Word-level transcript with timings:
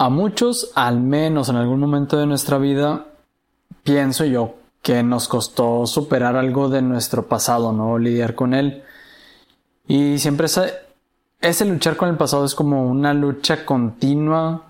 a 0.00 0.08
muchos, 0.08 0.72
al 0.76 0.98
menos 0.98 1.50
en 1.50 1.56
algún 1.56 1.78
momento 1.78 2.16
de 2.16 2.24
nuestra 2.24 2.56
vida, 2.56 3.04
pienso 3.82 4.24
yo 4.24 4.54
que 4.80 5.02
nos 5.02 5.28
costó 5.28 5.86
superar 5.86 6.36
algo 6.36 6.70
de 6.70 6.80
nuestro 6.80 7.26
pasado, 7.26 7.70
¿no? 7.74 7.98
Lidiar 7.98 8.34
con 8.34 8.54
él. 8.54 8.82
Y 9.86 10.18
siempre 10.18 10.46
ese, 10.46 11.64
luchar 11.66 11.96
con 11.98 12.08
el 12.08 12.16
pasado 12.16 12.46
es 12.46 12.54
como 12.54 12.86
una 12.86 13.12
lucha 13.12 13.66
continua 13.66 14.62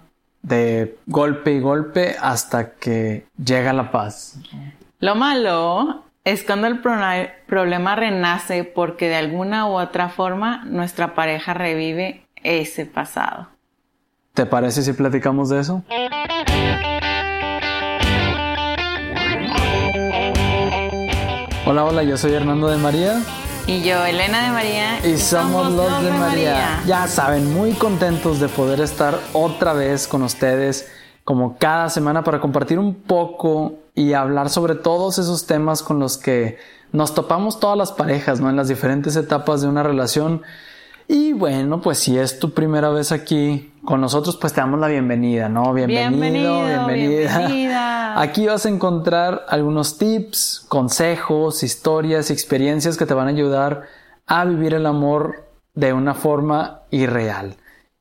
de 0.43 0.99
golpe 1.07 1.53
y 1.53 1.61
golpe 1.61 2.17
hasta 2.21 2.73
que 2.73 3.29
llega 3.39 3.73
la 3.73 3.93
paz. 3.93 4.37
Lo 4.99 5.15
malo 5.15 6.03
es 6.25 6.43
cuando 6.43 6.67
el 6.67 6.81
problema 6.81 7.95
renace 7.95 8.65
porque 8.65 9.09
de 9.09 9.15
alguna 9.15 9.69
u 9.69 9.79
otra 9.79 10.09
forma 10.09 10.65
nuestra 10.65 11.15
pareja 11.15 11.55
revive 11.55 12.27
ese 12.43 12.85
pasado. 12.85 13.50
¿Te 14.41 14.47
parece 14.47 14.83
si 14.83 14.95
platicamos 14.95 15.51
de 15.51 15.61
eso? 15.61 15.83
Hola, 21.67 21.85
hola, 21.85 22.03
yo 22.05 22.17
soy 22.17 22.33
Hernando 22.33 22.69
de 22.69 22.79
María. 22.79 23.21
Y 23.67 23.83
yo, 23.83 24.03
Elena 24.03 24.47
de 24.47 24.51
María. 24.51 25.07
Y, 25.07 25.19
somos, 25.19 25.71
los 25.75 26.03
de, 26.03 26.11
María. 26.13 26.81
Ya 26.87 27.07
saben, 27.07 27.53
muy 27.53 27.73
contentos 27.73 28.41
de 28.41 28.49
poder 28.49 28.81
estar 28.81 29.21
otra 29.35 29.75
vez 29.75 30.09
con 30.09 30.23
ustedes, 30.23 30.91
como 31.25 31.59
cada 31.59 31.91
semana, 31.91 32.25
para 32.25 32.41
compartir 32.41 32.79
un 32.79 32.95
poco 32.95 33.75
y 33.95 34.15
hablar 34.15 34.49
sobre 34.49 34.75
todos 34.75 35.19
esos 35.19 35.47
temas 35.47 35.83
con 35.83 35.99
los 35.99 36.17
que 36.17 36.57
nos 36.93 37.15
topamos 37.15 37.61
todas 37.61 37.77
las 37.77 37.93
parejas, 37.93 38.41
¿no? 38.41 38.49
En 38.49 38.57
las 38.57 38.69
diferentes 38.69 39.17
etapas 39.17 39.61
de 39.61 39.69
una 39.69 39.83
relación. 39.83 40.41
Y 41.13 41.33
bueno, 41.33 41.81
pues 41.81 41.99
si 41.99 42.17
es 42.17 42.39
tu 42.39 42.53
primera 42.53 42.89
vez 42.91 43.11
aquí 43.11 43.73
con 43.85 44.01
nosotros, 44.01 44.37
pues 44.37 44.53
te 44.53 44.61
damos 44.61 44.79
la 44.79 44.87
bienvenida, 44.87 45.49
¿no? 45.49 45.75
Bienvenido, 45.75 46.61
bienvenida. 46.65 46.87
bienvenida. 46.87 48.21
Aquí 48.21 48.47
vas 48.47 48.65
a 48.65 48.69
encontrar 48.69 49.45
algunos 49.49 49.99
tips, 49.99 50.67
consejos, 50.69 51.65
historias, 51.65 52.31
experiencias 52.31 52.97
que 52.97 53.07
te 53.07 53.15
van 53.15 53.27
a 53.27 53.31
ayudar 53.31 53.89
a 54.29 54.45
vivir 54.45 54.73
el 54.73 54.87
amor 54.87 55.49
de 55.75 55.93
una 55.93 56.15
forma 56.15 56.83
irreal. 56.93 57.57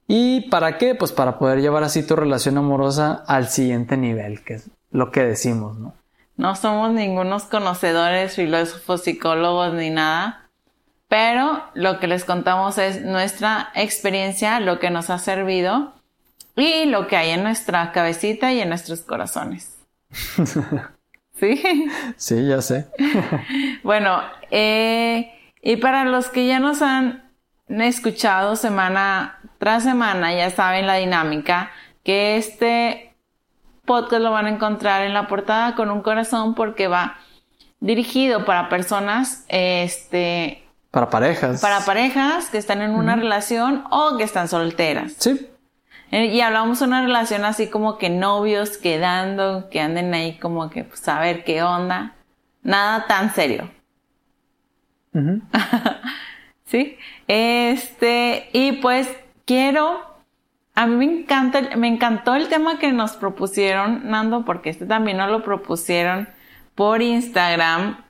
¿Y 0.07 0.41
para 0.51 0.77
qué? 0.77 0.93
Pues 0.93 1.11
para 1.11 1.39
poder 1.39 1.61
llevar 1.61 1.83
así 1.83 2.05
tu 2.05 2.15
relación 2.15 2.59
amorosa 2.59 3.23
al 3.25 3.47
siguiente 3.47 3.97
nivel, 3.97 4.43
que 4.43 4.53
es 4.53 4.69
lo 4.91 5.09
que 5.09 5.23
decimos, 5.23 5.79
¿no? 5.79 5.95
No 6.37 6.55
somos 6.55 6.91
ningunos 6.91 7.45
conocedores, 7.45 8.35
filósofos, 8.35 9.01
psicólogos 9.01 9.73
ni 9.73 9.89
nada 9.89 10.48
pero 11.09 11.63
lo 11.73 11.99
que 11.99 12.07
les 12.07 12.23
contamos 12.23 12.77
es 12.77 13.01
nuestra 13.01 13.71
experiencia, 13.73 14.59
lo 14.59 14.79
que 14.79 14.91
nos 14.91 15.09
ha 15.09 15.17
servido 15.17 15.93
y 16.55 16.85
lo 16.85 17.07
que 17.07 17.17
hay 17.17 17.31
en 17.31 17.43
nuestra 17.43 17.91
cabecita 17.91 18.53
y 18.53 18.61
en 18.61 18.69
nuestros 18.69 19.01
corazones. 19.01 19.77
¿Sí? 21.39 21.89
Sí, 22.15 22.47
ya 22.47 22.61
sé. 22.61 22.87
bueno, 23.83 24.21
eh, 24.51 25.33
y 25.61 25.77
para 25.77 26.05
los 26.05 26.27
que 26.27 26.45
ya 26.45 26.59
nos 26.59 26.81
han 26.81 27.31
escuchado 27.67 28.55
semana 28.55 29.39
tras 29.57 29.83
semana, 29.83 30.33
ya 30.33 30.51
saben 30.51 30.85
la 30.85 30.95
dinámica, 30.95 31.71
que 32.03 32.37
este 32.37 33.15
podcast 33.85 34.21
lo 34.21 34.31
van 34.31 34.45
a 34.45 34.49
encontrar 34.49 35.03
en 35.03 35.15
la 35.15 35.27
portada 35.27 35.73
con 35.75 35.89
un 35.89 36.01
corazón 36.01 36.53
porque 36.53 36.87
va 36.87 37.17
dirigido 37.79 38.45
para 38.45 38.69
personas 38.69 39.45
este, 39.47 40.68
para 40.91 41.09
parejas. 41.09 41.61
Para 41.61 41.85
parejas 41.85 42.49
que 42.49 42.57
están 42.57 42.81
en 42.81 42.91
una 42.91 43.15
relación 43.15 43.83
o 43.91 44.17
que 44.17 44.23
están 44.23 44.47
solteras. 44.47 45.13
Sí. 45.17 45.47
Eh, 46.11 46.25
y 46.25 46.41
hablamos 46.41 46.79
de 46.79 46.85
una 46.85 47.03
relación 47.03 47.45
así 47.45 47.67
como 47.67 47.97
que 47.99 48.09
novios 48.09 48.77
quedando, 48.77 49.69
que 49.69 49.79
anden 49.79 50.13
ahí 50.13 50.39
como 50.39 50.69
que 50.69 50.83
pues 50.83 51.07
a 51.07 51.19
ver 51.19 51.43
qué 51.43 51.61
onda. 51.61 52.15
Nada 52.63 53.05
tan 53.07 53.33
serio. 53.33 53.69
sí. 56.65 56.97
Este, 57.27 58.49
y 58.53 58.73
pues 58.73 59.07
quiero, 59.45 60.01
a 60.73 60.87
mí 60.87 60.95
me 60.95 61.21
encanta, 61.21 61.75
me 61.77 61.87
encantó 61.87 62.35
el 62.35 62.47
tema 62.47 62.79
que 62.79 62.91
nos 62.91 63.11
propusieron, 63.11 64.09
Nando, 64.09 64.45
porque 64.45 64.71
este 64.71 64.87
también 64.87 65.17
nos 65.17 65.29
lo 65.29 65.43
propusieron 65.43 66.27
por 66.73 67.03
Instagram 67.03 68.08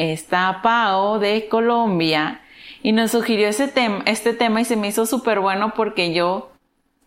está 0.00 0.60
Pao 0.62 1.18
de 1.18 1.48
Colombia 1.48 2.40
y 2.82 2.92
nos 2.92 3.10
sugirió 3.10 3.48
ese 3.48 3.68
tema, 3.68 4.02
este 4.06 4.32
tema 4.32 4.62
y 4.62 4.64
se 4.64 4.76
me 4.76 4.88
hizo 4.88 5.04
súper 5.04 5.40
bueno 5.40 5.74
porque 5.74 6.14
yo 6.14 6.52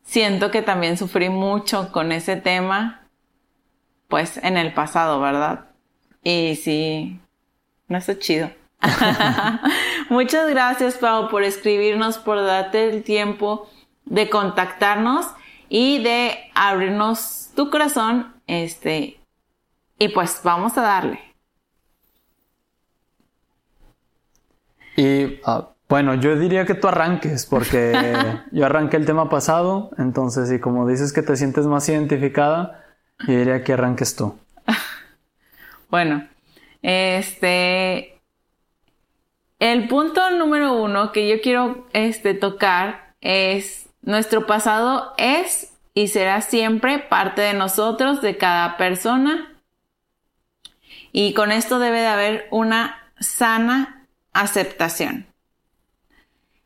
siento 0.04 0.52
que 0.52 0.62
también 0.62 0.98
sufrí 0.98 1.30
mucho 1.30 1.92
con 1.92 2.12
ese 2.12 2.36
tema, 2.36 3.08
pues 4.08 4.38
en 4.38 4.58
el 4.58 4.74
pasado, 4.74 5.20
¿verdad? 5.20 5.66
Y 6.24 6.56
sí, 6.56 7.20
no 7.88 7.98
está 7.98 8.20
chido. 8.20 8.52
Muchas 10.10 10.50
gracias, 10.50 10.96
Pau, 10.96 11.30
por 11.30 11.44
escribirnos, 11.44 12.20
por 12.20 12.44
darte 12.46 12.90
el 12.90 13.04
tiempo 13.04 13.70
de 14.06 14.30
contactarnos 14.30 15.26
y 15.68 16.04
de 16.04 16.52
abrirnos 16.54 17.50
tu 17.56 17.72
corazón. 17.72 18.34
Este, 18.46 19.20
y 19.98 20.10
pues 20.10 20.42
vamos 20.44 20.78
a 20.78 20.82
darle. 20.82 21.33
Y 24.96 25.40
ah, 25.46 25.70
bueno, 25.90 26.16
yo 26.16 26.38
diría 26.38 26.66
que 26.66 26.74
tú 26.74 26.88
arranques, 26.88 27.46
porque 27.46 27.94
yo 28.52 28.66
arranqué 28.66 28.98
el 28.98 29.06
tema 29.06 29.30
pasado, 29.30 29.92
entonces, 29.98 30.52
y 30.52 30.60
como 30.60 30.88
dices 30.88 31.14
que 31.14 31.22
te 31.22 31.36
sientes 31.36 31.66
más 31.68 31.88
identificada, 31.90 32.84
yo 33.28 33.38
diría 33.38 33.64
que 33.64 33.74
arranques 33.74 34.16
tú. 34.16 34.38
bueno, 35.90 36.28
este. 36.82 38.20
El 39.60 39.88
punto 39.88 40.30
número 40.32 40.74
uno 40.74 41.12
que 41.12 41.30
yo 41.30 41.42
quiero 41.42 41.88
este, 41.94 42.34
tocar 42.34 43.14
es: 43.22 43.88
nuestro 44.02 44.46
pasado 44.46 45.14
es 45.18 45.74
y 45.94 46.08
será 46.08 46.42
siempre 46.42 47.00
parte 47.00 47.42
de 47.42 47.54
nosotros, 47.54 48.22
de 48.22 48.38
cada 48.38 48.78
persona. 48.78 49.54
Y 51.12 51.34
con 51.34 51.52
esto 51.52 51.78
debe 51.78 52.00
de 52.00 52.08
haber 52.08 52.48
una 52.50 53.12
sana 53.20 54.03
aceptación. 54.34 55.28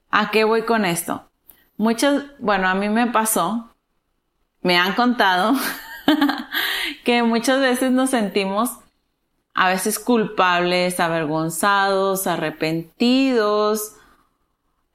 ¿A 0.09 0.31
qué 0.31 0.44
voy 0.44 0.63
con 0.63 0.85
esto? 0.85 1.29
Muchos, 1.78 2.23
bueno, 2.39 2.67
a 2.67 2.73
mí 2.73 2.89
me 2.89 3.07
pasó, 3.07 3.75
me 4.61 4.78
han 4.78 4.95
contado 4.95 5.53
que 7.03 7.23
muchas 7.23 7.59
veces 7.59 7.91
nos 7.91 8.09
sentimos 8.09 8.72
a 9.53 9.69
veces 9.69 10.00
culpables, 10.00 11.00
avergonzados, 11.00 12.28
arrepentidos, 12.28 13.95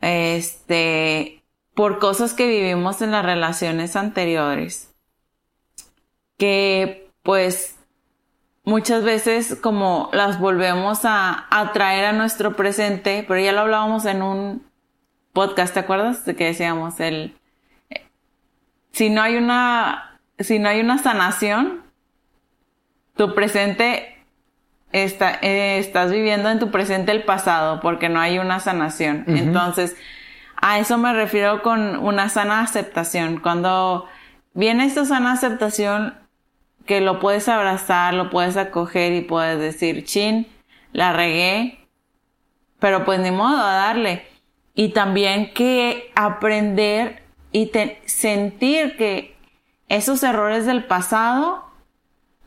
este, 0.00 1.42
por 1.74 1.98
cosas 1.98 2.32
que 2.32 2.46
vivimos 2.46 3.02
en 3.02 3.10
las 3.10 3.24
relaciones 3.24 3.96
anteriores. 3.96 4.94
Que 6.36 7.10
pues 7.22 7.76
muchas 8.64 9.02
veces 9.04 9.56
como 9.60 10.10
las 10.12 10.38
volvemos 10.38 11.00
a, 11.04 11.46
traer 11.72 12.06
a 12.06 12.12
nuestro 12.12 12.54
presente, 12.54 13.24
pero 13.26 13.40
ya 13.40 13.52
lo 13.52 13.60
hablábamos 13.60 14.04
en 14.04 14.22
un 14.22 14.66
podcast, 15.32 15.74
¿te 15.74 15.80
acuerdas? 15.80 16.24
De 16.24 16.36
que 16.36 16.44
decíamos 16.46 17.00
el 17.00 17.36
si 18.92 19.08
no 19.08 19.22
hay 19.22 19.36
una 19.36 20.18
si 20.38 20.58
no 20.58 20.68
hay 20.68 20.80
una 20.80 20.98
sanación, 20.98 21.82
tu 23.16 23.34
presente 23.34 24.24
está, 24.92 25.38
eh, 25.42 25.78
estás 25.78 26.10
viviendo 26.10 26.50
en 26.50 26.58
tu 26.58 26.70
presente 26.70 27.12
el 27.12 27.24
pasado 27.24 27.80
porque 27.80 28.08
no 28.08 28.20
hay 28.20 28.38
una 28.38 28.60
sanación. 28.60 29.24
Entonces, 29.28 29.96
a 30.56 30.78
eso 30.78 30.98
me 30.98 31.12
refiero 31.12 31.62
con 31.62 31.96
una 31.96 32.28
sana 32.28 32.60
aceptación. 32.60 33.40
Cuando 33.40 34.06
viene 34.54 34.84
esta 34.84 35.04
sana 35.04 35.32
aceptación, 35.32 36.14
que 36.86 37.00
lo 37.00 37.20
puedes 37.20 37.48
abrazar, 37.48 38.14
lo 38.14 38.30
puedes 38.30 38.56
acoger 38.56 39.12
y 39.12 39.20
puedes 39.22 39.58
decir, 39.58 40.04
chin, 40.04 40.46
la 40.92 41.12
regué, 41.12 41.78
pero 42.78 43.04
pues 43.04 43.20
ni 43.20 43.30
modo 43.30 43.62
a 43.62 43.74
darle. 43.74 44.26
Y 44.74 44.90
también 44.90 45.52
que 45.52 46.10
aprender 46.14 47.22
y 47.52 47.70
sentir 48.06 48.96
que 48.96 49.36
esos 49.88 50.22
errores 50.22 50.66
del 50.66 50.84
pasado 50.84 51.64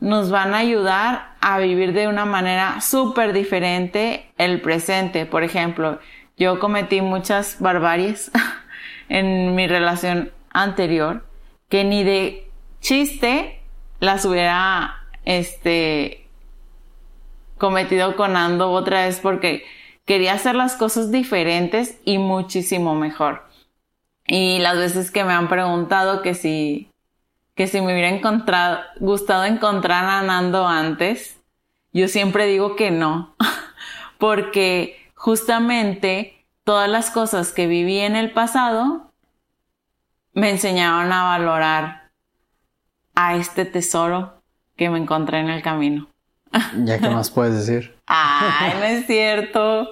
nos 0.00 0.30
van 0.30 0.54
a 0.54 0.58
ayudar 0.58 1.36
a 1.40 1.58
vivir 1.58 1.92
de 1.92 2.08
una 2.08 2.24
manera 2.24 2.80
súper 2.80 3.32
diferente 3.32 4.30
el 4.36 4.60
presente. 4.60 5.26
Por 5.26 5.44
ejemplo, 5.44 6.00
yo 6.36 6.58
cometí 6.58 7.00
muchas 7.00 7.60
barbaries 7.60 8.30
en 9.08 9.54
mi 9.54 9.66
relación 9.66 10.32
anterior 10.50 11.24
que 11.68 11.84
ni 11.84 12.04
de 12.04 12.50
chiste 12.80 13.60
las 14.00 14.24
hubiera 14.24 15.06
este 15.24 16.28
cometido 17.58 18.16
con 18.16 18.36
Ando 18.36 18.70
otra 18.70 19.06
vez 19.06 19.20
porque 19.20 19.64
quería 20.04 20.34
hacer 20.34 20.54
las 20.54 20.76
cosas 20.76 21.10
diferentes 21.10 21.98
y 22.04 22.18
muchísimo 22.18 22.94
mejor. 22.94 23.44
Y 24.26 24.58
las 24.58 24.76
veces 24.76 25.10
que 25.10 25.24
me 25.24 25.32
han 25.32 25.48
preguntado 25.48 26.22
que 26.22 26.34
si 26.34 26.90
que 27.56 27.66
si 27.66 27.80
me 27.80 27.94
hubiera 27.94 28.10
encontrado, 28.10 28.80
gustado 29.00 29.44
encontrar 29.44 30.04
a 30.04 30.22
Nando 30.22 30.68
antes, 30.68 31.40
yo 31.92 32.06
siempre 32.06 32.46
digo 32.46 32.76
que 32.76 32.90
no, 32.90 33.34
porque 34.18 35.10
justamente 35.14 36.44
todas 36.64 36.88
las 36.88 37.10
cosas 37.10 37.52
que 37.52 37.66
viví 37.66 37.98
en 37.98 38.14
el 38.14 38.30
pasado 38.32 39.10
me 40.34 40.50
enseñaron 40.50 41.10
a 41.12 41.24
valorar 41.24 42.05
a 43.16 43.34
este 43.34 43.64
tesoro 43.64 44.40
que 44.76 44.88
me 44.88 44.98
encontré 44.98 45.40
en 45.40 45.48
el 45.48 45.62
camino. 45.62 46.08
¿Ya 46.84 46.98
qué 46.98 47.08
más 47.08 47.30
puedes 47.30 47.66
decir? 47.66 47.96
Ay, 48.06 48.74
no 48.78 48.84
es 48.84 49.06
cierto. 49.06 49.88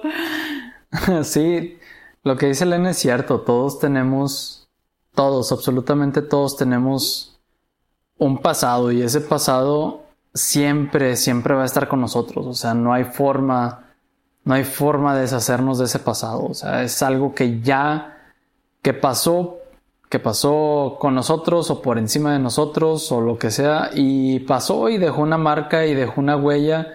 sí, 1.23 1.77
lo 2.23 2.37
que 2.37 2.47
dice 2.47 2.63
Elena 2.63 2.91
es 2.91 2.97
cierto. 2.97 3.41
Todos 3.41 3.79
tenemos, 3.79 4.69
todos, 5.13 5.51
absolutamente 5.51 6.21
todos 6.21 6.55
tenemos 6.55 7.37
un 8.17 8.37
pasado 8.37 8.91
y 8.91 9.01
ese 9.01 9.21
pasado 9.21 10.03
siempre, 10.33 11.15
siempre 11.17 11.55
va 11.55 11.63
a 11.63 11.65
estar 11.65 11.87
con 11.87 12.01
nosotros. 12.01 12.45
O 12.45 12.53
sea, 12.53 12.73
no 12.73 12.93
hay 12.93 13.05
forma, 13.05 13.91
no 14.43 14.53
hay 14.53 14.63
forma 14.63 15.15
de 15.15 15.21
deshacernos 15.21 15.79
de 15.79 15.85
ese 15.85 15.99
pasado. 15.99 16.45
O 16.45 16.53
sea, 16.53 16.83
es 16.83 17.01
algo 17.01 17.33
que 17.33 17.59
ya, 17.61 18.17
que 18.81 18.93
pasó, 18.93 19.57
que 20.09 20.19
pasó 20.19 20.97
con 20.99 21.15
nosotros 21.15 21.71
o 21.71 21.81
por 21.81 21.97
encima 21.97 22.33
de 22.33 22.39
nosotros 22.39 23.11
o 23.11 23.21
lo 23.21 23.37
que 23.37 23.51
sea 23.51 23.89
y 23.93 24.39
pasó 24.41 24.89
y 24.89 24.97
dejó 24.97 25.21
una 25.21 25.37
marca 25.37 25.85
y 25.85 25.95
dejó 25.95 26.21
una 26.21 26.37
huella 26.37 26.93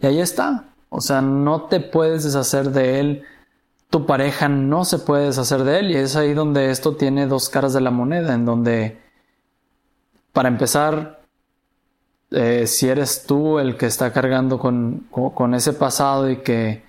y 0.00 0.06
ahí 0.06 0.20
está. 0.20 0.66
O 0.88 1.00
sea, 1.00 1.22
no 1.22 1.62
te 1.62 1.80
puedes 1.80 2.24
deshacer 2.24 2.70
de 2.70 3.00
él. 3.00 3.24
Tu 3.90 4.06
pareja 4.06 4.48
no 4.48 4.84
se 4.84 4.98
puede 4.98 5.26
deshacer 5.26 5.64
de 5.64 5.78
él 5.80 5.90
y 5.90 5.96
es 5.96 6.16
ahí 6.16 6.34
donde 6.34 6.70
esto 6.70 6.96
tiene 6.96 7.26
dos 7.26 7.48
caras 7.48 7.72
de 7.72 7.80
la 7.80 7.90
moneda, 7.90 8.34
en 8.34 8.44
donde 8.44 8.98
para 10.32 10.48
empezar, 10.48 11.22
eh, 12.30 12.66
si 12.66 12.88
eres 12.88 13.24
tú 13.26 13.58
el 13.58 13.76
que 13.76 13.86
está 13.86 14.12
cargando 14.12 14.58
con, 14.58 15.54
ese 15.54 15.72
pasado 15.74 16.30
y 16.30 16.38
que 16.38 16.82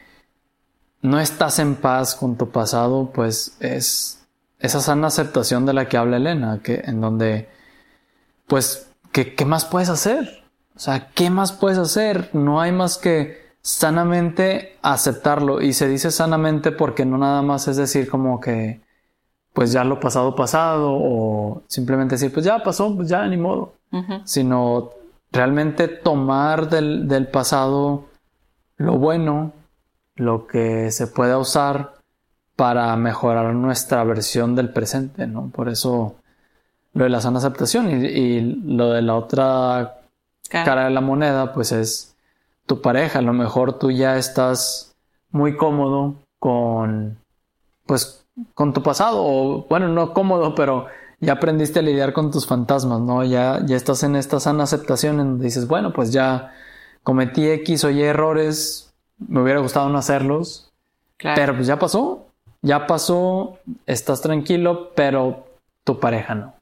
no 1.01 1.19
estás 1.19 1.59
en 1.59 1.75
paz 1.75 2.15
con 2.15 2.37
tu 2.37 2.49
pasado, 2.49 3.11
pues 3.13 3.57
es 3.59 4.22
esa 4.63 4.79
sana 4.79 5.07
aceptación 5.07 5.65
de 5.65 5.73
la 5.73 5.89
que 5.89 5.97
habla 5.97 6.17
Elena, 6.17 6.61
que, 6.63 6.81
en 6.85 7.01
donde, 7.01 7.49
pues, 8.47 8.89
¿qué, 9.11 9.35
¿qué 9.35 9.43
más 9.43 9.65
puedes 9.65 9.89
hacer? 9.89 10.45
O 10.73 10.79
sea, 10.79 11.09
¿qué 11.13 11.29
más 11.29 11.51
puedes 11.51 11.77
hacer? 11.77 12.29
No 12.31 12.61
hay 12.61 12.71
más 12.71 12.97
que 12.97 13.43
sanamente 13.61 14.77
aceptarlo. 14.81 15.61
Y 15.61 15.73
se 15.73 15.89
dice 15.89 16.11
sanamente 16.11 16.71
porque 16.71 17.05
no 17.05 17.17
nada 17.17 17.41
más 17.41 17.67
es 17.67 17.75
decir 17.75 18.09
como 18.09 18.39
que, 18.39 18.79
pues 19.51 19.73
ya 19.73 19.83
lo 19.83 19.99
pasado 19.99 20.33
pasado 20.33 20.91
o 20.93 21.63
simplemente 21.67 22.15
decir, 22.15 22.31
pues 22.31 22.45
ya 22.45 22.63
pasó, 22.63 22.95
pues 22.95 23.09
ya 23.09 23.27
ni 23.27 23.35
modo, 23.35 23.73
sino 24.23 24.91
realmente 25.29 25.89
tomar 25.89 26.69
del, 26.69 27.09
del, 27.09 27.27
pasado 27.27 28.05
lo 28.77 28.97
bueno, 28.97 29.51
lo 30.15 30.47
que 30.47 30.89
se 30.89 31.07
pueda 31.07 31.37
usar 31.37 31.95
para 32.55 32.95
mejorar 32.95 33.53
nuestra 33.53 34.03
versión 34.03 34.55
del 34.55 34.69
presente, 34.69 35.27
¿no? 35.27 35.49
Por 35.49 35.69
eso 35.69 36.15
lo 36.93 37.05
de 37.05 37.09
la 37.09 37.21
sana 37.21 37.39
aceptación 37.39 37.89
y, 37.89 38.41
lo 38.41 38.91
de 38.91 39.01
la 39.01 39.15
otra 39.15 40.01
cara 40.49 40.85
de 40.85 40.91
la 40.91 41.01
moneda, 41.01 41.53
pues 41.53 41.71
es 41.71 42.15
tu 42.67 42.81
pareja. 42.81 43.19
A 43.19 43.23
lo 43.23 43.33
mejor 43.33 43.79
tú 43.79 43.91
ya 43.91 44.17
estás 44.17 44.95
muy 45.31 45.57
cómodo 45.57 46.15
con, 46.39 47.17
pues, 47.87 48.25
con 48.53 48.73
tu 48.73 48.83
pasado, 48.83 49.17
o 49.19 49.65
bueno, 49.67 49.87
no 49.87 50.13
cómodo, 50.13 50.53
pero 50.53 50.87
ya 51.19 51.33
aprendiste 51.33 51.79
a 51.79 51.83
lidiar 51.83 52.13
con 52.13 52.31
tus 52.31 52.45
fantasmas, 52.45 52.99
¿no? 52.99 53.23
Ya, 53.23 53.61
ya 53.65 53.75
estás 53.75 54.03
en 54.03 54.15
esta 54.15 54.39
sana 54.39 54.63
aceptación 54.63 55.19
en 55.19 55.27
donde 55.29 55.45
dices, 55.45 55.67
bueno, 55.67 55.93
pues 55.93 56.11
ya 56.11 56.51
cometí 57.01 57.47
X 57.47 57.83
o 57.85 57.89
Y 57.89 58.03
errores, 58.03 58.93
me 59.17 59.41
hubiera 59.41 59.59
gustado 59.59 59.89
no 59.89 59.97
hacerlos, 59.97 60.71
pero 61.17 61.55
pues 61.55 61.67
ya 61.67 61.79
pasó, 61.79 62.27
ya 62.63 62.87
pasó, 62.87 63.59
estás 63.85 64.21
tranquilo, 64.21 64.91
pero 64.95 65.45
tu 65.83 65.99
pareja 65.99 66.33
no. 66.33 66.55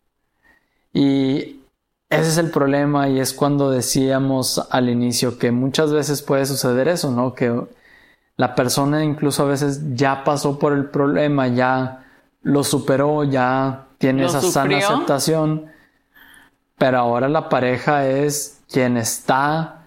Y 0.93 1.61
ese 2.09 2.27
es 2.27 2.37
el 2.37 2.49
problema 2.49 3.07
y 3.07 3.19
es 3.19 3.33
cuando 3.33 3.71
decíamos 3.71 4.67
al 4.71 4.89
inicio 4.89 5.37
que 5.37 5.51
muchas 5.51 5.93
veces 5.93 6.21
puede 6.21 6.45
suceder 6.45 6.89
eso, 6.89 7.11
¿no? 7.11 7.33
Que 7.33 7.57
la 8.35 8.55
persona 8.55 9.03
incluso 9.03 9.43
a 9.43 9.45
veces 9.45 9.95
ya 9.95 10.23
pasó 10.23 10.59
por 10.59 10.73
el 10.73 10.85
problema, 10.85 11.47
ya 11.47 12.03
lo 12.41 12.63
superó, 12.63 13.23
ya 13.23 13.85
tiene 13.99 14.25
esa 14.25 14.41
sana 14.41 14.79
aceptación, 14.79 15.67
pero 16.77 16.97
ahora 16.97 17.29
la 17.29 17.47
pareja 17.47 18.07
es 18.07 18.59
quien 18.67 18.97
está 18.97 19.83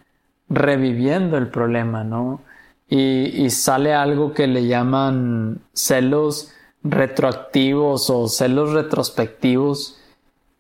reviviendo 0.49 1.37
el 1.37 1.49
problema, 1.49 2.05
¿no? 2.05 2.41
Y, 2.89 3.51
sale 3.51 3.95
algo 3.95 4.35
que 4.35 4.47
le 4.47 4.67
llaman 4.67 5.61
celos 5.73 6.53
retroactivos 6.83 8.11
o 8.11 8.29
celos 8.29 8.73
retrospectivos, 8.73 9.99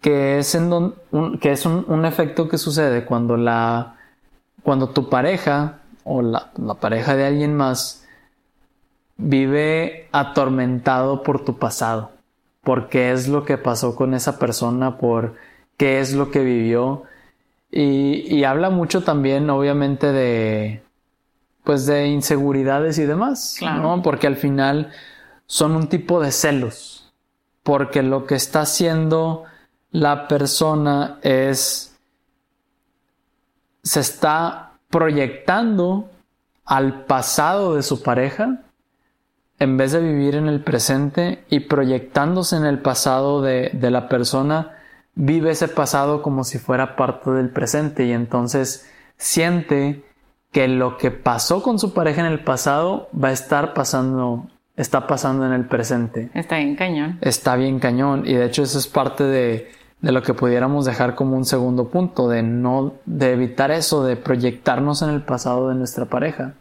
que 0.00 0.38
es, 0.38 0.55
en 0.55 0.94
que 1.41 1.53
es 1.53 1.67
un, 1.67 1.85
un, 1.87 2.05
efecto 2.05 2.49
que 2.49 2.59
sucede 2.59 3.05
cuando, 3.05 3.37
la, 3.37 3.97
cuando 4.62 4.88
tu 4.88 5.09
pareja 5.09 5.81
o 6.05 6.23
la, 6.23 6.53
pareja 6.81 7.17
de 7.17 7.26
alguien 7.26 7.56
más 7.56 8.06
vive 9.17 10.09
atormentado 10.12 11.23
por 11.23 11.44
tu 11.44 11.59
pasado, 11.59 12.12
por 12.62 12.88
qué 12.88 13.12
es 13.12 13.29
lo 13.29 13.44
que 13.44 13.59
pasó 13.59 13.97
con 13.97 14.15
esa 14.15 14.38
persona, 14.38 14.99
por 14.99 15.35
qué 15.76 16.00
es 16.00 16.15
lo 16.15 16.31
que 16.31 16.41
vivió. 16.41 17.05
Y, 17.71 18.44
habla 18.44 18.71
mucho 18.71 19.03
también, 19.03 19.50
obviamente, 19.50 20.12
de 20.12 20.84
pues 21.64 21.87
de 21.87 22.06
inseguridades 22.06 22.99
y 22.99 23.05
demás, 23.05 23.58
¿no? 23.61 24.02
Porque 24.02 24.26
al 24.26 24.37
final 24.37 24.93
son 25.46 25.75
un 25.75 25.88
tipo 25.88 26.20
de 26.20 26.31
celos, 26.31 27.12
porque 27.62 28.02
lo 28.02 28.26
que 28.26 28.34
está 28.34 28.62
haciendo 28.62 29.44
la 29.90 30.28
persona 30.28 31.19
es 31.22 31.96
se 33.82 34.00
está 34.00 34.72
proyectando 34.88 36.11
al 36.64 37.05
pasado 37.05 37.75
de 37.75 37.82
su 37.82 38.02
pareja 38.02 38.61
en 39.58 39.76
vez 39.76 39.93
de 39.93 40.00
vivir 40.00 40.34
en 40.34 40.49
el 40.49 40.62
presente 40.62 41.44
y 41.49 41.61
proyectándose 41.61 42.56
en 42.56 42.64
el 42.64 42.81
pasado 42.81 43.40
de, 43.40 43.70
la 43.81 44.08
persona, 44.08 44.76
vive 45.14 45.50
ese 45.50 45.69
pasado 45.69 46.22
como 46.22 46.44
si 46.44 46.58
fuera 46.58 46.97
parte 46.97 47.30
del 47.30 47.50
presente 47.50 48.04
y 48.04 48.12
entonces 48.12 48.90
siente 49.16 50.04
que 50.54 50.68
lo 50.68 50.96
que 50.99 51.11
pasó 51.11 51.64
con 51.64 51.80
su 51.80 51.92
pareja 51.92 52.20
en 52.20 52.28
el 52.28 52.44
pasado 52.44 53.08
va 53.12 53.28
a 53.28 53.32
estar 53.32 53.75
pasando, 53.75 54.46
está 54.76 55.08
pasando 55.08 55.44
en 55.44 55.52
el 55.52 55.66
presente. 55.66 56.30
Está 56.32 56.58
bien 56.58 56.76
cañón. 56.76 57.18
Está 57.23 57.56
bien 57.56 57.80
cañón 57.80 58.23
y 58.25 58.34
de 58.34 58.46
hecho 58.46 58.62
eso 58.62 58.78
es 58.78 58.87
parte 58.87 59.25
de, 59.25 59.73
de 60.00 60.12
lo 60.12 60.23
que 60.23 60.32
pudiéramos 60.32 60.84
dejar 60.84 61.16
como 61.16 61.37
un 61.37 61.44
segundo 61.44 61.88
punto, 61.88 62.28
de 62.28 62.44
no, 62.44 62.94
de 63.04 63.32
evitar 63.32 63.73
eso, 63.73 64.04
de 64.04 64.14
proyectarnos 64.14 65.02
en 65.02 65.11
el 65.11 65.23
pasado 65.23 65.70
de 65.70 65.75
nuestra 65.75 66.04
pareja. 66.04 66.54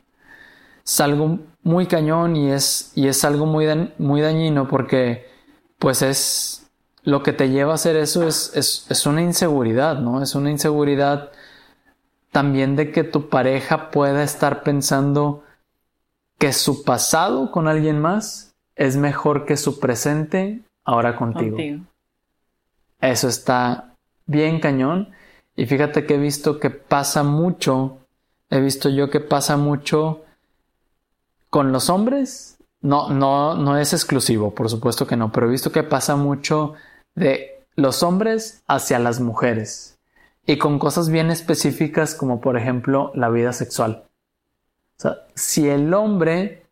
Es 0.83 0.99
algo 0.99 1.37
muy 1.61 1.85
cañón 1.85 2.35
y 2.35 2.49
es, 2.49 2.93
y 2.95 3.07
es 3.07 3.23
algo 3.23 3.45
muy, 3.45 3.67
muy 3.99 4.21
dañino 4.21 4.67
porque 4.67 5.27
pues 5.77 6.01
es 6.01 6.67
lo 7.03 7.21
que 7.21 7.31
te 7.31 7.49
lleva 7.49 7.73
a 7.73 7.75
hacer 7.75 7.95
eso 7.97 8.27
es, 8.27 8.53
es, 8.55 8.87
es 8.89 9.05
una 9.05 9.21
inseguridad, 9.21 9.99
¿no? 9.99 10.23
Es 10.23 10.33
una 10.33 10.49
inseguridad 10.49 11.29
también 12.33 12.75
de 12.75 12.91
que 12.91 13.05
tu 13.05 13.29
pareja 13.29 13.91
pueda 13.91 14.23
estar 14.23 14.63
pensando 14.63 15.43
que 16.39 16.51
su 16.51 16.83
pasado 16.83 17.51
con 17.51 17.69
alguien 17.69 18.01
más 18.01 18.55
es 18.75 18.97
mejor 18.97 19.45
que 19.45 19.55
su 19.55 19.79
presente 19.79 20.61
ahora 20.83 21.15
contigo. 21.15 21.57
Eso 22.99 23.27
está 23.29 23.93
bien 24.25 24.59
cañón. 24.59 25.11
Y 25.55 25.67
fíjate 25.67 26.05
que 26.05 26.15
he 26.15 26.17
visto 26.17 26.59
que 26.59 26.71
pasa 26.71 27.23
mucho, 27.23 27.99
he 28.49 28.59
visto 28.59 28.89
yo 28.89 29.11
que 29.11 29.19
pasa 29.19 29.55
mucho 29.55 30.23
con 31.51 31.71
los 31.71 31.89
hombres. 31.89 32.57
No, 32.81 33.09
no, 33.09 33.55
no 33.55 33.77
es 33.77 33.93
exclusivo, 33.93 34.55
por 34.55 34.69
supuesto 34.69 35.05
que 35.05 35.15
no, 35.15 35.31
pero 35.31 35.47
he 35.47 35.51
visto 35.51 35.71
que 35.71 35.83
pasa 35.83 36.15
mucho 36.15 36.73
de 37.13 37.63
los 37.75 38.01
hombres 38.01 38.63
hacia 38.67 38.97
las 38.97 39.19
mujeres. 39.19 39.92
Y 40.45 40.57
con 40.57 40.79
cosas 40.79 41.09
bien 41.09 41.31
específicas 41.31 42.15
como 42.15 42.41
por 42.41 42.57
ejemplo 42.57 43.11
la 43.15 43.29
vida 43.29 43.53
sexual. 43.53 44.03
O 44.97 45.01
sea, 45.01 45.17
si 45.35 45.69
el 45.69 45.93
hombre 45.93 46.65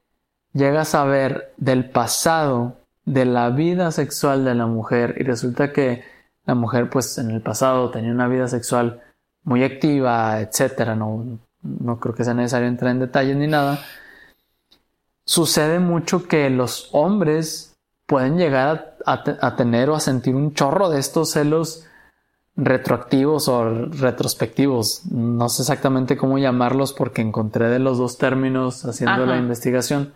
llega 0.53 0.81
a 0.81 0.85
saber 0.85 1.53
del 1.57 1.89
pasado 1.89 2.77
de 3.05 3.25
la 3.25 3.49
vida 3.49 3.91
sexual 3.91 4.45
de 4.45 4.55
la 4.55 4.67
mujer 4.67 5.15
y 5.19 5.23
resulta 5.23 5.71
que 5.71 6.03
la 6.45 6.55
mujer 6.55 6.89
pues 6.89 7.17
en 7.17 7.31
el 7.31 7.41
pasado 7.41 7.89
tenía 7.91 8.11
una 8.11 8.27
vida 8.27 8.47
sexual 8.47 9.01
muy 9.43 9.63
activa, 9.63 10.39
etcétera, 10.39 10.95
no, 10.95 11.39
no 11.61 11.99
creo 11.99 12.13
que 12.13 12.23
sea 12.23 12.33
necesario 12.33 12.67
entrar 12.67 12.91
en 12.91 12.99
detalles 12.99 13.37
ni 13.37 13.47
nada, 13.47 13.79
sucede 15.23 15.79
mucho 15.79 16.27
que 16.27 16.49
los 16.49 16.89
hombres 16.91 17.77
pueden 18.05 18.37
llegar 18.37 18.97
a, 19.05 19.55
tener 19.55 19.89
o 19.89 19.95
a 19.95 19.99
sentir 19.99 20.35
un 20.35 20.53
chorro 20.53 20.89
de 20.89 20.99
estos 20.99 21.31
celos 21.31 21.85
retroactivos 22.62 23.48
o 23.48 23.88
retrospectivos. 23.88 25.06
No 25.12 25.50
sé 25.50 25.63
exactamente 25.63 26.15
cómo 26.15 26.38
llamarlos 26.38 26.94
porque 26.94 27.22
encontré 27.22 27.70
de 27.70 27.80
los 27.80 27.98
dos 27.98 28.18
términos 28.18 28.86
haciendo 28.86 29.25
la 29.25 29.38
investigación. 29.38 30.13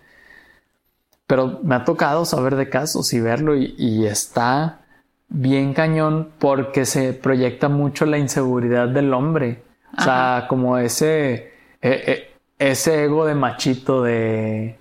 Pero 1.28 1.60
me 1.64 1.76
ha 1.76 1.84
tocado 1.84 2.24
saber 2.26 2.56
de 2.56 2.70
casos 2.70 3.12
y 3.14 3.20
verlo 3.20 3.56
y, 3.56 4.06
está 4.06 4.82
bien 5.28 5.74
cañón 5.74 6.30
porque 6.38 6.86
se 6.86 7.14
proyecta 7.14 7.68
mucho 7.68 8.06
la 8.06 8.20
inseguridad 8.20 8.88
del 8.90 9.14
hombre. 9.14 9.64
O 9.98 10.02
sea, 10.02 10.46
como 10.48 10.78
ese, 10.78 11.52
e, 11.82 11.90
e, 11.90 12.34
ese 12.60 13.06
ego 13.06 13.26
de 13.26 13.34
machito 13.34 14.04
de, 14.04 14.78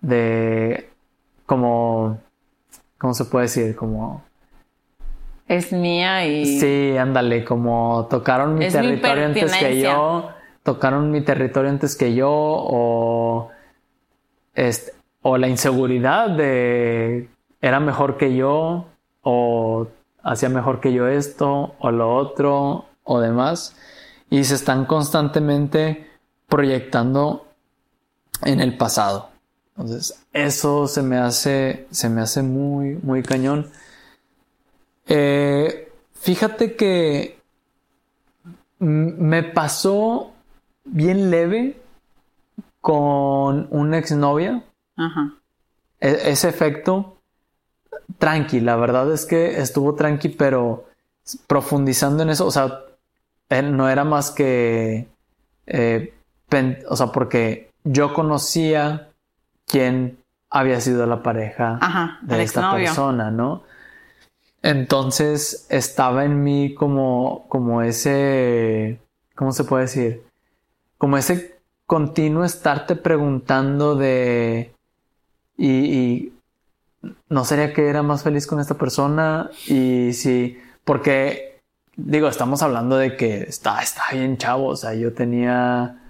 de, 0.00 0.88
como, 1.44 2.18
¿cómo 2.96 3.12
se 3.12 3.26
puede 3.26 3.44
decir? 3.44 3.76
Como 3.76 4.23
es 5.48 5.72
mía 5.72 6.26
y... 6.26 6.58
Sí, 6.58 6.96
ándale, 6.96 7.44
como 7.44 8.06
tocaron 8.10 8.54
mi 8.54 8.68
territorio 8.68 9.26
antes 9.26 9.54
que 9.54 9.80
yo, 9.80 10.30
tocaron 10.62 11.10
mi 11.10 11.20
territorio 11.20 11.70
antes 11.70 11.96
que 11.96 12.14
yo, 12.14 12.30
o, 12.30 13.50
este, 14.54 14.92
o 15.22 15.36
la 15.36 15.48
inseguridad 15.48 16.30
de 16.30 17.28
era 17.60 17.80
mejor 17.80 18.16
que 18.16 18.34
yo, 18.34 18.86
o 19.22 19.86
hacía 20.22 20.48
mejor 20.48 20.80
que 20.80 20.92
yo 20.92 21.08
esto, 21.08 21.74
o 21.78 21.90
lo 21.90 22.14
otro, 22.14 22.86
o 23.04 23.20
demás, 23.20 23.76
y 24.30 24.44
se 24.44 24.54
están 24.54 24.86
constantemente 24.86 26.10
proyectando 26.48 27.46
en 28.42 28.60
el 28.60 28.76
pasado. 28.76 29.30
Entonces, 29.76 30.24
eso 30.32 30.86
se 30.86 31.02
me 31.02 31.16
hace, 31.18 31.86
se 31.90 32.08
me 32.08 32.20
hace 32.20 32.42
muy, 32.42 32.98
muy 33.02 33.22
cañón. 33.22 33.70
Eh, 35.06 35.92
fíjate 36.14 36.76
que 36.76 37.38
me 38.78 39.42
pasó 39.42 40.32
bien 40.84 41.30
leve 41.30 41.80
con 42.80 43.68
una 43.70 43.98
exnovia. 43.98 44.62
Ajá. 44.96 45.34
E, 46.00 46.30
ese 46.30 46.48
efecto, 46.48 47.16
tranqui, 48.18 48.60
la 48.60 48.76
verdad 48.76 49.10
es 49.12 49.24
que 49.24 49.60
estuvo 49.60 49.94
tranqui, 49.94 50.28
pero 50.28 50.86
profundizando 51.46 52.22
en 52.22 52.30
eso, 52.30 52.46
o 52.46 52.50
sea, 52.50 52.80
no 53.62 53.88
era 53.88 54.04
más 54.04 54.30
que, 54.30 55.08
eh, 55.66 56.14
o 56.88 56.96
sea, 56.96 57.06
porque 57.08 57.70
yo 57.84 58.12
conocía 58.12 59.08
quién 59.66 60.18
había 60.50 60.80
sido 60.80 61.06
la 61.06 61.22
pareja 61.22 61.78
de 62.22 62.42
esta 62.42 62.72
persona, 62.72 63.30
¿no? 63.30 63.62
Entonces 64.64 65.66
estaba 65.68 66.24
en 66.24 66.42
mí 66.42 66.72
como, 66.72 67.44
como 67.48 67.82
ese, 67.82 68.98
¿cómo 69.34 69.52
se 69.52 69.64
puede 69.64 69.82
decir? 69.82 70.22
Como 70.96 71.18
ese 71.18 71.60
continuo 71.84 72.46
estarte 72.46 72.96
preguntando 72.96 73.94
de, 73.94 74.74
y, 75.58 76.32
no 77.28 77.44
sería 77.44 77.74
que 77.74 77.88
era 77.88 78.02
más 78.02 78.22
feliz 78.22 78.46
con 78.46 78.58
esta 78.58 78.78
persona 78.78 79.50
y 79.66 80.14
si, 80.14 80.58
porque 80.86 81.60
digo, 81.94 82.28
estamos 82.28 82.62
hablando 82.62 82.96
de 82.96 83.18
que 83.18 83.42
está, 83.42 83.82
está 83.82 84.04
bien 84.12 84.38
chavo, 84.38 84.68
o 84.68 84.76
sea, 84.76 84.94
yo 84.94 85.12
tenía 85.12 86.00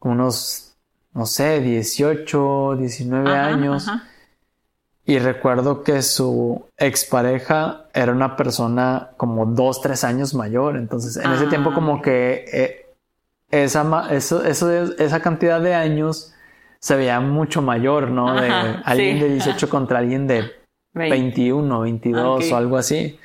unos, 0.00 0.74
no 1.12 1.26
sé, 1.26 1.60
18, 1.60 2.76
19 2.78 3.36
años. 3.36 3.90
Y 5.04 5.18
recuerdo 5.18 5.82
que 5.82 6.02
su 6.02 6.66
expareja 6.76 7.86
era 7.94 8.12
una 8.12 8.36
persona 8.36 9.10
como 9.16 9.46
dos, 9.46 9.80
tres 9.80 10.04
años 10.04 10.34
mayor. 10.34 10.76
Entonces, 10.76 11.16
en 11.16 11.32
ese 11.32 11.46
tiempo, 11.46 11.72
como 11.74 11.96
ah. 11.96 12.02
que 12.02 12.44
eh, 12.52 12.86
esa, 13.50 14.06
eso, 14.10 14.44
eso, 14.44 14.70
esa 14.72 15.20
cantidad 15.20 15.60
de 15.60 15.74
años 15.74 16.34
se 16.78 16.96
veía 16.96 17.20
mucho 17.20 17.62
mayor, 17.62 18.10
¿no? 18.10 18.40
De 18.40 18.50
alguien 18.84 19.20
de 19.20 19.30
18 19.30 19.68
contra 19.68 19.98
alguien 19.98 20.26
de 20.26 20.50
21, 20.94 21.80
22 21.80 22.52
o 22.52 22.56
algo 22.56 22.76
así. 22.76 23.18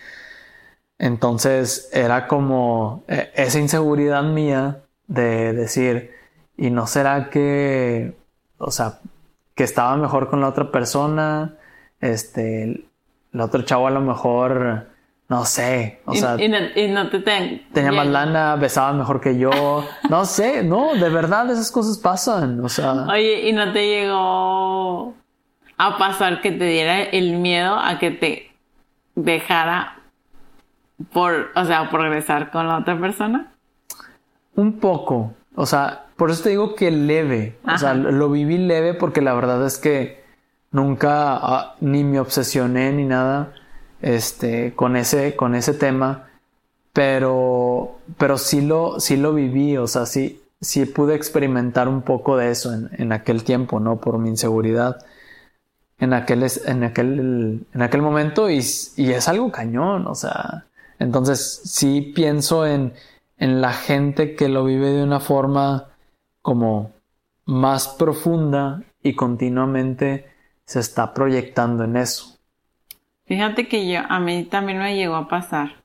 Entonces, 0.97 1.89
era 1.93 2.27
como 2.27 3.03
eh, 3.07 3.31
esa 3.35 3.59
inseguridad 3.59 4.23
mía 4.23 4.81
de 5.07 5.53
decir, 5.53 6.11
¿y 6.57 6.69
no 6.69 6.87
será 6.87 7.29
que, 7.29 8.15
o 8.57 8.71
sea, 8.71 8.99
que 9.55 9.63
estaba 9.63 9.95
mejor 9.97 10.29
con 10.29 10.41
la 10.41 10.49
otra 10.49 10.71
persona? 10.71 11.57
Este, 12.01 12.63
el 13.33 13.41
otro 13.41 13.63
chavo 13.63 13.87
a 13.87 13.91
lo 13.91 14.01
mejor, 14.01 14.87
no 15.27 15.45
sé, 15.45 16.01
o 16.05 16.13
sea, 16.13 16.37
y, 16.39 16.47
no, 16.47 17.09
te 17.09 17.19
tenía 17.19 17.91
más 17.91 18.07
lana, 18.07 18.55
besaba 18.57 18.93
mejor 18.93 19.19
que 19.19 19.37
yo, 19.37 19.83
no 20.09 20.25
sé, 20.25 20.63
no, 20.63 20.93
de 20.93 21.09
verdad 21.09 21.49
esas 21.49 21.71
cosas 21.71 21.97
pasan, 21.97 22.63
o 22.63 22.69
sea. 22.69 23.07
Oye, 23.07 23.49
¿y 23.49 23.53
no 23.53 23.71
te 23.73 23.87
llegó 23.87 25.15
a 25.77 25.97
pasar 25.97 26.41
que 26.41 26.51
te 26.51 26.65
diera 26.65 27.01
el 27.01 27.37
miedo 27.37 27.75
a 27.75 27.97
que 27.97 28.11
te 28.11 28.51
dejara 29.15 29.99
por, 31.11 31.51
o 31.55 31.65
sea, 31.65 31.89
progresar 31.89 32.51
con 32.51 32.67
la 32.67 32.77
otra 32.77 32.99
persona? 32.99 33.51
Un 34.55 34.79
poco, 34.79 35.33
o 35.55 35.65
sea, 35.65 36.05
por 36.15 36.29
eso 36.29 36.43
te 36.43 36.49
digo 36.49 36.75
que 36.75 36.91
leve, 36.91 37.57
o 37.67 37.77
sea, 37.77 37.93
lo 37.93 38.29
viví 38.29 38.57
leve 38.57 38.93
porque 38.93 39.21
la 39.21 39.33
verdad 39.33 39.65
es 39.65 39.77
que 39.77 40.24
nunca 40.75 41.37
ah, 41.37 41.75
ni 41.79 42.03
me 42.03 42.19
obsesioné 42.19 42.91
ni 42.91 43.05
nada 43.05 43.53
este, 44.01 44.73
con, 44.75 44.97
ese, 44.97 45.35
con 45.35 45.55
ese 45.55 45.73
tema, 45.73 46.27
pero, 46.91 47.99
pero 48.17 48.37
sí, 48.37 48.61
lo, 48.61 48.99
sí 48.99 49.15
lo 49.15 49.33
viví, 49.33 49.77
o 49.77 49.87
sea, 49.87 50.05
sí, 50.05 50.43
sí 50.59 50.85
pude 50.85 51.15
experimentar 51.15 51.87
un 51.87 52.01
poco 52.01 52.35
de 52.37 52.51
eso 52.51 52.73
en, 52.73 52.89
en 52.97 53.13
aquel 53.13 53.43
tiempo, 53.43 53.79
¿no? 53.79 53.97
Por 54.01 54.17
mi 54.19 54.29
inseguridad 54.29 54.97
en 55.97 56.13
aquel, 56.13 56.45
en 56.65 56.83
aquel, 56.83 57.65
en 57.73 57.81
aquel 57.81 58.01
momento 58.01 58.49
y, 58.49 58.61
y 58.97 59.11
es 59.11 59.27
algo 59.29 59.51
cañón, 59.51 60.07
o 60.07 60.15
sea, 60.15 60.65
entonces 60.99 61.61
sí 61.63 62.11
pienso 62.13 62.67
en, 62.67 62.93
en 63.37 63.61
la 63.61 63.71
gente 63.71 64.35
que 64.35 64.49
lo 64.49 64.65
vive 64.65 64.91
de 64.91 65.03
una 65.03 65.21
forma 65.21 65.87
como 66.41 66.91
más 67.45 67.87
profunda 67.87 68.83
y 69.01 69.15
continuamente 69.15 70.34
se 70.65 70.79
está 70.79 71.13
proyectando 71.13 71.83
en 71.83 71.97
eso. 71.97 72.37
Fíjate 73.25 73.67
que 73.67 73.87
yo, 73.87 74.01
a 74.07 74.19
mí 74.19 74.43
también 74.43 74.79
me 74.79 74.95
llegó 74.95 75.15
a 75.15 75.27
pasar 75.27 75.83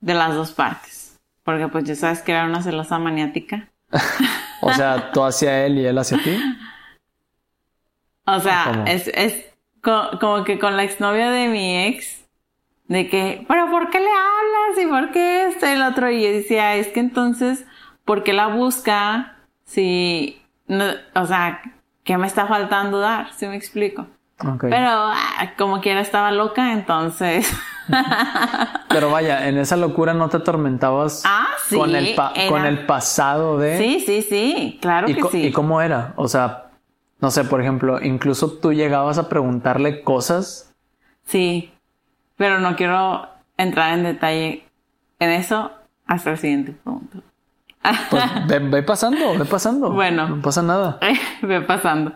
de 0.00 0.14
las 0.14 0.34
dos 0.34 0.52
partes, 0.52 1.18
porque 1.44 1.68
pues 1.68 1.84
ya 1.84 1.94
sabes 1.94 2.22
que 2.22 2.32
era 2.32 2.46
una 2.46 2.62
celosa 2.62 2.98
maniática. 2.98 3.68
o 4.60 4.72
sea, 4.72 5.12
tú 5.12 5.22
hacia 5.22 5.64
él 5.64 5.78
y 5.78 5.86
él 5.86 5.98
hacia 5.98 6.18
ti. 6.22 6.38
O 8.24 8.40
sea, 8.40 8.84
es, 8.86 9.08
es 9.14 9.46
como 9.80 10.44
que 10.44 10.58
con 10.58 10.76
la 10.76 10.84
exnovia 10.84 11.30
de 11.30 11.48
mi 11.48 11.86
ex, 11.86 12.24
de 12.86 13.08
que, 13.08 13.44
pero 13.48 13.70
¿por 13.70 13.90
qué 13.90 14.00
le 14.00 14.06
hablas? 14.06 14.84
¿Y 14.84 14.86
por 14.86 15.12
qué 15.12 15.48
este 15.48 15.72
el 15.72 15.82
otro? 15.82 16.10
Y 16.10 16.22
yo 16.22 16.30
decía, 16.30 16.76
es 16.76 16.88
que 16.88 17.00
entonces, 17.00 17.64
¿por 18.04 18.24
qué 18.24 18.32
la 18.32 18.48
busca? 18.48 19.36
Si, 19.64 20.42
no, 20.66 20.84
o 21.14 21.26
sea, 21.26 21.62
¿qué 22.08 22.16
me 22.16 22.26
está 22.26 22.46
faltando 22.46 23.00
dar? 23.00 23.34
Si 23.34 23.46
me 23.46 23.54
explico. 23.54 24.06
Pero 24.60 24.88
ah, 24.88 25.52
como 25.58 25.82
quiera 25.82 26.00
estaba 26.00 26.32
loca, 26.32 26.72
entonces. 26.72 27.54
Pero 28.88 29.10
vaya, 29.10 29.46
en 29.46 29.58
esa 29.58 29.76
locura 29.76 30.14
no 30.14 30.30
te 30.30 30.38
atormentabas 30.38 31.22
ah, 31.26 31.48
con, 31.68 31.94
el 31.94 32.16
con 32.48 32.64
el 32.64 32.86
pasado 32.86 33.58
de. 33.58 33.76
Sí, 33.76 34.00
sí, 34.06 34.22
sí, 34.22 34.78
claro 34.80 35.06
que 35.06 35.22
sí. 35.30 35.48
¿Y 35.48 35.52
cómo 35.52 35.82
era? 35.82 36.14
O 36.16 36.28
sea, 36.28 36.70
no 37.20 37.30
sé, 37.30 37.44
por 37.44 37.60
ejemplo, 37.60 38.02
incluso 38.02 38.52
tú 38.52 38.72
llegabas 38.72 39.18
a 39.18 39.28
preguntarle 39.28 40.02
cosas. 40.02 40.74
Sí, 41.26 41.74
pero 42.38 42.58
no 42.58 42.74
quiero 42.74 43.28
entrar 43.58 43.92
en 43.92 44.04
detalle 44.04 44.64
en 45.18 45.30
eso 45.30 45.72
hasta 46.06 46.30
el 46.30 46.38
siguiente 46.38 46.72
punto. 46.72 47.22
Pues 48.10 48.22
ve, 48.46 48.82
pasando, 48.82 49.38
ve 49.38 49.44
pasando. 49.44 49.90
Bueno. 49.90 50.28
No 50.28 50.42
pasa 50.42 50.62
nada. 50.62 50.98
ve 51.42 51.60
pasando. 51.60 52.12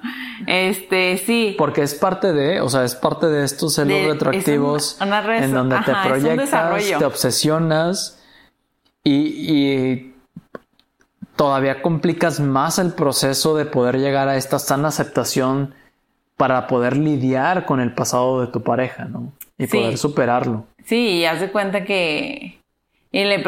Este, 0.46 1.18
sí. 1.18 1.54
Porque 1.58 1.82
es 1.82 1.94
parte 1.94 2.32
de, 2.32 2.60
o 2.60 2.68
sea, 2.68 2.84
es 2.84 2.94
parte 2.94 3.26
de 3.26 3.44
estos 3.44 3.74
celos 3.74 4.02
retroactivos 4.04 4.98
en 5.00 5.52
donde 5.52 5.76
te 5.80 5.92
proyectas, 6.04 6.98
te 6.98 7.04
obsesionas 7.04 8.22
y, 9.04 10.12
todavía 11.36 11.82
complicas 11.82 12.40
más 12.40 12.78
el 12.78 12.92
proceso 12.92 13.56
de 13.56 13.64
poder 13.64 13.98
llegar 13.98 14.28
a 14.28 14.36
esta 14.36 14.58
sana 14.58 14.88
aceptación 14.88 15.74
para 16.36 16.66
poder 16.66 16.96
lidiar 16.96 17.64
con 17.64 17.80
el 17.80 17.94
pasado 17.94 18.42
de 18.42 18.46
tu 18.48 18.62
pareja, 18.62 19.06
¿no? 19.06 19.32
Y 19.58 19.66
poder 19.66 19.98
superarlo. 19.98 20.66
Sí, 20.84 20.96
y 20.96 21.24
haz 21.24 21.40
de 21.40 21.50
cuenta 21.50 21.84
que 21.84 22.62
y 23.12 23.24
le 23.24 23.40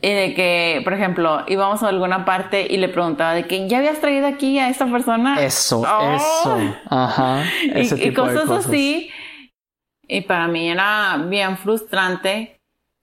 pregunté, 0.00 0.20
de 0.20 0.34
que, 0.34 0.80
por 0.84 0.92
ejemplo, 0.94 1.44
íbamos 1.48 1.82
a 1.82 1.88
alguna 1.88 2.24
parte 2.24 2.66
y 2.68 2.76
le 2.76 2.88
preguntaba 2.88 3.34
de 3.34 3.46
que 3.46 3.68
ya 3.68 3.78
habías 3.78 4.00
traído 4.00 4.26
aquí 4.26 4.58
a 4.58 4.68
esta 4.68 4.86
persona. 4.86 5.42
Eso, 5.42 5.80
¡Oh! 5.80 6.14
eso. 6.14 6.76
Ajá. 6.88 7.44
Ese 7.74 8.08
y, 8.08 8.12
cosas, 8.12 8.48
así. 8.50 9.10
Y 10.06 10.22
para 10.22 10.48
mí 10.48 10.70
era 10.70 11.16
bien 11.28 11.56
frustrante 11.56 12.60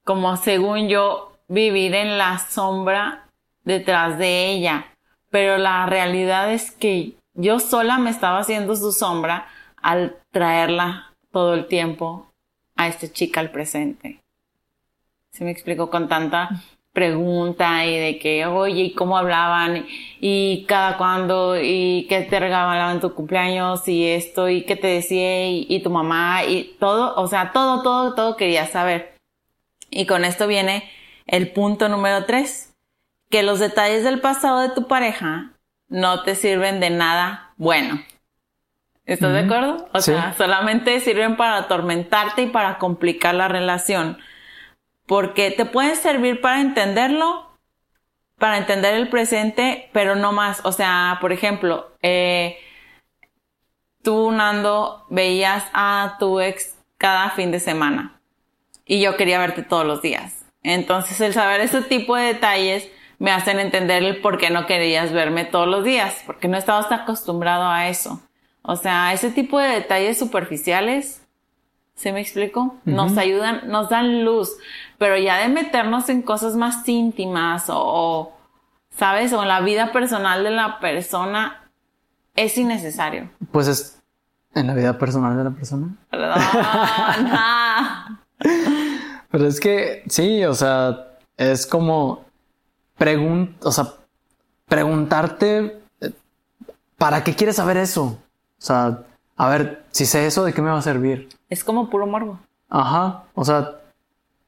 como 0.08 0.38
según 0.38 0.88
yo, 0.88 1.34
vivir 1.50 1.94
en 1.94 2.18
la 2.18 2.40
sombra 2.40 3.28
detrás 3.66 4.18
de 4.18 4.48
ella. 4.48 4.86
Pero 5.30 5.58
la 5.58 5.86
realidad 5.86 6.54
es 6.54 6.72
que 6.72 7.18
yo 7.34 7.60
sola 7.60 7.98
me 7.98 8.10
estaba 8.10 8.40
haciendo 8.40 8.74
su 8.78 8.94
sombra 8.94 9.50
al 9.82 10.16
traerla 10.32 11.14
todo 11.32 11.54
el 11.56 11.68
tiempo 11.68 12.32
a 12.78 12.88
esta 12.88 13.12
chica 13.12 13.42
al 13.42 13.52
presente. 13.52 14.22
¿Se 15.32 15.44
me 15.44 15.52
explico? 15.52 15.90
Con 15.90 16.08
tanta 16.08 16.50
pregunta 16.98 17.86
y 17.86 17.96
de 17.96 18.18
que, 18.18 18.48
oye, 18.48 18.86
¿y 18.86 18.94
cómo 18.94 19.20
hablaban? 19.20 19.86
¿Y 20.20 20.66
cada 20.68 20.98
cuándo? 20.98 21.56
¿Y 21.56 22.08
qué 22.10 22.22
te 22.22 22.40
regalaban 22.40 23.00
tu 23.00 23.14
cumpleaños? 23.14 23.88
¿Y 23.88 24.08
esto? 24.08 24.50
¿Y 24.50 24.64
qué 24.64 24.76
te 24.76 24.88
decía? 24.88 25.48
¿Y, 25.48 25.68
y 25.70 25.84
tu 25.84 25.92
mamá? 25.92 26.44
Y 26.46 26.76
todo, 26.80 27.14
o 27.16 27.28
sea, 27.28 27.52
todo, 27.52 27.84
todo, 27.84 28.16
todo 28.16 28.36
quería 28.36 28.66
saber. 28.66 29.14
Y 29.92 30.08
con 30.08 30.26
esto 30.26 30.48
viene 30.48 30.90
el 31.28 31.52
punto 31.52 31.88
número 31.88 32.26
tres, 32.26 32.74
que 33.30 33.44
los 33.44 33.60
detalles 33.60 34.04
del 34.04 34.20
pasado 34.20 34.62
de 34.62 34.70
tu 34.70 34.88
pareja 34.88 35.52
no 35.90 36.24
te 36.24 36.34
sirven 36.34 36.80
de 36.80 36.90
nada 36.90 37.54
bueno. 37.58 38.02
¿Estás 39.06 39.34
de 39.34 39.42
acuerdo? 39.42 39.88
O 39.94 40.02
sea, 40.02 40.34
solamente 40.36 41.00
sirven 41.00 41.38
para 41.38 41.58
atormentarte 41.58 42.42
y 42.42 42.48
para 42.48 42.80
complicar 42.80 43.36
la 43.36 43.48
relación. 43.48 44.18
Porque 45.08 45.52
te 45.52 45.66
pueden 45.66 45.96
servir 45.96 46.42
para 46.42 46.62
entenderlo, 46.62 47.50
para 48.38 48.58
entender 48.58 48.94
el 48.94 49.10
presente, 49.10 49.90
pero 49.94 50.16
no 50.16 50.32
más. 50.32 50.62
O 50.64 50.72
sea, 50.72 51.18
por 51.22 51.32
ejemplo, 51.32 51.92
eh, 52.02 52.58
tú, 54.04 54.32
Nando, 54.32 55.06
veías 55.10 55.66
a 55.74 56.18
tu 56.20 56.40
ex 56.40 56.76
cada 56.98 57.32
fin 57.32 57.52
de 57.52 57.60
semana 57.60 58.20
y 58.86 59.02
yo 59.02 59.18
quería 59.18 59.40
verte 59.40 59.64
todos 59.64 59.86
los 59.86 60.02
días. 60.02 60.46
Entonces, 60.64 61.20
el 61.22 61.34
saber 61.34 61.62
ese 61.62 61.82
tipo 61.82 62.16
de 62.16 62.34
detalles 62.34 62.90
me 63.20 63.32
hacen 63.32 63.60
entender 63.60 64.04
el 64.04 64.22
por 64.22 64.38
qué 64.38 64.50
no 64.50 64.66
querías 64.66 65.12
verme 65.12 65.46
todos 65.46 65.68
los 65.68 65.84
días, 65.84 66.24
porque 66.26 66.48
no 66.48 66.58
estabas 66.58 66.92
acostumbrado 66.92 67.68
a 67.68 67.88
eso. 67.90 68.22
O 68.62 68.76
sea, 68.76 69.14
ese 69.14 69.32
tipo 69.32 69.60
de 69.60 69.70
detalles 69.70 70.20
superficiales, 70.20 71.22
¿se 71.96 72.12
me 72.12 72.22
explico? 72.22 72.76
Nos 72.86 73.18
ayudan, 73.18 73.70
nos 73.70 73.90
dan 73.90 74.24
luz, 74.24 74.58
pero 74.98 75.18
ya 75.18 75.38
de 75.38 75.50
meternos 75.50 76.10
en 76.10 76.22
cosas 76.22 76.56
más 76.56 76.88
íntimas 76.88 77.66
o, 77.70 78.34
¿sabes? 78.90 79.34
O 79.34 79.42
en 79.42 79.48
la 79.48 79.62
vida 79.62 79.92
personal 79.92 80.44
de 80.44 80.52
la 80.52 80.80
persona, 80.80 81.70
es 82.36 82.58
innecesario. 82.58 83.30
Pues 83.52 83.68
es 83.68 84.02
en 84.54 84.68
la 84.68 84.74
vida 84.74 84.98
personal 84.98 85.38
de 85.38 85.44
la 85.44 85.52
persona. 85.52 85.96
Perdón, 86.10 86.40
Pero 89.32 89.48
es 89.48 89.60
que 89.60 90.04
sí, 90.08 90.44
o 90.46 90.54
sea, 90.54 91.08
es 91.36 91.66
como 91.68 92.26
o 93.62 93.72
sea, 93.72 93.94
preguntarte 94.68 95.82
eh, 96.02 96.12
¿para 96.98 97.24
qué 97.24 97.36
quieres 97.36 97.58
saber 97.58 97.78
eso? 97.78 98.04
O 98.06 98.18
sea, 98.58 99.04
a 99.36 99.50
ver, 99.50 99.86
si 99.92 100.06
sé 100.06 100.26
eso, 100.26 100.44
¿de 100.44 100.54
qué 100.54 100.62
me 100.62 100.72
va 100.72 100.80
a 100.80 100.82
servir? 100.82 101.30
Es 101.50 101.64
como 101.64 101.90
puro 101.90 102.08
morbo. 102.08 102.40
Ajá, 102.70 103.24
o 103.36 103.46
sea, 103.46 103.77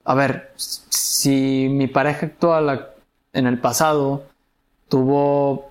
a 0.09 0.15
ver, 0.15 0.51
si 0.55 1.67
mi 1.69 1.85
pareja 1.85 2.25
actual 2.25 2.89
en 3.31 3.45
el 3.45 3.59
pasado 3.59 4.23
tuvo 4.87 5.69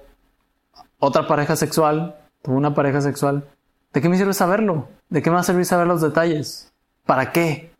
otra 1.00 1.26
pareja 1.26 1.56
sexual, 1.56 2.14
tuvo 2.42 2.54
una 2.54 2.72
pareja 2.72 3.00
sexual, 3.00 3.48
¿de 3.92 4.00
qué 4.00 4.08
me 4.08 4.16
sirve 4.16 4.34
saberlo? 4.34 4.86
¿De 5.08 5.22
qué 5.22 5.30
me 5.30 5.34
va 5.34 5.40
a 5.40 5.42
servir 5.42 5.64
saber 5.64 5.88
los 5.88 6.02
detalles? 6.02 6.72
¿Para 7.04 7.32
qué? 7.32 7.72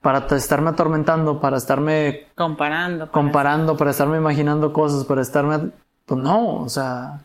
para 0.00 0.26
estarme 0.36 0.70
atormentando, 0.70 1.40
para 1.40 1.58
estarme 1.58 2.26
comparando, 2.34 3.06
para 3.06 3.12
comparando, 3.12 3.76
para 3.76 3.92
estarme 3.92 4.16
imaginando 4.16 4.72
cosas, 4.72 5.04
para 5.04 5.22
estarme, 5.22 5.70
pues 6.04 6.20
no, 6.20 6.56
o 6.56 6.68
sea, 6.68 7.20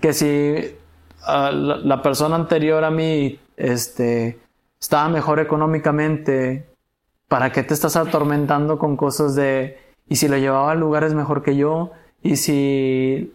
que 0.00 0.12
si 0.12 0.76
ah, 1.22 1.52
la, 1.52 2.02
persona 2.02 2.34
anterior 2.34 2.82
a 2.82 2.90
mí, 2.90 3.38
este, 3.56 4.40
estaba 4.80 5.08
mejor 5.08 5.38
económicamente, 5.38 6.66
¿para 7.28 7.50
qué 7.50 7.62
te 7.62 7.74
estás 7.74 7.96
atormentando 7.96 8.78
con 8.78 8.96
cosas 8.96 9.34
de, 9.34 9.78
y 10.08 10.16
si 10.16 10.28
lo 10.28 10.36
llevaba 10.36 10.72
a 10.72 10.74
lugares 10.74 11.14
mejor 11.14 11.42
que 11.42 11.56
yo, 11.56 11.92
y 12.22 12.36
si 12.36 13.32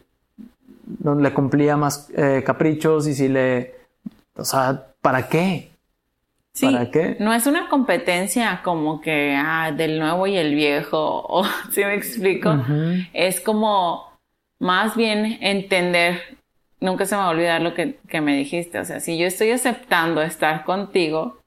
le 1.04 1.34
cumplía 1.34 1.77
más 1.77 2.10
eh, 2.15 2.43
caprichos, 2.45 3.08
y 3.08 3.15
si 3.15 3.27
le, 3.27 3.75
o 4.36 4.43
sea, 4.43 4.88
¿para 5.01 5.27
qué? 5.27 5.71
Sí, 6.54 6.67
No 7.19 7.34
es 7.34 7.47
una 7.47 7.69
competencia 7.69 8.62
como 8.62 8.99
que 8.99 9.36
ah, 9.38 9.71
del 9.71 9.99
nuevo 9.99 10.27
y 10.27 10.36
el 10.36 10.54
viejo, 10.54 11.25
o 11.30 11.45
si 11.71 11.84
me 11.84 11.95
explico. 11.95 12.54
Es 13.13 13.39
como 13.39 14.12
más 14.60 14.95
bien 14.95 15.38
entender. 15.41 16.38
Nunca 16.82 17.06
se 17.06 17.15
me 17.15 17.21
va 17.21 17.27
a 17.27 17.32
olvidar 17.32 17.62
lo 17.62 17.73
que, 17.73 17.99
que 18.08 18.21
me 18.21 18.36
dijiste. 18.36 18.80
O 18.80 18.86
sea, 18.86 18.99
si 18.99 19.17
yo 19.17 19.27
estoy 19.27 19.51
aceptando 19.51 20.21
estar 20.21 20.63
contigo, 20.65 21.40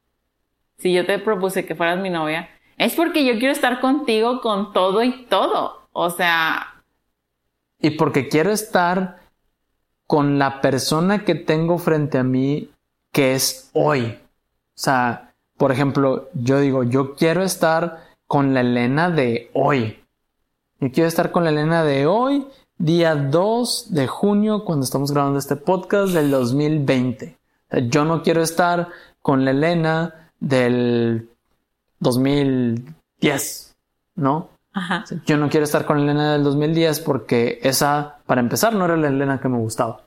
si 0.84 0.92
yo 0.92 1.06
te 1.06 1.18
propuse 1.18 1.64
que 1.64 1.74
fueras 1.74 1.98
mi 1.98 2.10
novia, 2.10 2.50
es 2.76 2.94
porque 2.94 3.24
yo 3.24 3.38
quiero 3.38 3.52
estar 3.52 3.80
contigo 3.80 4.42
con 4.42 4.74
todo 4.74 5.02
y 5.02 5.24
todo. 5.30 5.88
O 5.94 6.10
sea. 6.10 6.82
Y 7.80 7.92
porque 7.92 8.28
quiero 8.28 8.50
estar 8.50 9.20
con 10.06 10.38
la 10.38 10.60
persona 10.60 11.24
que 11.24 11.36
tengo 11.36 11.78
frente 11.78 12.18
a 12.18 12.22
mí, 12.22 12.68
que 13.12 13.34
es 13.34 13.70
hoy. 13.72 14.18
O 14.20 14.78
sea, 14.78 15.32
por 15.56 15.72
ejemplo, 15.72 16.28
yo 16.34 16.60
digo, 16.60 16.84
yo 16.84 17.14
quiero 17.14 17.42
estar 17.42 18.04
con 18.26 18.52
la 18.52 18.60
Elena 18.60 19.08
de 19.08 19.48
hoy. 19.54 20.04
Yo 20.80 20.92
quiero 20.92 21.08
estar 21.08 21.30
con 21.30 21.44
la 21.44 21.50
Elena 21.50 21.82
de 21.82 22.06
hoy, 22.06 22.46
día 22.76 23.14
2 23.14 23.94
de 23.94 24.06
junio, 24.06 24.66
cuando 24.66 24.84
estamos 24.84 25.12
grabando 25.12 25.38
este 25.38 25.56
podcast 25.56 26.12
del 26.12 26.30
2020. 26.30 27.38
O 27.38 27.70
sea, 27.70 27.80
yo 27.88 28.04
no 28.04 28.22
quiero 28.22 28.42
estar 28.42 28.88
con 29.22 29.46
la 29.46 29.52
Elena 29.52 30.20
del 30.44 31.28
2010, 32.00 33.74
¿no? 34.16 34.50
Ajá. 34.76 35.04
yo 35.24 35.36
no 35.36 35.48
quiero 35.48 35.62
estar 35.62 35.86
con 35.86 35.98
la 35.98 36.02
Elena 36.10 36.32
del 36.32 36.42
2010 36.42 36.98
porque 37.00 37.60
esa, 37.62 38.16
para 38.26 38.40
empezar, 38.40 38.74
no 38.74 38.84
era 38.84 38.96
la 38.96 39.06
Elena 39.06 39.40
que 39.40 39.48
me 39.48 39.58
gustaba. 39.58 40.02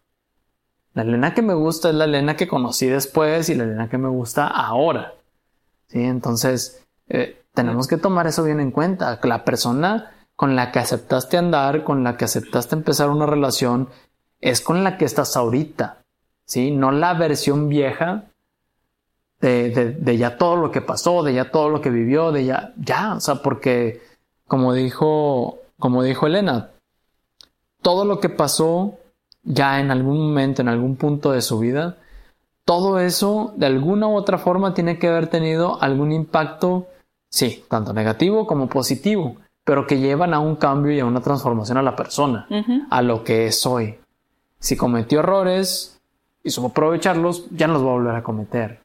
La 0.93 1.03
Elena 1.03 1.33
que 1.33 1.41
me 1.41 1.53
gusta 1.53 1.89
es 1.89 1.95
la 1.95 2.03
Elena 2.03 2.35
que 2.35 2.49
conocí 2.49 2.87
después 2.87 3.47
y 3.49 3.55
la 3.55 3.63
Elena 3.63 3.89
que 3.89 3.97
me 3.97 4.09
gusta 4.09 4.47
ahora. 4.47 5.13
¿Sí? 5.87 6.01
Entonces, 6.03 6.83
eh, 7.07 7.41
tenemos 7.53 7.87
que 7.87 7.97
tomar 7.97 8.27
eso 8.27 8.43
bien 8.43 8.59
en 8.59 8.71
cuenta. 8.71 9.19
La 9.23 9.45
persona 9.45 10.11
con 10.35 10.57
la 10.57 10.71
que 10.71 10.79
aceptaste 10.79 11.37
andar, 11.37 11.85
con 11.85 12.03
la 12.03 12.17
que 12.17 12.25
aceptaste 12.25 12.75
empezar 12.75 13.09
una 13.09 13.25
relación, 13.25 13.87
es 14.41 14.59
con 14.59 14.83
la 14.83 14.97
que 14.97 15.05
estás 15.05 15.37
ahorita. 15.37 15.99
¿Sí? 16.45 16.71
No 16.71 16.91
la 16.91 17.13
versión 17.13 17.69
vieja 17.69 18.25
de, 19.39 19.69
de, 19.99 20.17
ya 20.17 20.37
todo 20.37 20.55
lo 20.55 20.71
que 20.71 20.81
pasó, 20.81 21.23
de 21.23 21.33
ya 21.33 21.51
todo 21.51 21.69
lo 21.69 21.81
que 21.81 21.89
vivió, 21.89 22.31
de 22.31 22.45
ya, 22.45 22.73
ya, 22.77 23.15
o 23.15 23.19
sea, 23.19 23.35
porque 23.35 24.01
como 24.47 24.73
dijo, 24.73 25.59
como 25.79 26.03
dijo 26.03 26.27
Elena, 26.27 26.71
todo 27.81 28.05
lo 28.05 28.19
que 28.19 28.29
pasó 28.29 28.97
ya 29.43 29.79
en 29.79 29.91
algún 29.91 30.19
momento, 30.19 30.61
en 30.61 30.69
algún 30.69 30.95
punto 30.95 31.31
de 31.31 31.41
su 31.41 31.59
vida, 31.59 31.97
todo 32.65 32.99
eso 32.99 33.53
de 33.55 33.65
alguna 33.67 34.07
u 34.07 34.15
otra 34.15 34.37
forma 34.37 34.73
tiene 34.73 34.99
que 34.99 35.07
haber 35.07 35.27
tenido 35.27 35.81
algún 35.81 36.11
impacto, 36.11 36.87
sí, 37.29 37.63
tanto 37.69 37.93
negativo 37.93 38.45
como 38.45 38.67
positivo, 38.67 39.37
pero 39.63 39.87
que 39.87 39.99
llevan 39.99 40.33
a 40.33 40.39
un 40.39 40.55
cambio 40.55 40.91
y 40.91 40.99
a 40.99 41.05
una 41.05 41.21
transformación 41.21 41.77
a 41.77 41.83
la 41.83 41.95
persona, 41.95 42.47
a 42.89 43.01
lo 43.01 43.23
que 43.23 43.47
es 43.47 43.65
hoy. 43.65 43.99
Si 44.59 44.75
cometió 44.75 45.19
errores 45.19 45.96
y 46.47 46.49
supo 46.49 46.67
aprovecharlos, 46.67 47.45
ya 47.51 47.67
no 47.67 47.73
los 47.73 47.83
va 47.83 47.89
a 47.89 47.93
volver 47.93 48.15
a 48.15 48.23
cometer. 48.23 48.81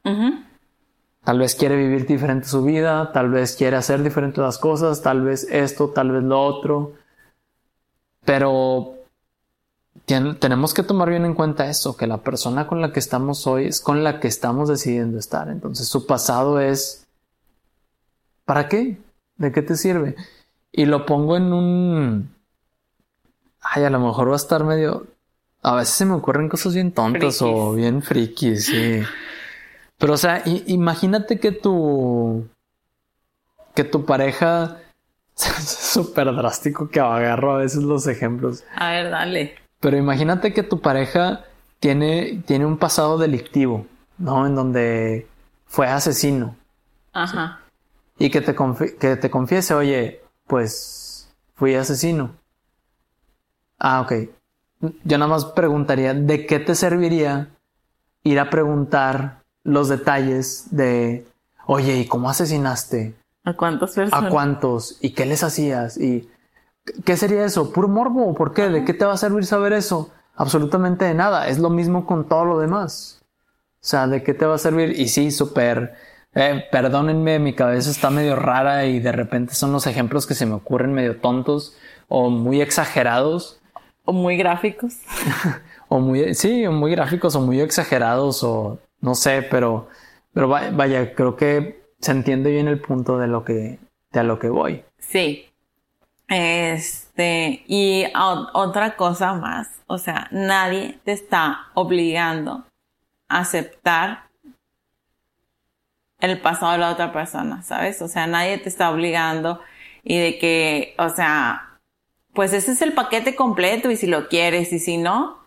Tal 1.23 1.39
vez 1.39 1.55
quiere 1.55 1.77
vivir 1.77 2.05
diferente 2.05 2.45
su 2.47 2.63
vida, 2.63 3.13
tal 3.13 3.29
vez 3.29 3.55
quiere 3.55 3.77
hacer 3.77 4.03
diferentes 4.03 4.43
las 4.43 4.57
cosas, 4.57 5.01
tal 5.01 5.21
vez 5.21 5.47
esto, 5.49 5.89
tal 5.91 6.11
vez 6.11 6.23
lo 6.23 6.43
otro. 6.43 6.93
Pero 8.25 8.95
tenemos 10.05 10.73
que 10.73 10.83
tomar 10.83 11.09
bien 11.09 11.23
en 11.23 11.33
cuenta 11.33 11.69
eso, 11.69 11.95
que 11.95 12.07
la 12.07 12.17
persona 12.17 12.67
con 12.67 12.81
la 12.81 12.91
que 12.91 12.99
estamos 12.99 13.47
hoy 13.47 13.67
es 13.67 13.79
con 13.79 14.03
la 14.03 14.19
que 14.19 14.27
estamos 14.27 14.67
decidiendo 14.67 15.17
estar. 15.17 15.47
Entonces 15.47 15.87
su 15.87 16.05
pasado 16.05 16.59
es, 16.59 17.07
¿para 18.43 18.67
qué? 18.67 18.97
¿De 19.37 19.53
qué 19.53 19.61
te 19.61 19.77
sirve? 19.77 20.17
Y 20.73 20.85
lo 20.85 21.05
pongo 21.05 21.37
en 21.37 21.53
un... 21.53 22.35
Ay, 23.61 23.85
a 23.85 23.89
lo 23.89 24.01
mejor 24.01 24.27
va 24.27 24.33
a 24.33 24.35
estar 24.35 24.65
medio... 24.65 25.07
A 25.63 25.75
veces 25.75 25.95
se 25.95 26.05
me 26.05 26.13
ocurren 26.13 26.49
cosas 26.49 26.73
bien 26.73 26.91
tontas 26.91 27.41
o 27.41 27.73
bien 27.73 28.01
frikis, 28.01 28.65
sí. 28.65 29.01
Pero 29.97 30.13
o 30.13 30.17
sea, 30.17 30.43
imagínate 30.45 31.39
que 31.39 31.51
tu... 31.51 32.47
que 33.73 33.83
tu 33.83 34.05
pareja... 34.05 34.77
es 35.35 35.69
súper 35.69 36.33
drástico 36.35 36.89
que 36.89 36.99
agarro 36.99 37.53
a 37.53 37.57
veces 37.57 37.81
los 37.81 38.05
ejemplos. 38.07 38.63
A 38.75 38.91
ver, 38.91 39.09
dale. 39.09 39.55
Pero 39.79 39.97
imagínate 39.97 40.53
que 40.53 40.63
tu 40.63 40.81
pareja 40.81 41.45
tiene, 41.79 42.43
tiene 42.45 42.65
un 42.65 42.77
pasado 42.77 43.17
delictivo, 43.17 43.87
¿no? 44.17 44.45
En 44.45 44.55
donde 44.55 45.27
fue 45.65 45.87
asesino. 45.87 46.55
Ajá. 47.13 47.61
y 48.17 48.29
que 48.29 48.41
te, 48.41 48.55
que 48.99 49.15
te 49.17 49.29
confiese, 49.29 49.73
oye, 49.73 50.21
pues 50.47 51.29
fui 51.55 51.75
asesino. 51.75 52.31
Ah, 53.77 54.01
ok. 54.01 54.13
Yo 55.03 55.17
nada 55.17 55.29
más 55.29 55.45
preguntaría, 55.45 56.13
¿de 56.13 56.45
qué 56.45 56.59
te 56.59 56.75
serviría 56.75 57.49
ir 58.23 58.39
a 58.39 58.49
preguntar 58.49 59.43
los 59.63 59.87
detalles 59.87 60.67
de, 60.71 61.25
oye, 61.65 61.97
¿y 61.99 62.07
cómo 62.07 62.29
asesinaste? 62.29 63.15
¿A 63.45 63.53
cuántas 63.53 63.91
personas? 63.91 64.25
¿A 64.25 64.29
cuántos? 64.29 64.97
¿Y 65.01 65.11
qué 65.11 65.25
les 65.25 65.43
hacías? 65.43 65.97
¿Y 65.97 66.29
qué 67.05 67.17
sería 67.17 67.45
eso? 67.45 67.71
¿Puro 67.71 67.87
morbo? 67.87 68.33
¿Por 68.33 68.53
qué? 68.53 68.69
¿De 68.69 68.83
qué 68.83 68.93
te 68.93 69.05
va 69.05 69.13
a 69.13 69.17
servir 69.17 69.45
saber 69.45 69.73
eso? 69.73 70.11
Absolutamente 70.35 71.05
de 71.05 71.13
nada. 71.13 71.47
Es 71.47 71.59
lo 71.59 71.69
mismo 71.69 72.05
con 72.05 72.27
todo 72.27 72.45
lo 72.45 72.59
demás. 72.59 73.21
O 73.75 73.85
sea, 73.85 74.07
¿de 74.07 74.23
qué 74.23 74.33
te 74.33 74.45
va 74.45 74.55
a 74.55 74.59
servir? 74.59 74.99
Y 74.99 75.07
sí, 75.07 75.31
súper... 75.31 75.93
Eh, 76.35 76.65
perdónenme, 76.71 77.37
mi 77.37 77.53
cabeza 77.53 77.91
está 77.91 78.09
medio 78.09 78.35
rara 78.35 78.85
y 78.85 78.99
de 78.99 79.11
repente 79.11 79.53
son 79.53 79.71
los 79.71 79.85
ejemplos 79.85 80.25
que 80.25 80.33
se 80.33 80.47
me 80.47 80.55
ocurren 80.55 80.91
medio 80.91 81.17
tontos 81.17 81.75
o 82.07 82.29
muy 82.31 82.59
exagerados. 82.59 83.59
O 84.05 84.13
muy 84.13 84.37
gráficos. 84.37 84.97
o 85.87 85.99
muy, 85.99 86.33
sí, 86.35 86.67
muy 86.67 86.91
gráficos 86.91 87.35
o 87.35 87.41
muy 87.41 87.61
exagerados 87.61 88.43
o 88.43 88.79
no 89.01 89.15
sé, 89.15 89.41
pero, 89.43 89.87
pero 90.33 90.47
vaya, 90.47 91.13
creo 91.13 91.35
que 91.35 91.83
se 91.99 92.11
entiende 92.11 92.51
bien 92.51 92.67
el 92.67 92.81
punto 92.81 93.17
de 93.17 93.27
lo 93.27 93.43
que, 93.43 93.79
de 94.11 94.19
a 94.19 94.23
lo 94.23 94.39
que 94.39 94.49
voy. 94.49 94.83
Sí. 94.97 95.45
Este, 96.27 97.63
y 97.67 98.05
otra 98.53 98.95
cosa 98.95 99.33
más, 99.33 99.69
o 99.87 99.97
sea, 99.97 100.27
nadie 100.31 100.99
te 101.03 101.11
está 101.11 101.67
obligando 101.73 102.65
a 103.27 103.39
aceptar 103.39 104.23
el 106.19 106.39
pasado 106.39 106.71
de 106.71 106.77
la 106.77 106.91
otra 106.91 107.11
persona, 107.11 107.61
¿sabes? 107.61 108.01
O 108.01 108.07
sea, 108.07 108.25
nadie 108.27 108.57
te 108.57 108.69
está 108.69 108.89
obligando 108.89 109.59
y 110.03 110.17
de 110.17 110.39
que, 110.39 110.95
o 110.97 111.09
sea, 111.09 111.72
pues 112.33 112.53
ese 112.53 112.71
es 112.71 112.81
el 112.81 112.93
paquete 112.93 113.35
completo 113.35 113.91
y 113.91 113.97
si 113.97 114.07
lo 114.07 114.27
quieres 114.27 114.73
y 114.73 114.79
si 114.79 114.97
no, 114.97 115.43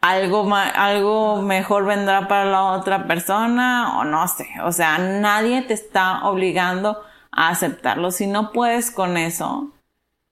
algo, 0.00 0.46
algo 0.54 1.42
mejor 1.42 1.86
vendrá 1.86 2.28
para 2.28 2.44
la 2.44 2.62
otra 2.62 3.06
persona 3.06 3.98
o 3.98 4.04
no 4.04 4.28
sé. 4.28 4.46
O 4.62 4.70
sea, 4.70 4.98
nadie 4.98 5.62
te 5.62 5.74
está 5.74 6.24
obligando 6.24 7.02
a 7.32 7.48
aceptarlo. 7.48 8.10
Si 8.10 8.26
no 8.26 8.52
puedes 8.52 8.90
con 8.90 9.16
eso, 9.16 9.70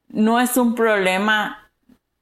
no 0.09 0.40
es 0.40 0.57
un 0.57 0.75
problema 0.75 1.70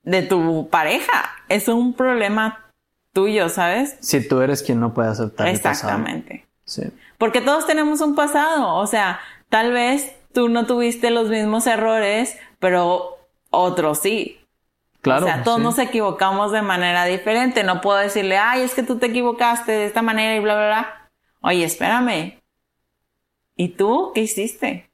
de 0.02 0.22
tu 0.22 0.68
pareja, 0.70 1.30
es 1.48 1.68
un 1.68 1.92
problema 1.92 2.70
tuyo, 3.12 3.48
¿sabes? 3.48 3.96
Si 4.00 4.26
tú 4.26 4.40
eres 4.40 4.62
quien 4.62 4.80
no 4.80 4.94
puede 4.94 5.08
aceptar. 5.08 5.48
Exactamente. 5.48 6.46
Sí. 6.64 6.84
Porque 7.18 7.40
todos 7.40 7.66
tenemos 7.66 8.00
un 8.00 8.14
pasado, 8.14 8.76
o 8.76 8.86
sea, 8.86 9.18
tal 9.48 9.72
vez 9.72 10.14
tú 10.32 10.48
no 10.48 10.66
tuviste 10.66 11.10
los 11.10 11.28
mismos 11.28 11.66
errores, 11.66 12.38
pero 12.58 13.18
otros 13.50 13.98
sí. 13.98 14.38
Claro. 15.00 15.26
O 15.26 15.28
sea, 15.28 15.42
todos 15.42 15.60
nos 15.60 15.78
equivocamos 15.78 16.52
de 16.52 16.62
manera 16.62 17.04
diferente. 17.06 17.64
No 17.64 17.80
puedo 17.80 17.98
decirle, 17.98 18.36
ay, 18.36 18.62
es 18.62 18.74
que 18.74 18.82
tú 18.82 18.98
te 18.98 19.06
equivocaste 19.06 19.72
de 19.72 19.86
esta 19.86 20.02
manera 20.02 20.36
y 20.36 20.40
bla, 20.40 20.54
bla, 20.54 20.66
bla. 20.66 21.10
Oye, 21.40 21.64
espérame. 21.64 22.38
¿Y 23.56 23.68
tú 23.70 24.12
qué 24.14 24.22
hiciste? 24.22 24.90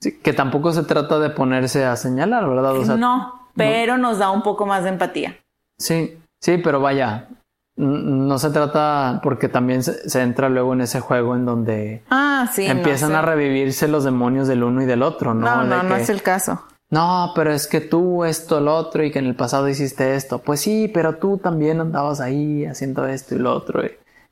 Sí, 0.00 0.18
que 0.18 0.32
tampoco 0.32 0.72
se 0.72 0.82
trata 0.82 1.18
de 1.18 1.30
ponerse 1.30 1.84
a 1.84 1.96
señalar, 1.96 2.48
¿verdad? 2.48 2.76
O 2.76 2.84
sea, 2.84 2.96
no, 2.96 3.48
pero 3.54 3.98
nos 3.98 4.18
da 4.18 4.30
un 4.30 4.42
poco 4.42 4.66
más 4.66 4.82
de 4.82 4.90
empatía. 4.90 5.38
Sí, 5.78 6.18
sí, 6.40 6.58
pero 6.58 6.80
vaya, 6.80 7.28
no 7.76 8.38
se 8.38 8.50
trata 8.50 9.20
porque 9.22 9.48
también 9.48 9.82
se, 9.82 10.22
entra 10.22 10.48
luego 10.48 10.74
en 10.74 10.82
ese 10.82 11.00
juego 11.00 11.34
en 11.34 11.44
donde 11.44 12.04
ah, 12.10 12.48
sí, 12.52 12.66
empiezan 12.66 13.14
a 13.14 13.22
revivirse 13.22 13.88
los 13.88 14.04
demonios 14.04 14.46
del 14.46 14.62
uno 14.62 14.82
y 14.82 14.86
del 14.86 15.02
otro, 15.02 15.34
¿no? 15.34 15.44
No, 15.46 15.64
no, 15.64 15.82
no 15.82 15.96
es 15.96 16.08
el 16.08 16.22
caso 16.22 16.62
no, 16.94 17.32
pero 17.34 17.52
es 17.52 17.66
que 17.66 17.80
tú 17.80 18.24
esto, 18.24 18.60
lo 18.60 18.76
otro 18.76 19.02
y 19.02 19.10
que 19.10 19.18
en 19.18 19.26
el 19.26 19.34
pasado 19.34 19.68
hiciste 19.68 20.14
esto. 20.14 20.38
Pues 20.38 20.60
sí, 20.60 20.88
pero 20.94 21.16
tú 21.16 21.38
también 21.38 21.80
andabas 21.80 22.20
ahí 22.20 22.64
haciendo 22.66 23.06
esto 23.06 23.34
y 23.34 23.38
lo 23.38 23.52
otro. 23.52 23.82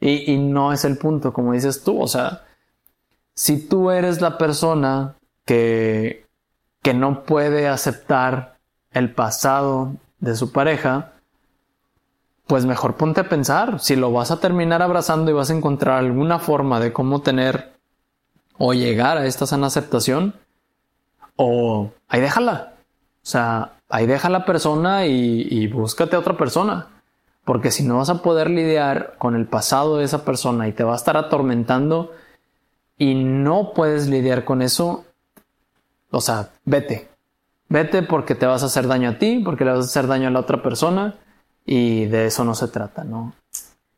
Y, 0.01 0.37
no 0.37 0.73
es 0.73 0.85
el 0.85 0.97
punto, 0.97 1.33
como 1.33 1.55
dices 1.55 1.83
tú. 1.83 2.01
O 2.01 2.07
sea, 2.07 2.45
si 3.35 3.67
tú 3.69 3.91
eres 3.91 4.21
la 4.21 4.39
persona 4.39 5.17
que, 5.45 6.27
que 6.83 6.95
no 6.95 7.25
puede 7.25 7.67
aceptar 7.67 8.59
el 8.93 9.13
pasado 9.13 9.95
de 10.21 10.37
su 10.37 10.53
pareja, 10.53 11.15
pues 12.47 12.67
mejor 12.67 12.97
ponte 12.97 13.21
a 13.21 13.29
pensar 13.29 13.81
si 13.81 13.97
lo 13.97 14.13
vas 14.13 14.31
a 14.31 14.41
terminar 14.41 14.83
abrazando 14.83 15.31
y 15.31 15.35
vas 15.35 15.51
a 15.51 15.55
encontrar 15.55 15.99
alguna 15.99 16.39
forma 16.39 16.81
de 16.81 16.93
cómo 16.93 17.23
tener 17.23 17.73
o 18.59 18.75
llegar 18.75 19.17
a 19.17 19.27
esta 19.27 19.47
sana 19.47 19.69
aceptación 19.69 20.35
o 21.37 21.91
ahí 22.09 22.21
déjala. 22.21 22.75
O 23.23 23.27
sea, 23.27 23.73
ahí 23.89 24.07
deja 24.07 24.29
la 24.29 24.45
persona 24.45 25.07
y, 25.07 25.67
búscate 25.69 26.17
a 26.17 26.19
otra 26.19 26.37
persona. 26.37 26.89
Porque 27.45 27.71
si 27.71 27.83
no 27.83 27.99
vas 27.99 28.11
a 28.11 28.23
poder 28.23 28.51
lidiar 28.51 29.15
con 29.19 29.35
el 29.35 29.47
pasado 29.47 29.99
de 29.99 30.05
esa 30.05 30.25
persona 30.25 30.69
y 30.69 30.73
te 30.73 30.85
va 30.85 30.93
a 30.93 30.97
estar 30.97 31.17
atormentando 31.17 32.13
y 32.99 33.15
no 33.15 33.73
puedes 33.75 34.09
lidiar 34.09 34.45
con 34.45 34.63
eso, 34.63 35.05
o 36.11 36.21
sea, 36.21 36.51
vete. 36.65 37.09
Vete 37.69 38.03
porque 38.03 38.35
te 38.35 38.47
vas 38.47 38.63
a 38.63 38.67
hacer 38.67 38.87
daño 38.87 39.11
a 39.11 39.19
ti, 39.19 39.41
porque 39.45 39.65
le 39.65 39.73
vas 39.73 39.81
a 39.81 39.89
hacer 39.89 40.07
daño 40.07 40.29
a 40.29 40.31
la 40.31 40.41
otra 40.41 40.63
persona 40.63 41.17
y 41.65 42.07
de 42.07 42.27
eso 42.27 42.45
no 42.45 42.55
se 42.55 42.69
trata, 42.69 43.05
¿no? 43.05 43.35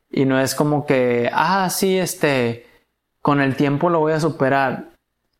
Y 0.09 0.25
no 0.25 0.39
es 0.39 0.55
como 0.55 0.85
que, 0.85 1.29
ah, 1.33 1.69
sí, 1.69 1.97
este, 1.97 2.67
con 3.21 3.41
el 3.41 3.55
tiempo 3.55 3.89
lo 3.89 3.99
voy 3.99 4.13
a 4.13 4.19
superar. 4.19 4.85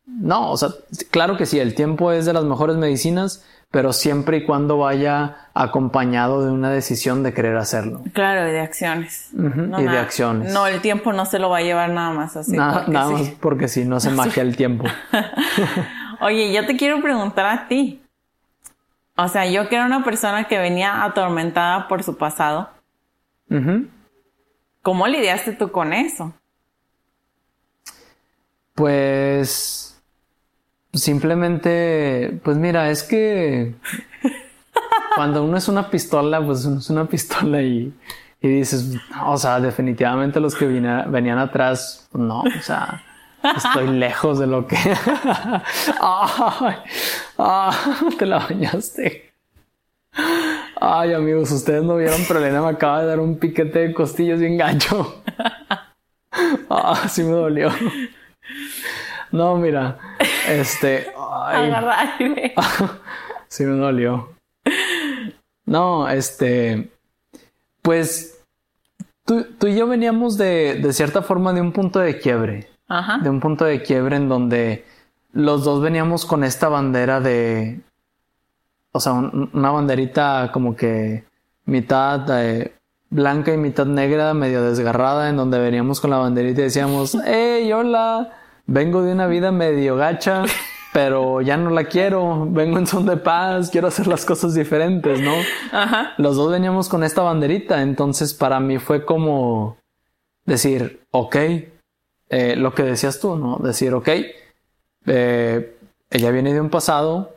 No, 0.06 0.50
o 0.50 0.56
sea, 0.56 0.68
claro 1.10 1.36
que 1.36 1.46
sí, 1.46 1.58
el 1.58 1.74
tiempo 1.74 2.12
es 2.12 2.26
de 2.26 2.32
las 2.32 2.44
mejores 2.44 2.76
medicinas, 2.76 3.44
pero 3.70 3.92
siempre 3.92 4.38
y 4.38 4.44
cuando 4.44 4.78
vaya 4.78 5.48
acompañado 5.52 6.44
de 6.44 6.52
una 6.52 6.70
decisión 6.70 7.22
de 7.22 7.32
querer 7.32 7.56
hacerlo. 7.56 8.02
Claro, 8.12 8.48
y 8.48 8.52
de 8.52 8.60
acciones. 8.60 9.30
y 9.32 9.82
de 9.82 9.98
acciones. 9.98 10.52
No, 10.52 10.66
el 10.66 10.80
tiempo 10.80 11.12
no 11.12 11.26
se 11.26 11.38
lo 11.38 11.50
va 11.50 11.58
a 11.58 11.62
llevar 11.62 11.90
nada 11.90 12.10
más 12.10 12.36
así. 12.36 12.56
nada 12.56 12.86
más 12.88 13.30
porque 13.40 13.68
sí, 13.68 13.84
no 13.84 13.98
se 13.98 14.10
magia 14.12 14.42
el 14.42 14.56
tiempo. 14.56 14.84
Oye, 16.20 16.52
yo 16.52 16.64
te 16.66 16.76
quiero 16.76 17.02
preguntar 17.02 17.46
a 17.46 17.68
ti. 17.68 18.00
O 19.16 19.28
sea, 19.28 19.46
yo 19.46 19.68
que 19.68 19.76
era 19.76 19.86
una 19.86 20.04
persona 20.04 20.46
que 20.46 20.58
venía 20.58 21.04
atormentada 21.04 21.88
por 21.88 22.02
su 22.02 22.16
pasado. 22.16 22.70
¿Cómo 24.82 25.06
lidiaste 25.06 25.52
tú 25.52 25.70
con 25.70 25.92
eso? 25.92 26.34
Pues 28.74 29.96
Simplemente, 30.96 32.40
pues 32.42 32.56
mira, 32.56 32.90
es 32.90 33.02
que 33.02 33.74
cuando 35.14 35.44
uno 35.44 35.58
es 35.58 35.68
una 35.68 35.90
pistola, 35.90 36.44
pues 36.44 36.64
uno 36.64 36.78
es 36.78 36.88
una 36.88 37.04
pistola 37.06 37.60
y, 37.60 37.92
dices, 38.40 38.96
o 39.26 39.36
sea, 39.36 39.60
definitivamente 39.60 40.40
los 40.40 40.54
que 40.54 40.66
venían 40.66 41.38
atrás, 41.38 42.08
no, 42.12 42.40
o 42.40 42.62
sea, 42.62 43.02
estoy 43.56 43.88
lejos 43.88 44.38
de 44.38 44.46
lo 44.46 44.66
que... 44.66 44.76
Ay, 46.00 46.76
te 48.18 48.26
la 48.26 48.38
bañaste. 48.38 49.32
Ay, 50.80 51.12
amigos, 51.12 51.50
ustedes 51.52 51.82
no 51.82 51.96
vieron, 51.96 52.20
pero 52.26 52.40
Elena 52.40 52.62
me 52.62 52.68
acaba 52.68 53.02
de 53.02 53.08
dar 53.08 53.20
un 53.20 53.38
piquete 53.38 53.80
de 53.80 53.94
costillas 53.94 54.40
y 54.40 54.46
engancho. 54.46 55.22
Ah, 56.68 57.08
sí 57.08 57.22
me 57.22 57.32
dolió. 57.32 57.70
No, 59.32 59.56
mira, 59.56 59.98
este. 60.48 61.12
Ay, 61.16 61.72
sí 63.48 63.64
me 63.64 63.76
dolió. 63.76 64.34
No, 65.64 66.08
este. 66.08 66.90
Pues. 67.82 68.44
Tú, 69.24 69.44
y 69.62 69.74
yo 69.74 69.88
veníamos 69.88 70.38
de, 70.38 70.78
de, 70.80 70.92
cierta 70.92 71.20
forma 71.20 71.52
de 71.52 71.60
un 71.60 71.72
punto 71.72 71.98
de 71.98 72.18
quiebre. 72.18 72.68
Ajá. 72.88 73.18
De 73.18 73.30
un 73.30 73.40
punto 73.40 73.64
de 73.64 73.82
quiebre 73.82 74.16
en 74.16 74.28
donde 74.28 74.84
los 75.32 75.64
dos 75.64 75.82
veníamos 75.82 76.24
con 76.26 76.44
esta 76.44 76.68
bandera 76.68 77.20
de. 77.20 77.80
O 78.92 79.00
sea, 79.00 79.12
una 79.12 79.70
banderita 79.70 80.50
como 80.52 80.74
que 80.74 81.24
mitad 81.66 82.20
de 82.20 82.74
blanca 83.10 83.52
y 83.52 83.56
mitad 83.56 83.86
negra, 83.86 84.32
medio 84.34 84.62
desgarrada, 84.62 85.28
en 85.28 85.36
donde 85.36 85.58
veníamos 85.58 86.00
con 86.00 86.10
la 86.10 86.18
banderita 86.18 86.60
y 86.60 86.64
decíamos, 86.64 87.16
¡Hey, 87.26 87.72
hola! 87.72 88.32
vengo 88.66 89.02
de 89.02 89.12
una 89.12 89.26
vida 89.26 89.52
medio 89.52 89.96
gacha, 89.96 90.42
pero 90.92 91.40
ya 91.40 91.56
no 91.56 91.70
la 91.70 91.84
quiero, 91.84 92.46
vengo 92.50 92.78
en 92.78 92.86
son 92.86 93.06
de 93.06 93.16
paz, 93.16 93.70
quiero 93.70 93.88
hacer 93.88 94.06
las 94.06 94.24
cosas 94.24 94.54
diferentes, 94.54 95.20
¿no? 95.20 95.34
Ajá. 95.72 96.12
Los 96.18 96.36
dos 96.36 96.50
veníamos 96.50 96.88
con 96.88 97.04
esta 97.04 97.22
banderita, 97.22 97.82
entonces 97.82 98.34
para 98.34 98.60
mí 98.60 98.78
fue 98.78 99.04
como 99.04 99.76
decir, 100.44 101.00
ok, 101.10 101.36
eh, 102.28 102.56
lo 102.56 102.74
que 102.74 102.82
decías 102.82 103.20
tú, 103.20 103.36
¿no? 103.36 103.58
Decir, 103.58 103.94
ok, 103.94 104.08
eh, 105.06 105.76
ella 106.10 106.30
viene 106.30 106.52
de 106.52 106.60
un 106.60 106.70
pasado, 106.70 107.34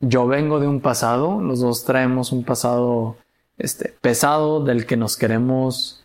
yo 0.00 0.26
vengo 0.26 0.60
de 0.60 0.66
un 0.66 0.80
pasado, 0.80 1.40
los 1.40 1.60
dos 1.60 1.84
traemos 1.84 2.32
un 2.32 2.44
pasado 2.44 3.16
este, 3.56 3.94
pesado 4.00 4.64
del 4.64 4.86
que 4.86 4.96
nos 4.96 5.16
queremos 5.16 6.04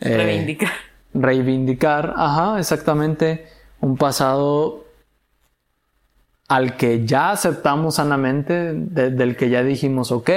eh, 0.00 0.16
reivindicar 0.16 0.72
reivindicar, 1.20 2.14
ajá, 2.16 2.58
exactamente, 2.58 3.46
un 3.80 3.96
pasado 3.96 4.84
al 6.48 6.76
que 6.76 7.04
ya 7.04 7.30
aceptamos 7.30 7.96
sanamente, 7.96 8.72
del 8.74 9.36
que 9.36 9.50
ya 9.50 9.62
dijimos, 9.62 10.12
ok, 10.12 10.30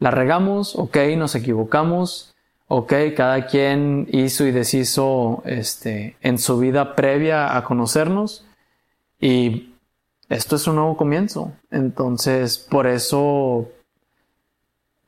la 0.00 0.10
regamos, 0.10 0.74
ok, 0.76 0.96
nos 1.16 1.34
equivocamos, 1.34 2.34
ok, 2.68 2.92
cada 3.16 3.46
quien 3.46 4.06
hizo 4.12 4.46
y 4.46 4.52
deshizo 4.52 5.42
este, 5.46 6.16
en 6.20 6.38
su 6.38 6.58
vida 6.58 6.94
previa 6.94 7.56
a 7.56 7.64
conocernos 7.64 8.46
y 9.20 9.74
esto 10.28 10.56
es 10.56 10.66
un 10.66 10.76
nuevo 10.76 10.96
comienzo. 10.96 11.52
Entonces, 11.70 12.58
por 12.58 12.86
eso 12.86 13.68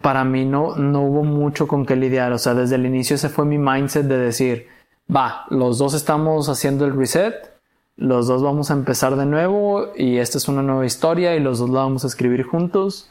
para 0.00 0.24
mí 0.24 0.46
no, 0.46 0.76
no 0.76 1.02
hubo 1.02 1.24
mucho 1.24 1.68
con 1.68 1.84
qué 1.84 1.96
lidiar. 1.96 2.32
O 2.32 2.38
sea, 2.38 2.54
desde 2.54 2.76
el 2.76 2.86
inicio 2.86 3.16
ese 3.16 3.28
fue 3.28 3.44
mi 3.44 3.58
mindset 3.58 4.06
de 4.06 4.16
decir, 4.16 4.66
va, 5.14 5.44
los 5.50 5.78
dos 5.78 5.92
estamos 5.92 6.48
haciendo 6.48 6.86
el 6.86 6.96
reset, 6.96 7.34
los 7.96 8.26
dos 8.26 8.42
vamos 8.42 8.70
a 8.70 8.74
empezar 8.74 9.16
de 9.16 9.26
nuevo 9.26 9.92
y 9.94 10.16
esta 10.16 10.38
es 10.38 10.48
una 10.48 10.62
nueva 10.62 10.86
historia 10.86 11.36
y 11.36 11.40
los 11.40 11.58
dos 11.58 11.68
la 11.68 11.80
vamos 11.80 12.04
a 12.04 12.06
escribir 12.06 12.44
juntos. 12.44 13.10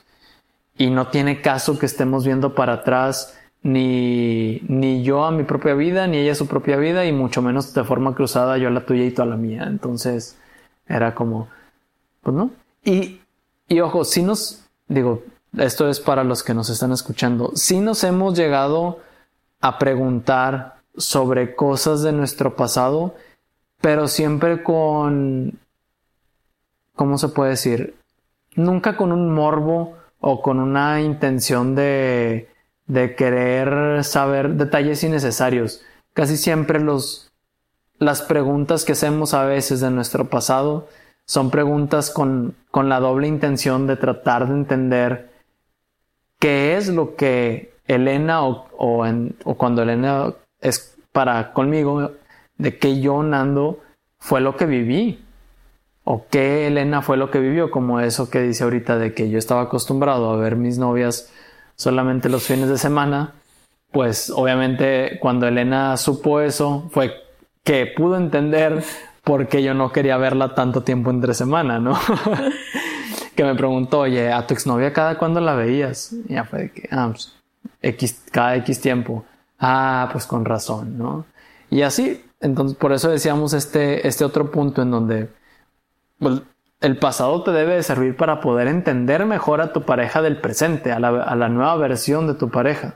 Y 0.78 0.90
no 0.90 1.10
tiene 1.10 1.42
caso 1.42 1.78
que 1.78 1.86
estemos 1.86 2.26
viendo 2.26 2.56
para 2.56 2.74
atrás 2.74 3.39
ni, 3.62 4.62
ni 4.68 5.04
yo 5.04 5.26
a 5.26 5.32
mi 5.32 5.44
propia 5.44 5.74
vida, 5.74 6.08
ni 6.08 6.18
ella 6.18 6.32
a 6.32 6.36
su 6.36 6.48
propia 6.48 6.78
vida, 6.78 7.06
y 7.06 7.12
mucho 7.12 7.42
menos 7.42 7.74
de 7.74 7.84
forma 7.84 8.16
cruzada 8.16 8.58
yo 8.58 8.68
a 8.68 8.72
la 8.72 8.86
tuya 8.86 9.06
y 9.06 9.12
tú 9.12 9.22
a 9.22 9.26
la 9.26 9.36
mía. 9.36 9.66
Entonces 9.68 10.38
era 10.88 11.14
como, 11.14 11.50
pues 12.22 12.36
no. 12.36 12.52
Y, 12.84 13.20
y 13.68 13.80
ojo, 13.82 14.06
si 14.06 14.24
nos, 14.24 14.66
digo, 14.88 15.24
esto 15.58 15.90
es 15.90 16.00
para 16.00 16.24
los 16.24 16.44
que 16.44 16.54
nos 16.54 16.70
están 16.70 16.92
escuchando, 16.92 17.52
si 17.56 17.80
nos 17.80 18.04
hemos 18.04 18.38
llegado 18.38 19.00
a 19.62 19.78
preguntar 19.78 20.76
sobre 20.96 21.56
cosas 21.56 22.02
de 22.02 22.12
nuestro 22.12 22.56
pasado, 22.56 23.16
pero 23.82 24.08
siempre 24.08 24.64
con, 24.64 25.60
¿cómo 26.96 27.18
se 27.18 27.30
puede 27.30 27.52
decir? 27.52 27.96
Nunca 28.56 28.98
con 28.98 29.12
un 29.12 29.34
morbo 29.34 29.96
o 30.20 30.42
con 30.42 30.60
una 30.60 31.02
intención 31.02 31.76
de, 31.76 32.50
de 32.90 33.16
querer 33.16 34.04
saber 34.04 34.56
detalles 34.56 35.04
innecesarios. 35.04 35.82
Casi 36.14 36.36
siempre 36.36 36.80
los, 36.80 37.32
las 38.00 38.24
preguntas 38.24 38.84
que 38.84 38.94
hacemos 38.94 39.34
a 39.34 39.46
veces 39.46 39.80
de 39.80 39.92
nuestro 39.92 40.26
pasado 40.26 40.88
son 41.26 41.52
preguntas 41.52 42.10
con, 42.10 42.56
con 42.72 42.90
la 42.90 43.00
doble 43.00 43.28
intención 43.28 43.86
de 43.86 43.96
tratar 43.96 44.48
de 44.48 44.56
entender 44.56 45.30
qué 46.40 46.78
es 46.78 46.88
lo 46.88 47.16
que 47.16 47.74
Elena 47.88 48.44
o, 48.44 48.68
o, 48.76 49.06
en, 49.06 49.36
o 49.44 49.54
cuando 49.56 49.84
Elena 49.84 50.34
es 50.60 50.98
para 51.12 51.54
conmigo, 51.54 52.12
de 52.58 52.78
que 52.78 53.00
yo, 53.00 53.22
Nando, 53.22 53.80
fue 54.18 54.42
lo 54.42 54.58
que 54.58 54.66
viví. 54.66 55.24
O 56.06 56.26
que 56.28 56.66
Elena 56.66 57.04
fue 57.04 57.18
lo 57.18 57.30
que 57.30 57.40
vivió, 57.40 57.70
como 57.70 58.00
eso 58.00 58.32
que 58.32 58.42
dice 58.42 58.64
ahorita 58.64 58.98
de 58.98 59.14
que 59.14 59.30
yo 59.30 59.38
estaba 59.38 59.62
acostumbrado 59.62 60.32
a 60.32 60.38
ver 60.38 60.56
mis 60.56 60.80
novias 60.80 61.32
solamente 61.80 62.28
los 62.30 62.44
fines 62.44 62.70
de 62.70 62.78
semana. 62.78 63.34
Pues 63.92 64.30
obviamente 64.30 65.18
cuando 65.20 65.48
Elena 65.48 65.98
supo 65.98 66.42
eso 66.42 66.90
fue 66.92 67.14
que 67.64 67.88
pudo 67.88 68.18
entender 68.18 68.84
por 69.24 69.48
qué 69.48 69.64
yo 69.64 69.74
no 69.74 69.92
quería 69.92 70.18
verla 70.18 70.54
tanto 70.54 70.84
tiempo 70.84 71.10
entre 71.10 71.34
semana, 71.34 71.80
¿no? 71.80 71.98
que 73.36 73.44
me 73.44 73.56
preguntó, 73.56 74.00
oye, 74.02 74.32
¿a 74.32 74.46
tu 74.46 74.54
exnovia 74.54 74.94
cada 74.94 75.18
cuándo 75.18 75.40
la 75.40 75.56
veías? 75.56 76.14
Y 76.28 76.34
ya 76.34 76.44
fue 76.44 76.60
de 76.60 76.72
que, 76.72 76.90
ah, 76.92 77.10
pues, 77.12 77.34
X, 77.82 78.24
cada 78.32 78.58
X 78.58 78.82
tiempo. 78.82 79.24
Ah, 79.58 80.10
pues 80.12 80.26
con 80.26 80.46
razón, 80.46 80.98
¿no? 80.98 81.26
Y 81.70 81.82
así, 81.84 82.24
entonces 82.42 82.78
por 82.78 82.92
eso 82.92 83.10
decíamos 83.10 83.54
este, 83.54 84.08
este 84.08 84.26
otro 84.26 84.52
punto 84.52 84.82
en 84.82 84.92
donde 84.92 85.30
pues, 86.20 86.42
el 86.82 86.98
pasado 86.98 87.44
te 87.44 87.52
debe 87.52 87.76
de 87.76 87.84
servir 87.84 88.16
para 88.16 88.40
poder 88.40 88.68
entender 88.68 89.26
mejor 89.26 89.62
a 89.62 89.74
tu 89.74 89.84
pareja 89.84 90.22
del 90.22 90.40
presente, 90.40 90.92
a 90.92 91.00
la, 91.00 91.10
a 91.24 91.36
la 91.36 91.50
nueva 91.50 91.76
versión 91.76 92.28
de 92.28 92.36
tu 92.36 92.50
pareja. 92.50 92.96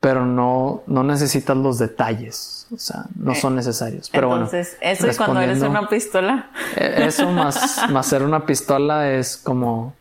Pero 0.00 0.26
no, 0.26 0.82
no 0.86 1.02
necesitas 1.02 1.56
los 1.56 1.78
detalles, 1.78 2.66
o 2.74 2.78
sea, 2.78 3.04
no 3.16 3.34
son 3.34 3.56
necesarios. 3.56 4.10
Pero 4.10 4.32
entonces, 4.32 4.76
eso 4.82 5.06
es 5.06 5.16
cuando 5.16 5.40
eres 5.40 5.62
una 5.62 5.88
pistola. 5.88 6.50
Eh, 6.76 7.04
eso 7.06 7.30
más, 7.30 7.88
más 7.88 8.06
ser 8.06 8.22
una 8.22 8.44
pistola 8.44 9.10
es 9.10 9.38
como 9.38 9.94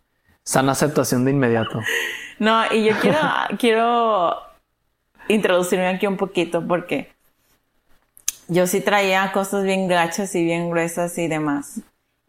sana 0.43 0.73
aceptación 0.73 1.23
de 1.23 1.31
inmediato. 1.31 1.79
No, 2.37 2.63
y 2.71 2.83
yo 2.83 2.95
quiero, 2.99 3.19
quiero 3.59 4.35
introducirme 5.29 5.87
aquí 5.87 6.05
un 6.05 6.17
poquito 6.17 6.65
porque 6.67 7.13
yo 8.49 8.67
sí 8.67 8.81
traía 8.81 9.31
cosas 9.31 9.63
bien 9.63 9.87
gachas 9.87 10.35
y 10.35 10.43
bien 10.43 10.69
gruesas 10.69 11.17
y 11.17 11.29
demás. 11.29 11.79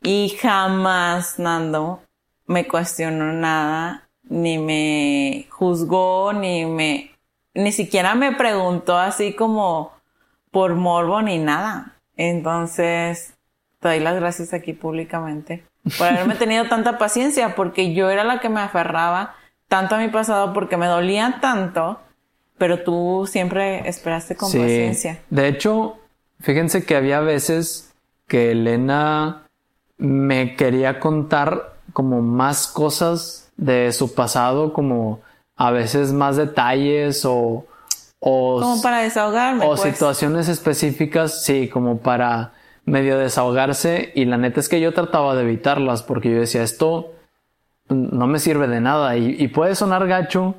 Y 0.04 0.36
jamás 0.40 1.38
Nando 1.38 2.00
me 2.46 2.68
cuestionó 2.68 3.32
nada, 3.32 4.08
ni 4.22 4.58
me 4.58 5.46
juzgó, 5.50 6.32
ni 6.32 6.66
me, 6.66 7.10
ni 7.54 7.72
siquiera 7.72 8.14
me 8.14 8.32
preguntó 8.32 8.96
así 8.96 9.32
como 9.32 9.92
por 10.50 10.74
morbo 10.74 11.22
ni 11.22 11.38
nada. 11.38 11.96
Entonces, 12.16 13.34
te 13.80 13.88
doy 13.88 14.00
las 14.00 14.14
gracias 14.14 14.54
aquí 14.54 14.72
públicamente 14.72 15.64
por 15.98 16.06
haberme 16.06 16.36
tenido 16.36 16.64
tanta 16.68 16.98
paciencia, 16.98 17.56
porque 17.56 17.94
yo 17.94 18.10
era 18.10 18.22
la 18.24 18.40
que 18.40 18.48
me 18.48 18.60
aferraba 18.60 19.34
tanto 19.68 19.96
a 19.96 19.98
mi 19.98 20.08
pasado 20.08 20.52
porque 20.52 20.76
me 20.76 20.86
dolía 20.86 21.38
tanto, 21.40 21.98
pero 22.58 22.84
tú 22.84 23.26
siempre 23.28 23.88
esperaste 23.88 24.36
con 24.36 24.52
paciencia. 24.52 25.20
De 25.30 25.48
hecho, 25.48 25.98
Fíjense 26.44 26.84
que 26.84 26.94
había 26.94 27.20
veces 27.20 27.94
que 28.28 28.50
Elena 28.50 29.43
me 29.98 30.56
quería 30.56 31.00
contar 31.00 31.74
como 31.92 32.22
más 32.22 32.66
cosas 32.66 33.50
de 33.56 33.92
su 33.92 34.14
pasado, 34.14 34.72
como 34.72 35.20
a 35.56 35.70
veces 35.70 36.12
más 36.12 36.36
detalles 36.36 37.24
o... 37.24 37.66
o 38.20 38.60
como 38.60 38.82
para 38.82 38.98
desahogarme. 38.98 39.64
O 39.64 39.70
pues. 39.70 39.82
situaciones 39.82 40.48
específicas, 40.48 41.44
sí, 41.44 41.68
como 41.68 41.98
para 41.98 42.52
medio 42.84 43.18
desahogarse 43.18 44.12
y 44.14 44.24
la 44.26 44.36
neta 44.36 44.60
es 44.60 44.68
que 44.68 44.80
yo 44.80 44.92
trataba 44.92 45.34
de 45.34 45.42
evitarlas 45.42 46.02
porque 46.02 46.30
yo 46.30 46.40
decía 46.40 46.62
esto 46.62 47.14
no 47.88 48.26
me 48.26 48.38
sirve 48.38 48.66
de 48.66 48.80
nada 48.80 49.16
y, 49.16 49.46
puede 49.48 49.74
sonar 49.74 50.06
gacho, 50.06 50.54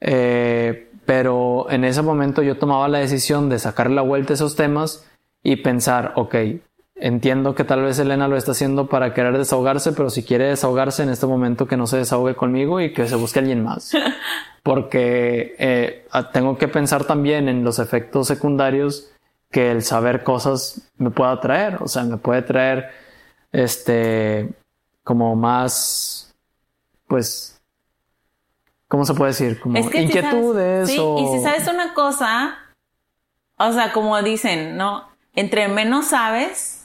eh, 0.00 0.90
pero 1.04 1.70
en 1.70 1.84
ese 1.84 2.02
momento 2.02 2.42
yo 2.42 2.58
tomaba 2.58 2.88
la 2.88 2.98
decisión 2.98 3.48
de 3.48 3.58
sacar 3.58 3.90
la 3.90 4.02
vuelta 4.02 4.32
a 4.32 4.34
esos 4.34 4.56
temas 4.56 5.06
y 5.42 5.56
pensar, 5.56 6.12
ok, 6.16 6.34
entiendo 6.96 7.54
que 7.54 7.64
tal 7.64 7.82
vez 7.82 7.98
Elena 7.98 8.28
lo 8.28 8.36
está 8.36 8.52
haciendo 8.52 8.88
para 8.88 9.14
querer 9.14 9.36
desahogarse, 9.36 9.92
pero 9.92 10.10
si 10.10 10.24
quiere 10.24 10.46
desahogarse 10.46 11.02
en 11.02 11.10
este 11.10 11.26
momento 11.26 11.66
que 11.66 11.76
no 11.76 11.86
se 11.86 11.98
desahogue 11.98 12.34
conmigo 12.34 12.80
y 12.80 12.92
que 12.92 13.06
se 13.06 13.16
busque 13.16 13.38
alguien 13.38 13.62
más. 13.62 13.92
Porque 14.62 15.54
eh, 15.58 16.06
tengo 16.32 16.58
que 16.58 16.68
pensar 16.68 17.04
también 17.04 17.48
en 17.48 17.62
los 17.62 17.78
efectos 17.78 18.26
secundarios 18.26 19.10
que 19.50 19.70
el 19.70 19.82
saber 19.82 20.24
cosas 20.24 20.90
me 20.98 21.10
pueda 21.10 21.40
traer. 21.40 21.78
O 21.80 21.88
sea, 21.88 22.02
me 22.02 22.16
puede 22.16 22.42
traer 22.42 22.90
este 23.52 24.48
como 25.04 25.36
más, 25.36 26.34
pues, 27.06 27.60
¿cómo 28.88 29.04
se 29.04 29.14
puede 29.14 29.30
decir? 29.30 29.60
Como 29.60 29.78
inquietudes. 29.78 30.88
sí, 30.88 31.00
y 31.00 31.26
si 31.28 31.42
sabes 31.44 31.68
una 31.68 31.94
cosa, 31.94 32.56
o 33.56 33.70
sea, 33.70 33.92
como 33.92 34.20
dicen, 34.20 34.76
¿no? 34.76 35.04
entre 35.36 35.68
menos 35.68 36.06
sabes, 36.06 36.75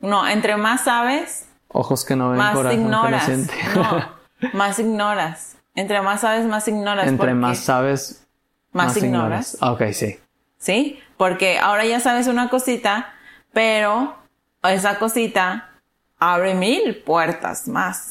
no, 0.00 0.28
entre 0.28 0.56
más 0.56 0.84
sabes, 0.84 1.46
ojos 1.68 2.04
que 2.04 2.16
no 2.16 2.30
ven, 2.30 2.38
más 2.38 2.72
ignoras. 2.72 3.28
no, 3.74 4.04
más 4.52 4.78
ignoras. 4.78 5.56
Entre 5.74 6.00
más 6.02 6.22
sabes, 6.22 6.44
más 6.46 6.66
ignoras. 6.66 7.06
Entre 7.06 7.34
más 7.34 7.58
sabes, 7.58 8.26
más, 8.72 8.96
ignoras. 8.96 9.54
ignoras. 9.54 9.80
Ok, 9.80 9.92
sí. 9.92 10.18
Sí, 10.58 10.98
porque 11.16 11.58
ahora 11.58 11.84
ya 11.84 12.00
sabes 12.00 12.26
una 12.26 12.48
cosita, 12.50 13.12
pero 13.52 14.16
esa 14.64 14.98
cosita 14.98 15.70
abre 16.18 16.54
mil 16.54 16.96
puertas 17.04 17.68
más. 17.68 18.08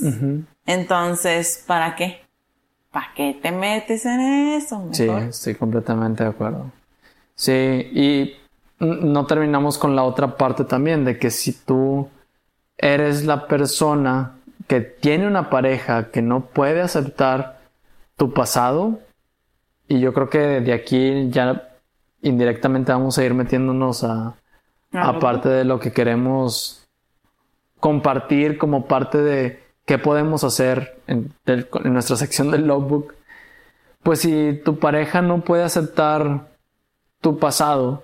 Entonces, 0.65 1.63
¿para 1.67 1.95
qué? 1.95 2.25
¿Para 2.91 3.13
qué 3.13 3.37
te 3.41 3.51
metes 3.51 4.05
en 4.05 4.21
eso? 4.21 4.87
Sí, 4.91 5.09
estoy 5.09 5.55
completamente 5.55 6.23
de 6.23 6.29
acuerdo. 6.29 6.71
Sí, 7.35 7.51
y 7.51 8.35
no 8.79 9.25
terminamos 9.25 9.77
con 9.77 9.95
la 9.95 10.03
otra 10.03 10.37
parte 10.37 10.63
también, 10.63 11.05
de 11.05 11.17
que 11.17 11.31
si 11.31 11.53
tú 11.53 12.09
eres 12.77 13.25
la 13.25 13.47
persona 13.47 14.33
que 14.67 14.81
tiene 14.81 15.27
una 15.27 15.49
pareja 15.49 16.11
que 16.11 16.21
no 16.21 16.41
puede 16.41 16.81
aceptar 16.81 17.59
tu 18.15 18.33
pasado, 18.33 18.99
y 19.87 19.99
yo 19.99 20.13
creo 20.13 20.29
que 20.29 20.39
de 20.39 20.73
aquí 20.73 21.29
ya 21.29 21.69
indirectamente 22.21 22.91
vamos 22.91 23.17
a 23.17 23.23
ir 23.23 23.33
metiéndonos 23.33 24.03
a, 24.03 24.35
parte 25.21 25.49
de 25.49 25.63
lo 25.63 25.79
que 25.79 25.91
queremos 25.91 26.87
compartir 27.79 28.57
como 28.57 28.85
parte 28.85 29.19
de 29.19 29.63
qué 29.85 29.97
podemos 29.99 30.43
hacer 30.43 30.99
en, 31.07 31.31
en 31.45 31.93
nuestra 31.93 32.15
sección 32.15 32.51
del 32.51 32.65
logbook. 32.65 33.13
Pues 34.01 34.21
si 34.21 34.59
tu 34.63 34.79
pareja 34.79 35.21
no 35.21 35.41
puede 35.41 35.63
aceptar 35.63 36.47
tu 37.21 37.37
pasado, 37.37 38.03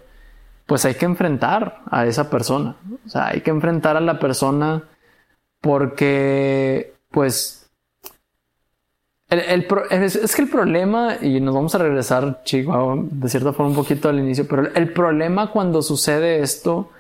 pues 0.66 0.86
hay 0.86 0.96
que 0.96 1.06
enfrentar 1.06 1.82
a 1.90 2.06
esa 2.06 2.30
persona. 2.30 2.76
O 3.06 3.10
sea, 3.10 3.28
hay 3.28 3.42
que 3.42 3.52
enfrentar 3.52 3.98
a 3.98 4.02
la 4.02 4.20
persona 4.20 4.84
porque, 5.62 6.94
pues, 7.12 7.70
el, 9.30 9.68
es, 9.90 10.36
que 10.36 10.42
el 10.44 10.50
problema, 10.50 11.18
y 11.22 11.40
nos 11.40 11.56
vamos 11.56 11.74
a 11.76 11.80
regresar, 11.80 12.44
chico, 12.44 13.04
de 13.10 13.30
cierta 13.30 13.54
forma 13.54 13.72
un 13.72 13.76
poquito 13.76 14.10
al 14.10 14.20
inicio, 14.20 14.48
pero 14.48 14.74
el 14.74 14.94
problema 14.94 15.52
cuando 15.52 15.82
sucede 15.82 16.42
esto 16.42 16.92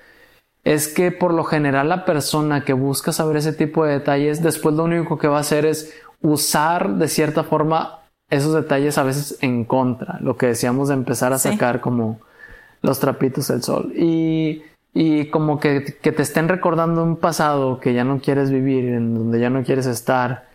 es 0.63 0.87
que 0.87 1.11
por 1.11 1.33
lo 1.33 1.43
general 1.43 1.89
la 1.89 2.05
persona 2.05 2.63
que 2.63 2.73
busca 2.73 3.11
saber 3.11 3.37
ese 3.37 3.53
tipo 3.53 3.85
de 3.85 3.93
detalles, 3.93 4.41
después 4.41 4.75
lo 4.75 4.85
único 4.85 5.17
que 5.17 5.27
va 5.27 5.37
a 5.37 5.41
hacer 5.41 5.65
es 5.65 5.93
usar 6.21 6.95
de 6.95 7.07
cierta 7.07 7.43
forma 7.43 7.99
esos 8.29 8.53
detalles 8.53 8.97
a 8.97 9.03
veces 9.03 9.37
en 9.41 9.65
contra, 9.65 10.17
lo 10.21 10.37
que 10.37 10.47
decíamos 10.47 10.87
de 10.87 10.95
empezar 10.95 11.33
a 11.33 11.37
sacar 11.37 11.81
como 11.81 12.19
los 12.83 12.99
trapitos 12.99 13.47
del 13.47 13.63
sol. 13.63 13.91
Y, 13.95 14.61
y 14.93 15.25
como 15.31 15.59
que, 15.59 15.97
que, 15.99 16.11
te 16.11 16.21
estén 16.21 16.47
recordando 16.47 17.03
un 17.03 17.17
pasado 17.17 17.79
que 17.79 17.95
ya 17.95 18.03
no 18.03 18.19
quieres 18.19 18.51
vivir, 18.51 18.85
en 18.85 19.15
donde 19.15 19.39
ya 19.39 19.49
no 19.49 19.63
quieres 19.63 19.87
estar, 19.87 20.47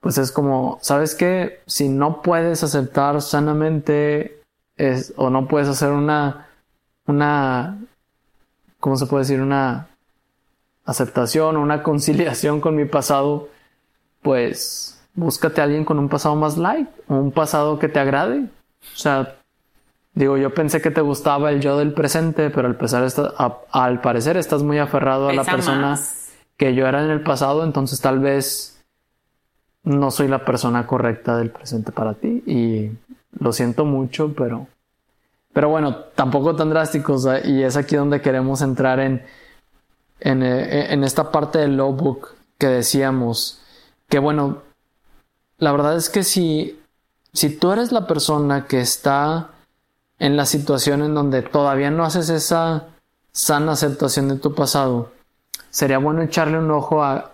pues 0.00 0.16
es 0.16 0.32
como, 0.32 0.78
¿sabes 0.80 1.14
qué? 1.14 1.60
Si 1.66 1.90
no 1.90 2.22
puedes 2.22 2.64
aceptar 2.64 3.20
sanamente 3.20 4.40
es, 4.78 5.12
o 5.16 5.28
no 5.28 5.46
puedes 5.46 5.68
hacer 5.68 5.90
una, 5.90 6.48
una, 7.06 7.78
¿cómo 8.78 8.96
se 8.96 9.04
puede 9.04 9.24
decir? 9.24 9.42
Una 9.42 9.88
aceptación 10.86 11.56
una 11.56 11.82
conciliación 11.82 12.60
con 12.60 12.74
mi 12.74 12.84
pasado, 12.84 13.48
pues 14.22 15.00
búscate 15.14 15.60
a 15.60 15.64
alguien 15.64 15.84
con 15.84 15.98
un 15.98 16.08
pasado 16.08 16.34
más 16.36 16.56
light 16.56 16.88
un 17.08 17.30
pasado 17.32 17.78
que 17.78 17.88
te 17.88 17.98
agrade. 17.98 18.48
O 18.94 18.96
sea, 18.96 19.39
digo, 20.14 20.36
yo 20.36 20.52
pensé 20.54 20.80
que 20.80 20.90
te 20.90 21.00
gustaba 21.00 21.50
el 21.50 21.60
yo 21.60 21.78
del 21.78 21.92
presente, 21.92 22.50
pero 22.50 22.68
al, 22.68 22.76
pesar 22.76 23.08
al 23.70 24.00
parecer 24.00 24.36
estás 24.36 24.62
muy 24.62 24.78
aferrado 24.78 25.28
a 25.28 25.32
la 25.32 25.44
persona 25.44 25.98
que 26.56 26.74
yo 26.74 26.86
era 26.86 27.02
en 27.04 27.10
el 27.10 27.22
pasado, 27.22 27.64
entonces 27.64 28.00
tal 28.00 28.18
vez 28.18 28.82
no 29.82 30.10
soy 30.10 30.28
la 30.28 30.44
persona 30.44 30.86
correcta 30.86 31.36
del 31.38 31.50
presente 31.50 31.90
para 31.92 32.14
ti 32.14 32.42
y 32.46 32.90
lo 33.38 33.52
siento 33.52 33.84
mucho, 33.84 34.34
pero 34.34 34.66
pero 35.52 35.68
bueno, 35.68 35.96
tampoco 36.14 36.54
tan 36.54 36.70
drásticos 36.70 37.26
y 37.44 37.62
es 37.62 37.76
aquí 37.76 37.96
donde 37.96 38.20
queremos 38.20 38.62
entrar 38.62 39.00
en 39.00 39.24
en, 40.20 40.42
eh, 40.42 40.92
en 40.92 41.02
esta 41.02 41.32
parte 41.32 41.58
del 41.58 41.76
low 41.76 41.92
book 41.92 42.28
que 42.58 42.66
decíamos 42.66 43.60
que 44.08 44.18
bueno, 44.18 44.62
la 45.58 45.72
verdad 45.72 45.96
es 45.96 46.10
que 46.10 46.24
si, 46.24 46.80
si 47.32 47.56
tú 47.56 47.72
eres 47.72 47.92
la 47.92 48.06
persona 48.06 48.66
que 48.66 48.80
está 48.80 49.50
en 50.20 50.36
la 50.36 50.46
situación 50.46 51.02
en 51.02 51.14
donde 51.14 51.42
todavía 51.42 51.90
no 51.90 52.04
haces 52.04 52.28
esa 52.28 52.88
sana 53.32 53.72
aceptación 53.72 54.28
de 54.28 54.36
tu 54.36 54.54
pasado, 54.54 55.10
sería 55.70 55.98
bueno 55.98 56.22
echarle 56.22 56.58
un 56.58 56.70
ojo 56.70 57.02
a, 57.02 57.32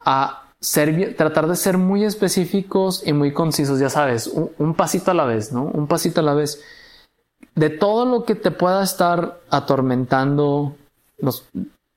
a 0.00 0.50
ser, 0.60 1.14
tratar 1.16 1.46
de 1.46 1.56
ser 1.56 1.78
muy 1.78 2.04
específicos 2.04 3.02
y 3.06 3.12
muy 3.12 3.32
concisos, 3.32 3.78
ya 3.78 3.90
sabes, 3.90 4.26
un, 4.26 4.74
pasito 4.74 5.10
a 5.10 5.14
la 5.14 5.24
vez, 5.24 5.52
¿no? 5.52 5.64
Un 5.64 5.86
pasito 5.86 6.20
a 6.20 6.24
la 6.24 6.34
vez. 6.34 6.62
De 7.54 7.68
todo 7.68 8.06
lo 8.06 8.24
que 8.24 8.34
te 8.34 8.50
pueda 8.50 8.82
estar 8.82 9.40
atormentando, 9.50 10.76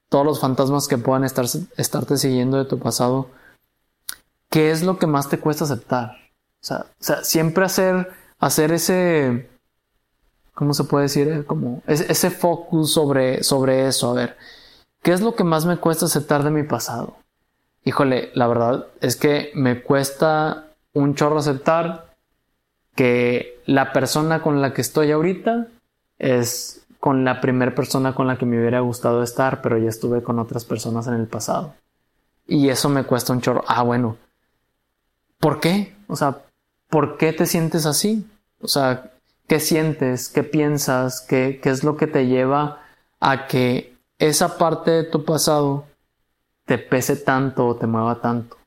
todos 0.10 0.26
los 0.26 0.40
fantasmas 0.40 0.88
que 0.88 0.98
puedan 0.98 1.24
estar, 1.24 1.46
estarte 1.78 2.18
siguiendo 2.18 2.58
de 2.58 2.66
tu 2.66 2.78
pasado, 2.78 3.30
¿qué 4.50 4.72
es 4.72 4.84
lo 4.84 5.00
que 5.00 5.08
más 5.08 5.30
te 5.30 5.40
cuesta 5.40 5.64
aceptar? 5.64 6.18
O 6.62 6.66
sea, 7.00 7.24
siempre 7.24 7.66
hacer, 7.66 8.12
hacer 8.40 8.72
ese, 8.72 9.50
¿cómo 10.54 10.74
se 10.74 10.84
puede 10.84 11.04
decir? 11.04 11.46
Como 11.46 11.82
ese, 11.88 12.30
focus 12.30 12.94
sobre, 12.94 13.44
sobre 13.44 13.88
eso. 13.88 14.12
A 14.12 14.14
ver, 14.14 14.38
¿qué 15.02 15.12
es 15.12 15.22
lo 15.22 15.36
que 15.36 15.44
más 15.44 15.66
me 15.66 15.78
cuesta 15.78 16.06
aceptar 16.06 16.44
de 16.44 16.52
mi 16.52 16.64
pasado? 16.64 17.16
Híjole, 17.86 18.32
la 18.34 18.48
verdad 18.48 18.88
es 19.02 19.16
que 19.16 19.52
me 19.56 19.82
cuesta 19.82 20.68
un 20.94 21.16
chorro 21.16 21.40
aceptar 21.40 22.14
que 22.96 23.62
la 23.66 23.92
persona 23.92 24.42
con 24.42 24.62
la 24.62 24.74
que 24.74 24.82
estoy 24.82 25.12
ahorita 25.12 25.68
es 26.20 26.86
con 27.00 27.26
la 27.26 27.42
primera 27.42 27.76
persona 27.76 28.16
con 28.16 28.28
la 28.28 28.38
que 28.38 28.46
me 28.46 28.58
hubiera 28.58 28.80
gustado 28.80 29.24
estar, 29.24 29.62
pero 29.62 29.78
ya 29.78 29.90
estuve 29.90 30.24
con 30.24 30.40
otras 30.40 30.64
personas 30.64 31.08
en 31.08 31.16
el 31.16 31.28
pasado. 31.28 31.74
Y 32.48 32.70
eso 32.70 32.88
me 32.88 33.04
cuesta 33.04 33.34
un 33.34 33.42
chorro. 33.42 33.64
Ah, 33.68 33.84
bueno, 33.84 34.18
¿Por 35.44 35.60
qué? 35.60 35.94
O 36.08 36.16
sea, 36.16 36.38
¿por 36.90 37.18
qué 37.18 37.34
te 37.34 37.46
sientes 37.46 37.86
así? 37.86 38.26
O 38.62 38.70
sea, 38.70 39.12
¿qué 39.48 39.60
sientes? 39.60 40.30
¿Qué 40.30 40.44
piensas? 40.44 41.22
¿Qué, 41.22 41.60
qué 41.62 41.70
es 41.70 41.84
lo 41.84 41.98
que 41.98 42.08
te 42.08 42.28
lleva 42.28 42.82
a 43.20 43.48
que 43.48 43.96
esa 44.20 44.58
parte 44.58 44.92
de 44.92 45.04
tu 45.04 45.26
pasado 45.26 45.86
te 46.66 46.78
pese 46.78 47.16
tanto 47.16 47.68
o 47.68 47.76
te 47.76 47.88
mueva 47.88 48.22
tanto? 48.22 48.58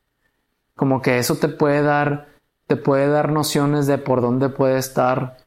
Como 0.74 1.02
que 1.02 1.18
eso 1.18 1.36
te 1.36 1.48
puede 1.48 1.82
dar, 1.82 2.28
te 2.66 2.76
puede 2.76 3.08
dar 3.08 3.30
nociones 3.32 3.86
de 3.86 3.98
por 3.98 4.20
dónde 4.20 4.48
puede 4.48 4.78
estar 4.78 5.38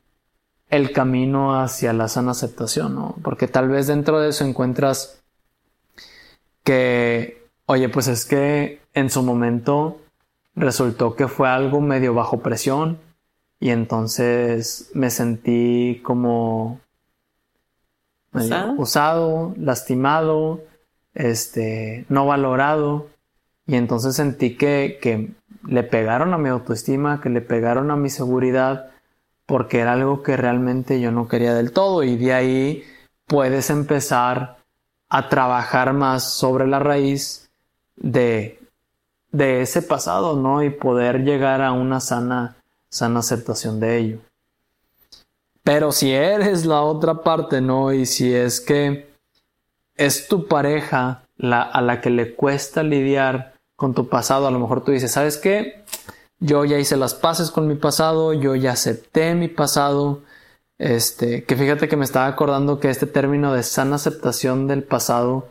el 0.70 0.92
camino 0.92 1.60
hacia 1.60 1.94
la 1.94 2.08
sana 2.08 2.32
aceptación, 2.32 2.96
¿no? 2.96 3.16
Porque 3.24 3.48
tal 3.48 3.70
vez 3.70 3.88
dentro 3.88 4.20
de 4.20 4.30
eso 4.30 4.46
encuentras 4.46 5.22
que, 6.64 7.48
oye, 7.66 7.90
pues 7.90 8.08
es 8.08 8.26
que 8.26 8.82
en 8.94 9.10
su 9.10 9.24
momento 9.24 10.00
resultó 10.56 11.16
que 11.16 11.28
fue 11.28 11.50
algo 11.50 11.82
medio 11.82 12.14
bajo 12.14 12.40
presión 12.40 13.00
y 13.60 13.72
entonces 13.72 14.90
me 14.94 15.10
sentí 15.10 16.02
como 16.04 16.80
¿Usado? 18.78 19.54
lastimado, 19.58 20.62
este, 21.14 22.06
no 22.10 22.26
valorado 22.26 23.08
y 23.66 23.76
entonces 23.76 24.16
sentí 24.16 24.56
que, 24.56 25.00
que 25.02 25.32
le 25.68 25.84
pegaron 25.84 26.34
a 26.34 26.38
mi 26.38 26.50
autoestima, 26.50 27.22
que 27.22 27.30
le 27.30 27.42
pegaron 27.42 27.92
a 27.92 27.96
mi 27.96 28.10
seguridad 28.10 28.92
porque 29.46 29.80
era 29.80 29.94
algo 29.94 30.22
que 30.22 30.38
realmente 30.38 31.02
yo 31.02 31.12
no 31.12 31.28
quería 31.28 31.54
del 31.54 31.72
todo 31.72 32.04
y 32.04 32.18
de 32.18 32.34
ahí 32.34 32.84
puedes 33.26 33.70
empezar 33.70 34.58
a 35.10 35.28
trabajar 35.28 35.94
más 35.94 36.34
sobre 36.34 36.68
la 36.68 36.80
raíz 36.80 37.50
de 37.96 38.60
de 39.32 39.62
ese 39.62 39.82
pasado, 39.82 40.36
¿no? 40.36 40.64
Y 40.64 40.70
poder 40.70 41.24
llegar 41.24 41.62
a 41.62 41.72
una 41.72 42.00
sana, 42.00 42.58
sana 42.90 43.20
aceptación 43.20 43.80
de 43.80 43.98
ello. 43.98 44.20
Pero 45.64 45.92
si 45.92 46.12
eres 46.12 46.66
la 46.66 46.82
otra 46.82 47.22
parte, 47.22 47.62
¿no? 47.62 47.94
Y 47.94 48.06
si 48.06 48.34
es 48.34 48.60
que 48.60 49.10
es 49.96 50.28
tu 50.28 50.48
pareja 50.48 51.24
a 51.42 51.82
la 51.82 52.02
que 52.02 52.10
le 52.10 52.36
cuesta 52.36 52.84
lidiar 52.84 53.54
con 53.76 53.94
tu 53.94 54.10
pasado, 54.10 54.48
a 54.48 54.52
lo 54.52 54.60
mejor 54.60 54.84
tú 54.84 54.92
dices, 54.92 55.12
¿sabes 55.12 55.38
qué? 55.38 55.84
Yo 56.40 56.66
ya 56.66 56.80
hice 56.80 56.98
las 56.98 57.14
paces 57.14 57.52
con 57.52 57.68
mi 57.68 57.76
pasado, 57.76 58.34
yo 58.34 58.56
ya 58.56 58.72
acepté 58.72 59.36
mi 59.36 59.48
pasado. 59.48 60.22
Este, 60.78 61.44
que 61.44 61.58
fíjate 61.58 61.90
que 61.90 61.98
me 61.98 62.06
estaba 62.06 62.28
acordando 62.28 62.80
que 62.80 62.90
este 62.90 63.06
término 63.06 63.54
de 63.54 63.64
sana 63.64 63.98
aceptación 63.98 64.68
del 64.68 64.84
pasado, 64.84 65.50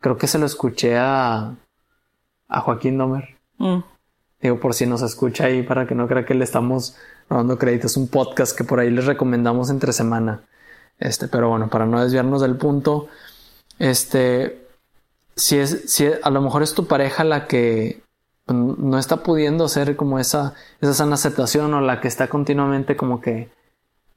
creo 0.00 0.18
que 0.18 0.26
se 0.26 0.38
lo 0.38 0.44
escuché 0.44 0.98
a, 0.98 1.54
a 2.48 2.60
Joaquín 2.60 2.98
Domer. 2.98 3.36
Mm. 3.56 3.78
Digo, 4.46 4.60
por 4.60 4.74
si 4.74 4.86
nos 4.86 5.02
escucha 5.02 5.46
ahí, 5.46 5.64
para 5.64 5.88
que 5.88 5.96
no 5.96 6.06
crea 6.06 6.24
que 6.24 6.32
le 6.32 6.44
estamos 6.44 6.96
dando 7.28 7.58
crédito. 7.58 7.88
Es 7.88 7.96
un 7.96 8.06
podcast 8.06 8.56
que 8.56 8.62
por 8.62 8.78
ahí 8.78 8.90
les 8.92 9.04
recomendamos 9.04 9.70
entre 9.70 9.92
semana. 9.92 10.42
Este, 11.00 11.26
pero 11.26 11.48
bueno, 11.48 11.68
para 11.68 11.84
no 11.84 12.00
desviarnos 12.00 12.42
del 12.42 12.54
punto, 12.54 13.08
este, 13.80 14.68
si 15.34 15.58
es, 15.58 15.92
si 15.92 16.06
a 16.22 16.30
lo 16.30 16.40
mejor 16.42 16.62
es 16.62 16.74
tu 16.74 16.86
pareja 16.86 17.24
la 17.24 17.48
que 17.48 18.04
no 18.46 18.96
está 19.00 19.24
pudiendo 19.24 19.64
hacer 19.64 19.96
como 19.96 20.20
esa, 20.20 20.54
esa 20.80 20.94
sana 20.94 21.14
aceptación 21.14 21.74
o 21.74 21.80
la 21.80 22.00
que 22.00 22.06
está 22.06 22.28
continuamente 22.28 22.94
como 22.96 23.20
que 23.20 23.50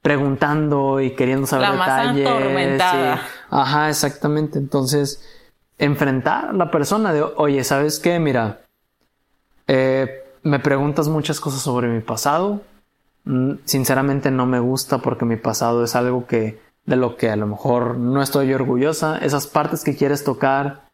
preguntando 0.03 1.01
y 1.01 1.15
queriendo 1.15 1.47
saber 1.47 1.69
la 1.69 2.13
detalles. 2.13 3.19
ajá, 3.49 3.89
exactamente. 3.89 4.59
Entonces, 4.59 5.23
enfrentar 5.79 6.49
a 6.49 6.53
la 6.53 6.69
persona 6.69 7.13
de, 7.13 7.23
oye, 7.23 7.63
¿sabes 7.63 7.97
qué? 7.97 8.19
Mira, 8.19 8.61
eh, 9.71 10.18
me 10.49 10.59
preguntas 10.59 11.07
muchas 11.07 11.39
cosas 11.39 11.61
sobre 11.61 11.87
mi 11.87 12.01
pasado. 12.01 12.61
Mm, 13.25 13.53
sinceramente 13.65 14.31
no 14.31 14.45
me 14.45 14.59
gusta 14.59 14.97
porque 14.99 15.25
mi 15.25 15.35
pasado 15.35 15.83
es 15.83 15.95
algo 15.95 16.25
que 16.27 16.59
de 16.85 16.95
lo 16.95 17.15
que 17.15 17.29
a 17.29 17.35
lo 17.35 17.47
mejor 17.47 17.97
no 17.97 18.21
estoy 18.21 18.53
orgullosa. 18.53 19.17
Esas 19.19 19.47
partes 19.47 19.83
que 19.83 19.95
quieres 19.95 20.23
tocar 20.23 20.89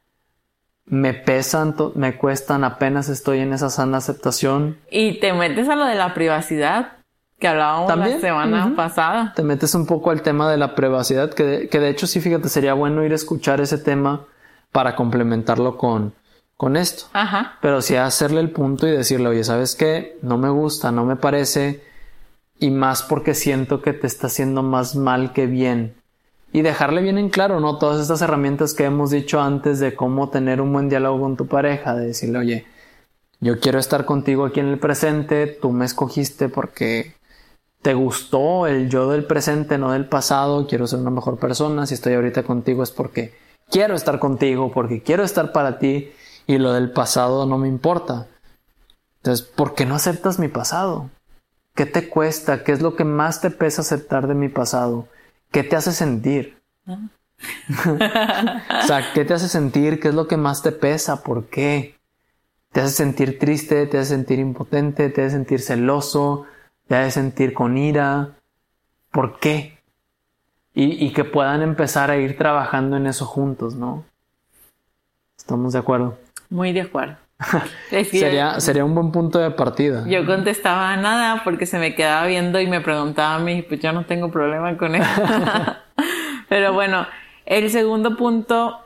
me 0.85 1.13
pesan, 1.13 1.75
me 1.95 2.17
cuestan, 2.17 2.63
apenas 2.63 3.09
estoy 3.09 3.39
en 3.39 3.53
esa 3.53 3.69
sana 3.69 3.97
aceptación. 3.97 4.77
Y 4.91 5.19
te 5.19 5.33
metes 5.33 5.67
a 5.69 5.75
lo 5.75 5.85
de 5.85 5.95
la 5.95 6.13
privacidad 6.13 6.93
que 7.39 7.47
hablábamos 7.47 7.97
la 7.97 8.19
semana 8.19 8.73
pasada. 8.75 9.33
Te 9.35 9.43
metes 9.43 9.73
un 9.73 9.85
poco 9.85 10.11
al 10.11 10.21
tema 10.21 10.49
de 10.51 10.57
la 10.57 10.75
privacidad, 10.75 11.33
que 11.33 11.69
que 11.69 11.79
de 11.79 11.89
hecho 11.89 12.07
sí, 12.07 12.21
fíjate, 12.21 12.49
sería 12.49 12.73
bueno 12.73 13.03
ir 13.03 13.13
a 13.13 13.15
escuchar 13.15 13.61
ese 13.61 13.77
tema 13.77 14.25
para 14.71 14.95
complementarlo 14.95 15.77
con, 15.77 16.13
con 16.57 16.77
esto. 16.77 17.05
Ajá. 17.13 17.57
Pero 17.61 17.81
sí 17.81 17.95
hacerle 17.95 18.39
el 18.41 18.51
punto 18.51 18.87
y 18.87 18.91
decirle, 18.91 19.27
oye, 19.29 19.43
¿sabes 19.43 19.75
qué? 19.75 20.17
No 20.21 20.37
me 20.37 20.49
gusta, 20.49 20.91
no 20.91 21.05
me 21.05 21.15
parece. 21.15 21.83
Y 22.59 22.71
más 22.71 23.03
porque 23.03 23.33
siento 23.33 23.81
que 23.81 23.93
te 23.93 24.07
está 24.07 24.27
haciendo 24.27 24.63
más 24.63 24.95
mal 24.95 25.33
que 25.33 25.45
bien. 25.47 25.95
y 26.55 26.61
dejarle 26.61 27.01
bien 27.01 27.17
en 27.17 27.27
claro, 27.27 27.59
¿no? 27.59 27.79
Todas 27.79 27.99
estas 27.99 28.21
herramientas 28.21 28.73
que 28.73 28.85
hemos 28.85 29.09
dicho 29.09 29.41
antes 29.41 29.81
de 29.81 29.93
cómo 29.93 30.29
tener 30.29 30.61
un 30.61 30.71
buen 30.71 30.87
diálogo 30.87 31.19
con 31.19 31.35
tu 31.35 31.47
pareja, 31.47 31.95
de 31.95 32.05
decirle, 32.05 32.39
oye, 32.39 32.65
yo 33.41 33.59
quiero 33.59 33.77
estar 33.77 34.05
contigo 34.05 34.45
aquí 34.45 34.61
en 34.61 34.67
el 34.67 34.79
presente, 34.79 35.47
tú 35.47 35.73
me 35.73 35.83
escogiste 35.83 36.47
porque 36.47 37.13
te 37.81 37.93
gustó 37.93 38.67
el 38.67 38.89
yo 38.89 39.11
del 39.11 39.25
presente, 39.25 39.77
no 39.77 39.91
del 39.91 40.05
pasado, 40.05 40.65
quiero 40.65 40.87
ser 40.87 40.99
una 40.99 41.09
mejor 41.09 41.37
persona, 41.39 41.85
si 41.85 41.95
estoy 41.95 42.13
ahorita 42.13 42.43
contigo 42.43 42.83
es 42.83 42.91
porque 42.91 43.33
quiero 43.69 43.93
estar 43.93 44.19
contigo, 44.19 44.71
porque 44.71 45.03
quiero 45.03 45.25
estar 45.25 45.51
para 45.51 45.77
ti 45.77 46.13
y 46.47 46.57
lo 46.57 46.73
del 46.73 46.91
pasado 46.91 47.45
no 47.45 47.57
me 47.57 47.67
importa. 47.67 48.27
Entonces, 49.17 49.45
¿por 49.45 49.73
qué 49.73 49.85
no 49.85 49.95
aceptas 49.95 50.39
mi 50.39 50.47
pasado? 50.47 51.09
¿Qué 51.73 51.85
te 51.85 52.07
cuesta? 52.07 52.63
¿Qué 52.63 52.71
es 52.71 52.81
lo 52.81 52.95
que 52.95 53.03
más 53.03 53.41
te 53.41 53.49
pesa 53.49 53.81
aceptar 53.81 54.27
de 54.27 54.35
mi 54.35 54.49
pasado? 54.49 55.07
¿Qué 55.51 55.63
te 55.63 55.75
hace 55.75 55.91
sentir? 55.91 56.61
o 56.87 58.87
sea, 58.87 59.11
¿qué 59.13 59.25
te 59.25 59.33
hace 59.33 59.49
sentir? 59.49 59.99
¿Qué 59.99 60.09
es 60.09 60.13
lo 60.13 60.27
que 60.27 60.37
más 60.37 60.61
te 60.61 60.71
pesa? 60.71 61.23
¿Por 61.23 61.45
qué? 61.45 61.95
¿Te 62.71 62.81
hace 62.81 62.93
sentir 62.93 63.39
triste? 63.39 63.87
¿Te 63.87 63.97
hace 63.97 64.11
sentir 64.11 64.39
impotente? 64.39 65.09
¿Te 65.09 65.23
hace 65.23 65.35
sentir 65.35 65.59
celoso? 65.59 66.45
¿Te 66.87 66.95
hace 66.95 67.11
sentir 67.11 67.53
con 67.53 67.77
ira? 67.77 68.35
¿Por 69.11 69.39
qué? 69.39 69.79
Y, 70.73 71.05
y 71.05 71.13
que 71.13 71.23
puedan 71.23 71.61
empezar 71.61 72.11
a 72.11 72.17
ir 72.17 72.37
trabajando 72.37 72.97
en 72.97 73.07
eso 73.07 73.25
juntos, 73.25 73.75
¿no? 73.75 74.03
¿Estamos 75.37 75.73
de 75.73 75.79
acuerdo? 75.79 76.17
Muy 76.49 76.73
de 76.73 76.81
acuerdo. 76.81 77.17
sería, 77.89 78.59
sería 78.59 78.85
un 78.85 78.95
buen 78.95 79.11
punto 79.11 79.39
de 79.39 79.51
partida. 79.51 80.05
Yo 80.07 80.25
contestaba 80.25 80.95
nada 80.97 81.43
porque 81.43 81.65
se 81.65 81.77
me 81.79 81.95
quedaba 81.95 82.27
viendo 82.27 82.59
y 82.59 82.67
me 82.67 82.81
preguntaba 82.81 83.35
a 83.35 83.39
mí, 83.39 83.61
pues 83.61 83.81
yo 83.81 83.91
no 83.91 84.05
tengo 84.05 84.31
problema 84.31 84.77
con 84.77 84.95
eso. 84.95 85.09
Pero 86.49 86.73
bueno, 86.73 87.05
el 87.45 87.69
segundo 87.69 88.15
punto 88.15 88.79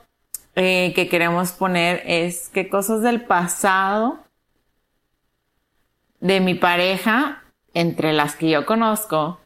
eh, 0.55 0.93
que 0.95 1.07
queremos 1.07 1.51
poner 1.51 2.01
es 2.05 2.49
que 2.49 2.69
cosas 2.69 3.01
del 3.01 3.21
pasado 3.21 4.19
de 6.19 6.39
mi 6.39 6.55
pareja, 6.55 7.43
entre 7.73 8.13
las 8.13 8.35
que 8.35 8.49
yo 8.49 8.65
conozco, 8.65 9.39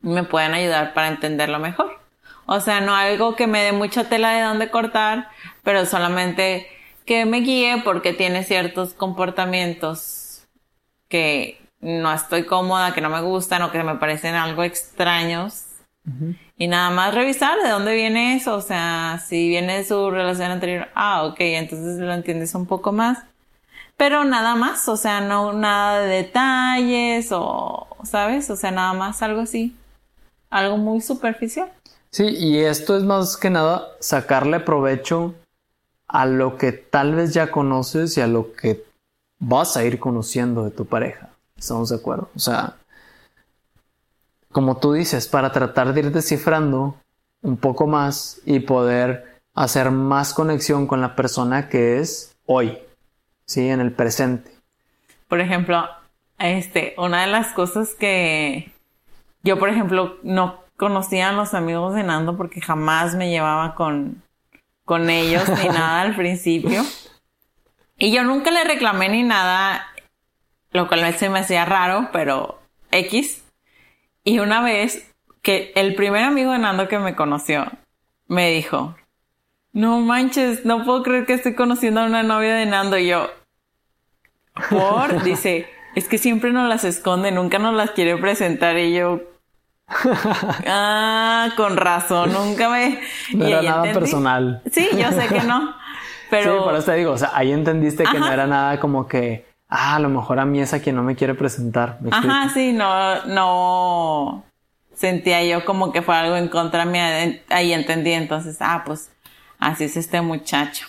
me 0.00 0.22
pueden 0.22 0.54
ayudar 0.54 0.94
para 0.94 1.08
entenderlo 1.08 1.58
mejor. 1.58 1.98
O 2.46 2.60
sea, 2.60 2.80
no 2.80 2.94
algo 2.94 3.34
que 3.34 3.46
me 3.46 3.62
dé 3.62 3.72
mucha 3.72 4.08
tela 4.08 4.30
de 4.30 4.42
dónde 4.42 4.70
cortar, 4.70 5.28
pero 5.64 5.84
solamente 5.84 6.68
que 7.06 7.24
me 7.24 7.40
guíe 7.40 7.82
porque 7.84 8.12
tiene 8.12 8.42
ciertos 8.44 8.92
comportamientos 8.92 10.46
que 11.08 11.58
no 11.80 12.12
estoy 12.12 12.44
cómoda, 12.44 12.92
que 12.92 13.00
no 13.00 13.08
me 13.08 13.22
gustan 13.22 13.62
o 13.62 13.70
que 13.70 13.82
me 13.82 13.94
parecen 13.94 14.34
algo 14.34 14.64
extraños. 14.64 15.62
Y 16.56 16.68
nada 16.68 16.90
más 16.90 17.14
revisar 17.14 17.58
de 17.62 17.68
dónde 17.68 17.94
viene 17.94 18.36
eso. 18.36 18.54
O 18.54 18.60
sea, 18.60 19.22
si 19.26 19.48
viene 19.48 19.78
de 19.78 19.84
su 19.84 20.10
relación 20.10 20.50
anterior, 20.50 20.88
ah, 20.94 21.24
ok, 21.24 21.36
entonces 21.38 21.98
lo 21.98 22.12
entiendes 22.12 22.54
un 22.54 22.66
poco 22.66 22.92
más. 22.92 23.18
Pero 23.96 24.24
nada 24.24 24.54
más, 24.54 24.88
o 24.88 24.96
sea, 24.96 25.20
no 25.20 25.52
nada 25.52 26.00
de 26.00 26.08
detalles 26.08 27.28
o, 27.32 27.88
¿sabes? 28.04 28.50
O 28.50 28.56
sea, 28.56 28.70
nada 28.70 28.92
más 28.92 29.22
algo 29.22 29.40
así. 29.40 29.74
Algo 30.50 30.76
muy 30.76 31.00
superficial. 31.00 31.72
Sí, 32.10 32.24
y 32.24 32.58
esto 32.58 32.96
es 32.96 33.02
más 33.02 33.36
que 33.36 33.50
nada 33.50 33.88
sacarle 34.00 34.60
provecho 34.60 35.34
a 36.08 36.26
lo 36.26 36.56
que 36.56 36.72
tal 36.72 37.14
vez 37.14 37.34
ya 37.34 37.50
conoces 37.50 38.16
y 38.16 38.20
a 38.20 38.26
lo 38.26 38.52
que 38.52 38.84
vas 39.38 39.76
a 39.76 39.84
ir 39.84 39.98
conociendo 39.98 40.64
de 40.64 40.70
tu 40.70 40.86
pareja. 40.86 41.30
¿Estamos 41.56 41.88
de 41.88 41.96
acuerdo? 41.96 42.30
O 42.34 42.38
sea, 42.38 42.76
como 44.52 44.78
tú 44.78 44.92
dices, 44.92 45.28
para 45.28 45.52
tratar 45.52 45.92
de 45.92 46.00
ir 46.00 46.12
descifrando 46.12 46.96
un 47.42 47.56
poco 47.56 47.86
más 47.86 48.40
y 48.44 48.60
poder 48.60 49.40
hacer 49.54 49.90
más 49.90 50.34
conexión 50.34 50.86
con 50.86 51.00
la 51.00 51.16
persona 51.16 51.68
que 51.68 51.98
es 51.98 52.36
hoy, 52.46 52.78
¿sí? 53.46 53.68
En 53.68 53.80
el 53.80 53.92
presente. 53.92 54.50
Por 55.28 55.40
ejemplo, 55.40 55.88
este, 56.38 56.94
una 56.98 57.22
de 57.22 57.28
las 57.28 57.52
cosas 57.52 57.94
que 57.94 58.72
yo, 59.42 59.58
por 59.58 59.68
ejemplo, 59.68 60.16
no 60.22 60.60
conocía 60.76 61.30
a 61.30 61.32
los 61.32 61.54
amigos 61.54 61.94
de 61.94 62.02
Nando 62.02 62.36
porque 62.36 62.60
jamás 62.60 63.14
me 63.14 63.30
llevaba 63.30 63.74
con, 63.74 64.22
con 64.86 65.10
ellos 65.10 65.46
ni 65.50 65.68
nada 65.68 66.00
al 66.00 66.16
principio. 66.16 66.82
Y 67.98 68.10
yo 68.12 68.24
nunca 68.24 68.50
le 68.50 68.64
reclamé 68.64 69.10
ni 69.10 69.22
nada, 69.22 69.86
lo 70.70 70.88
cual 70.88 71.14
se 71.14 71.28
me 71.28 71.40
hacía 71.40 71.66
raro, 71.66 72.08
pero 72.12 72.58
X. 72.90 73.44
Y 74.24 74.38
una 74.38 74.62
vez 74.62 75.12
que 75.42 75.72
el 75.74 75.94
primer 75.94 76.24
amigo 76.24 76.52
de 76.52 76.58
Nando 76.58 76.88
que 76.88 76.98
me 76.98 77.14
conoció 77.14 77.66
me 78.28 78.50
dijo, 78.50 78.96
no 79.72 80.00
manches, 80.00 80.64
no 80.64 80.84
puedo 80.84 81.02
creer 81.02 81.26
que 81.26 81.34
estoy 81.34 81.54
conociendo 81.54 82.00
a 82.00 82.06
una 82.06 82.22
novia 82.22 82.54
de 82.54 82.66
Nando. 82.66 82.96
Y 82.98 83.08
yo, 83.08 83.30
por, 84.70 85.22
dice, 85.24 85.68
es 85.94 86.08
que 86.08 86.18
siempre 86.18 86.52
nos 86.52 86.68
las 86.68 86.84
esconde, 86.84 87.32
nunca 87.32 87.58
nos 87.58 87.74
las 87.74 87.90
quiere 87.90 88.16
presentar. 88.16 88.78
Y 88.78 88.94
yo, 88.94 89.22
ah, 89.88 91.50
con 91.56 91.76
razón, 91.76 92.32
nunca 92.32 92.68
me. 92.68 93.00
No 93.34 93.46
era 93.46 93.62
nada 93.62 93.92
personal. 93.92 94.62
Sí, 94.70 94.88
yo 94.96 95.12
sé 95.12 95.28
que 95.28 95.42
no. 95.42 95.74
Pero. 96.30 96.58
Sí, 96.58 96.64
por 96.64 96.74
eso 96.74 96.86
te 96.86 96.94
digo, 96.96 97.12
o 97.12 97.18
sea, 97.18 97.30
ahí 97.34 97.52
entendiste 97.52 98.04
que 98.04 98.18
no 98.18 98.30
era 98.30 98.46
nada 98.46 98.80
como 98.80 99.06
que, 99.06 99.46
ah, 99.68 99.96
a 99.96 99.98
lo 100.00 100.08
mejor 100.08 100.40
a 100.40 100.44
mí 100.44 100.60
es 100.60 100.74
a 100.74 100.80
quien 100.80 100.96
no 100.96 101.02
me 101.02 101.14
quiere 101.14 101.34
presentar. 101.34 101.98
Ajá, 102.10 102.50
sí, 102.52 102.72
no, 102.72 103.24
no 103.26 104.44
sentía 104.94 105.44
yo 105.44 105.64
como 105.64 105.92
que 105.92 106.02
fue 106.02 106.16
algo 106.16 106.36
en 106.36 106.48
contra 106.48 106.84
mía. 106.84 107.40
Ahí 107.48 107.72
entendí, 107.72 108.12
entonces, 108.12 108.56
ah, 108.60 108.82
pues 108.84 109.10
así 109.58 109.84
es 109.84 109.96
este 109.96 110.20
muchacho. 110.20 110.86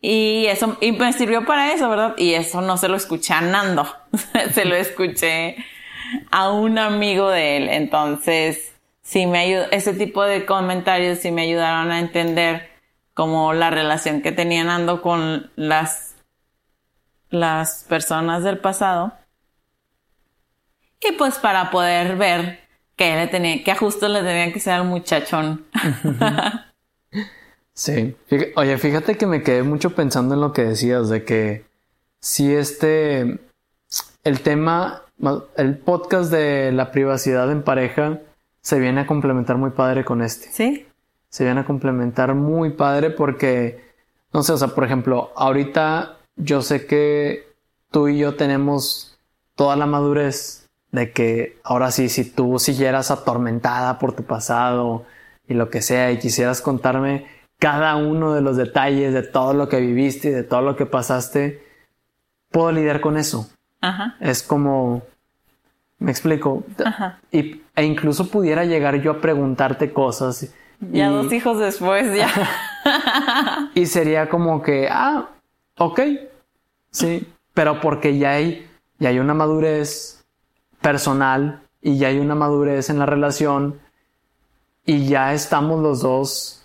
Y 0.00 0.46
eso, 0.46 0.76
y 0.80 0.92
me 0.92 1.12
sirvió 1.12 1.44
para 1.44 1.72
eso, 1.72 1.88
¿verdad? 1.88 2.14
Y 2.16 2.34
eso 2.34 2.60
no 2.60 2.76
se 2.76 2.88
lo 2.88 2.96
escuché 2.96 3.34
a 3.34 3.40
Nando, 3.40 3.86
se 4.52 4.64
lo 4.64 4.74
escuché 4.74 5.56
a 6.30 6.50
un 6.50 6.78
amigo 6.78 7.28
de 7.28 7.56
él. 7.56 7.68
Entonces, 7.68 8.72
sí 9.02 9.26
me 9.26 9.38
ayudó, 9.38 9.66
ese 9.70 9.94
tipo 9.94 10.22
de 10.22 10.46
comentarios 10.46 11.18
sí 11.18 11.30
me 11.30 11.42
ayudaron 11.42 11.90
a 11.90 11.98
entender 11.98 12.68
como 13.14 13.52
la 13.52 13.70
relación 13.70 14.22
que 14.22 14.32
tenía 14.32 14.64
Nando 14.64 15.02
con 15.02 15.50
las, 15.56 16.14
las 17.30 17.84
personas 17.88 18.44
del 18.44 18.58
pasado. 18.58 19.12
Y 21.00 21.12
pues 21.12 21.38
para 21.38 21.70
poder 21.70 22.16
ver 22.16 22.60
que 22.96 23.14
le 23.14 23.26
tenía, 23.28 23.62
que 23.62 23.74
justo 23.74 24.08
le 24.08 24.22
tenía 24.22 24.52
que 24.52 24.60
ser 24.60 24.74
al 24.74 24.84
muchachón. 24.84 25.66
sí. 27.72 28.16
Oye, 28.56 28.78
fíjate 28.78 29.16
que 29.16 29.26
me 29.26 29.42
quedé 29.42 29.62
mucho 29.62 29.94
pensando 29.94 30.34
en 30.34 30.40
lo 30.40 30.52
que 30.52 30.64
decías, 30.64 31.08
de 31.08 31.24
que 31.24 31.64
si 32.20 32.52
este, 32.52 33.38
el 34.24 34.40
tema 34.42 35.02
el 35.56 35.78
podcast 35.78 36.30
de 36.30 36.72
la 36.72 36.90
privacidad 36.90 37.50
en 37.50 37.62
pareja 37.62 38.20
se 38.60 38.78
viene 38.78 39.02
a 39.02 39.06
complementar 39.06 39.56
muy 39.56 39.70
padre 39.70 40.04
con 40.04 40.22
este. 40.22 40.48
Sí. 40.50 40.86
Se 41.28 41.44
viene 41.44 41.60
a 41.60 41.64
complementar 41.64 42.34
muy 42.34 42.70
padre 42.70 43.10
porque, 43.10 43.82
no 44.32 44.42
sé, 44.42 44.52
o 44.52 44.56
sea, 44.56 44.68
por 44.68 44.84
ejemplo, 44.84 45.32
ahorita 45.36 46.18
yo 46.36 46.62
sé 46.62 46.86
que 46.86 47.48
tú 47.90 48.08
y 48.08 48.18
yo 48.18 48.36
tenemos 48.36 49.18
toda 49.54 49.76
la 49.76 49.86
madurez 49.86 50.68
de 50.92 51.12
que 51.12 51.58
ahora 51.64 51.90
sí, 51.90 52.08
si 52.08 52.24
tú 52.24 52.58
siguieras 52.58 53.10
atormentada 53.10 53.98
por 53.98 54.12
tu 54.12 54.24
pasado 54.24 55.04
y 55.46 55.54
lo 55.54 55.68
que 55.68 55.82
sea 55.82 56.12
y 56.12 56.18
quisieras 56.18 56.62
contarme 56.62 57.26
cada 57.58 57.96
uno 57.96 58.34
de 58.34 58.40
los 58.40 58.56
detalles 58.56 59.12
de 59.12 59.22
todo 59.22 59.52
lo 59.52 59.68
que 59.68 59.80
viviste 59.80 60.28
y 60.28 60.32
de 60.32 60.44
todo 60.44 60.62
lo 60.62 60.76
que 60.76 60.86
pasaste, 60.86 61.62
puedo 62.50 62.72
lidiar 62.72 63.00
con 63.00 63.16
eso. 63.16 63.50
Ajá. 63.80 64.16
Es 64.20 64.42
como, 64.42 65.02
me 65.98 66.10
explico, 66.10 66.64
Ajá. 66.84 67.20
Y, 67.30 67.62
e 67.74 67.84
incluso 67.84 68.28
pudiera 68.28 68.64
llegar 68.64 69.00
yo 69.00 69.12
a 69.12 69.20
preguntarte 69.20 69.92
cosas. 69.92 70.52
Ya 70.80 71.08
dos 71.10 71.32
hijos 71.32 71.58
después, 71.58 72.16
ya. 72.16 72.30
y 73.74 73.86
sería 73.86 74.28
como 74.28 74.62
que, 74.62 74.88
ah, 74.90 75.28
ok, 75.76 76.00
sí, 76.90 77.26
pero 77.54 77.80
porque 77.80 78.16
ya 78.18 78.32
hay, 78.32 78.68
ya 78.98 79.08
hay 79.08 79.18
una 79.18 79.34
madurez 79.34 80.24
personal 80.80 81.62
y 81.82 81.98
ya 81.98 82.08
hay 82.08 82.18
una 82.18 82.34
madurez 82.34 82.90
en 82.90 82.98
la 82.98 83.06
relación 83.06 83.80
y 84.84 85.06
ya 85.06 85.34
estamos 85.34 85.82
los 85.82 86.00
dos 86.00 86.64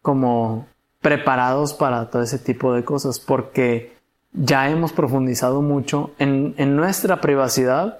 como 0.00 0.66
preparados 1.00 1.74
para 1.74 2.08
todo 2.10 2.22
ese 2.22 2.38
tipo 2.38 2.72
de 2.72 2.84
cosas 2.84 3.18
porque 3.20 3.91
ya 4.32 4.70
hemos 4.70 4.92
profundizado 4.92 5.62
mucho 5.62 6.12
en, 6.18 6.54
nuestra 6.76 7.20
privacidad 7.20 7.98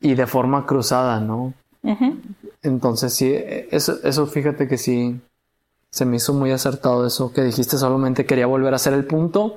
y 0.00 0.14
de 0.14 0.26
forma 0.26 0.66
cruzada, 0.66 1.20
¿no? 1.20 1.54
Entonces 2.62 3.14
sí, 3.14 3.32
eso, 3.70 3.98
eso 4.02 4.26
fíjate 4.26 4.66
que 4.66 4.76
sí, 4.76 5.20
se 5.90 6.04
me 6.04 6.16
hizo 6.16 6.34
muy 6.34 6.50
acertado 6.50 7.06
eso 7.06 7.32
que 7.32 7.42
dijiste, 7.42 7.78
solamente 7.78 8.26
quería 8.26 8.46
volver 8.46 8.72
a 8.72 8.76
hacer 8.76 8.92
el 8.92 9.04
punto 9.04 9.56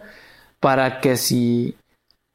para 0.59 1.01
que 1.01 1.17
si 1.17 1.75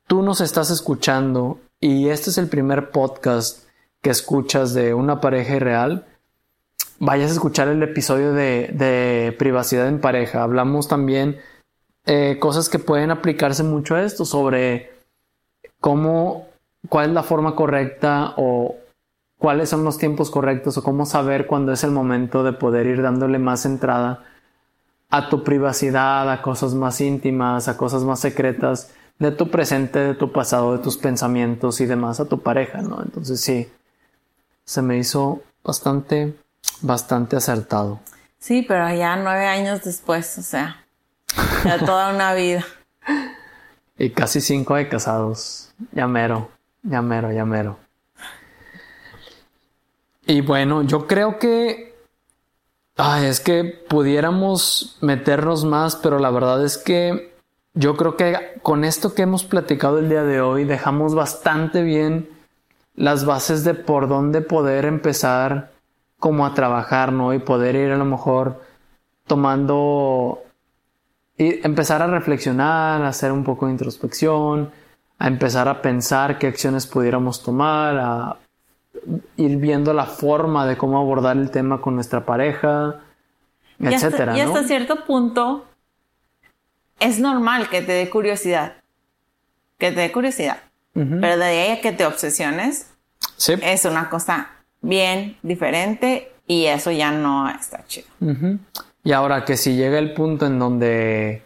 tú 0.06 0.22
nos 0.22 0.40
estás 0.40 0.70
escuchando 0.70 1.60
y 1.80 2.08
este 2.08 2.30
es 2.30 2.38
el 2.38 2.48
primer 2.48 2.90
podcast 2.90 3.64
que 4.00 4.10
escuchas 4.10 4.74
de 4.74 4.94
una 4.94 5.20
pareja 5.20 5.56
irreal, 5.56 6.06
vayas 6.98 7.30
a 7.30 7.34
escuchar 7.34 7.68
el 7.68 7.82
episodio 7.82 8.32
de, 8.32 9.34
privacidad 9.38 9.88
en 9.88 10.00
pareja. 10.00 10.42
Hablamos 10.42 10.88
también 10.88 11.38
eh, 12.06 12.38
cosas 12.38 12.68
que 12.68 12.78
pueden 12.78 13.10
aplicarse 13.10 13.62
mucho 13.62 13.94
a 13.94 14.02
esto 14.02 14.24
sobre 14.24 14.92
cómo, 15.80 16.48
cuál 16.88 17.08
es 17.08 17.14
la 17.14 17.22
forma 17.22 17.54
correcta 17.54 18.34
o 18.36 18.76
cuáles 19.38 19.68
son 19.68 19.84
los 19.84 19.98
tiempos 19.98 20.30
correctos 20.30 20.76
o 20.76 20.82
cómo 20.82 21.06
saber 21.06 21.46
cuándo 21.46 21.72
es 21.72 21.84
el 21.84 21.90
momento 21.90 22.42
de 22.42 22.52
poder 22.52 22.86
ir 22.86 23.02
dándole 23.02 23.38
más 23.38 23.66
entrada 23.66 24.24
a 25.10 25.28
tu 25.28 25.44
privacidad, 25.44 26.30
a 26.30 26.42
cosas 26.42 26.74
más 26.74 27.00
íntimas, 27.00 27.68
a 27.68 27.76
cosas 27.76 28.02
más 28.02 28.20
secretas 28.20 28.90
de 29.18 29.30
tu 29.30 29.50
presente, 29.50 29.98
de 29.98 30.14
tu 30.14 30.32
pasado, 30.32 30.76
de 30.76 30.82
tus 30.82 30.96
pensamientos 30.96 31.80
y 31.80 31.86
demás 31.86 32.20
a 32.20 32.24
tu 32.24 32.40
pareja, 32.40 32.82
¿no? 32.82 33.00
Entonces 33.02 33.40
sí, 33.40 33.70
se 34.64 34.82
me 34.82 34.98
hizo 34.98 35.42
bastante, 35.62 36.34
bastante 36.80 37.36
acertado. 37.36 38.00
Sí, 38.38 38.64
pero 38.66 38.92
ya 38.94 39.16
nueve 39.16 39.46
años 39.46 39.84
después, 39.84 40.36
o 40.38 40.42
sea, 40.42 40.83
ya 41.64 41.78
toda 41.84 42.14
una 42.14 42.34
vida. 42.34 42.64
Y 43.98 44.10
casi 44.10 44.40
cinco 44.40 44.74
de 44.74 44.88
casados. 44.88 45.72
Ya 45.92 46.06
mero, 46.06 46.50
ya 46.82 47.02
mero, 47.02 47.32
ya 47.32 47.44
mero. 47.44 47.78
Y 50.26 50.40
bueno, 50.40 50.82
yo 50.82 51.06
creo 51.06 51.38
que. 51.38 51.94
Es 53.22 53.40
que 53.40 53.64
pudiéramos 53.88 54.98
meternos 55.00 55.64
más, 55.64 55.96
pero 55.96 56.20
la 56.20 56.30
verdad 56.30 56.64
es 56.64 56.78
que 56.78 57.34
yo 57.74 57.96
creo 57.96 58.16
que 58.16 58.60
con 58.62 58.84
esto 58.84 59.14
que 59.14 59.22
hemos 59.22 59.42
platicado 59.42 59.98
el 59.98 60.08
día 60.08 60.22
de 60.22 60.40
hoy 60.40 60.62
dejamos 60.62 61.16
bastante 61.16 61.82
bien 61.82 62.28
las 62.94 63.24
bases 63.24 63.64
de 63.64 63.74
por 63.74 64.06
dónde 64.06 64.42
poder 64.42 64.84
empezar 64.84 65.72
como 66.20 66.46
a 66.46 66.54
trabajar, 66.54 67.10
¿no? 67.12 67.34
Y 67.34 67.40
poder 67.40 67.74
ir 67.74 67.90
a 67.90 67.96
lo 67.96 68.04
mejor 68.04 68.62
tomando 69.26 70.44
y 71.36 71.66
empezar 71.66 72.02
a 72.02 72.06
reflexionar, 72.06 73.02
a 73.02 73.08
hacer 73.08 73.32
un 73.32 73.44
poco 73.44 73.66
de 73.66 73.72
introspección, 73.72 74.70
a 75.18 75.26
empezar 75.26 75.68
a 75.68 75.82
pensar 75.82 76.38
qué 76.38 76.46
acciones 76.46 76.86
pudiéramos 76.86 77.42
tomar, 77.42 77.96
a 77.98 78.36
ir 79.36 79.56
viendo 79.56 79.92
la 79.92 80.06
forma 80.06 80.66
de 80.66 80.76
cómo 80.76 80.98
abordar 80.98 81.36
el 81.36 81.50
tema 81.50 81.80
con 81.80 81.94
nuestra 81.94 82.24
pareja, 82.24 83.00
etcétera. 83.80 84.36
y 84.36 84.40
hasta 84.40 84.64
cierto 84.64 85.04
punto 85.04 85.66
es 87.00 87.18
normal 87.18 87.68
que 87.68 87.82
te 87.82 87.92
dé 87.92 88.08
curiosidad, 88.08 88.74
que 89.78 89.90
te 89.90 90.00
dé 90.00 90.12
curiosidad, 90.12 90.58
pero 90.92 91.36
de 91.36 91.44
ahí 91.44 91.70
a 91.72 91.80
que 91.80 91.90
te 91.90 92.06
obsesiones 92.06 92.92
es 93.48 93.84
una 93.84 94.08
cosa 94.08 94.50
bien 94.80 95.36
diferente 95.42 96.33
y 96.46 96.66
eso 96.66 96.90
ya 96.90 97.10
no 97.10 97.48
está 97.48 97.84
chido. 97.86 98.06
Y 99.02 99.12
ahora 99.12 99.44
que 99.44 99.56
si 99.56 99.76
llega 99.76 99.98
el 99.98 100.14
punto 100.14 100.46
en 100.46 100.58
donde 100.58 101.42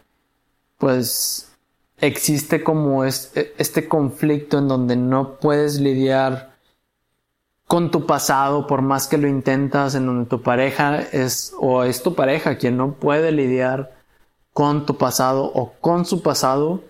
pues 0.76 1.52
existe 2.00 2.62
como 2.62 3.04
este 3.04 3.88
conflicto 3.88 4.58
en 4.58 4.68
donde 4.68 4.96
no 4.96 5.36
puedes 5.40 5.80
lidiar 5.80 6.52
con 7.66 7.90
tu 7.90 8.06
pasado 8.06 8.66
por 8.66 8.80
más 8.82 9.08
que 9.08 9.18
lo 9.18 9.28
intentas, 9.28 9.94
en 9.94 10.06
donde 10.06 10.28
tu 10.28 10.42
pareja 10.42 11.00
es 11.00 11.52
o 11.58 11.84
es 11.84 12.02
tu 12.02 12.14
pareja 12.14 12.56
quien 12.56 12.76
no 12.76 12.92
puede 12.92 13.30
lidiar 13.30 13.92
con 14.52 14.86
tu 14.86 14.96
pasado 14.96 15.44
o 15.54 15.74
con 15.80 16.06
su 16.06 16.22
pasado, 16.22 16.82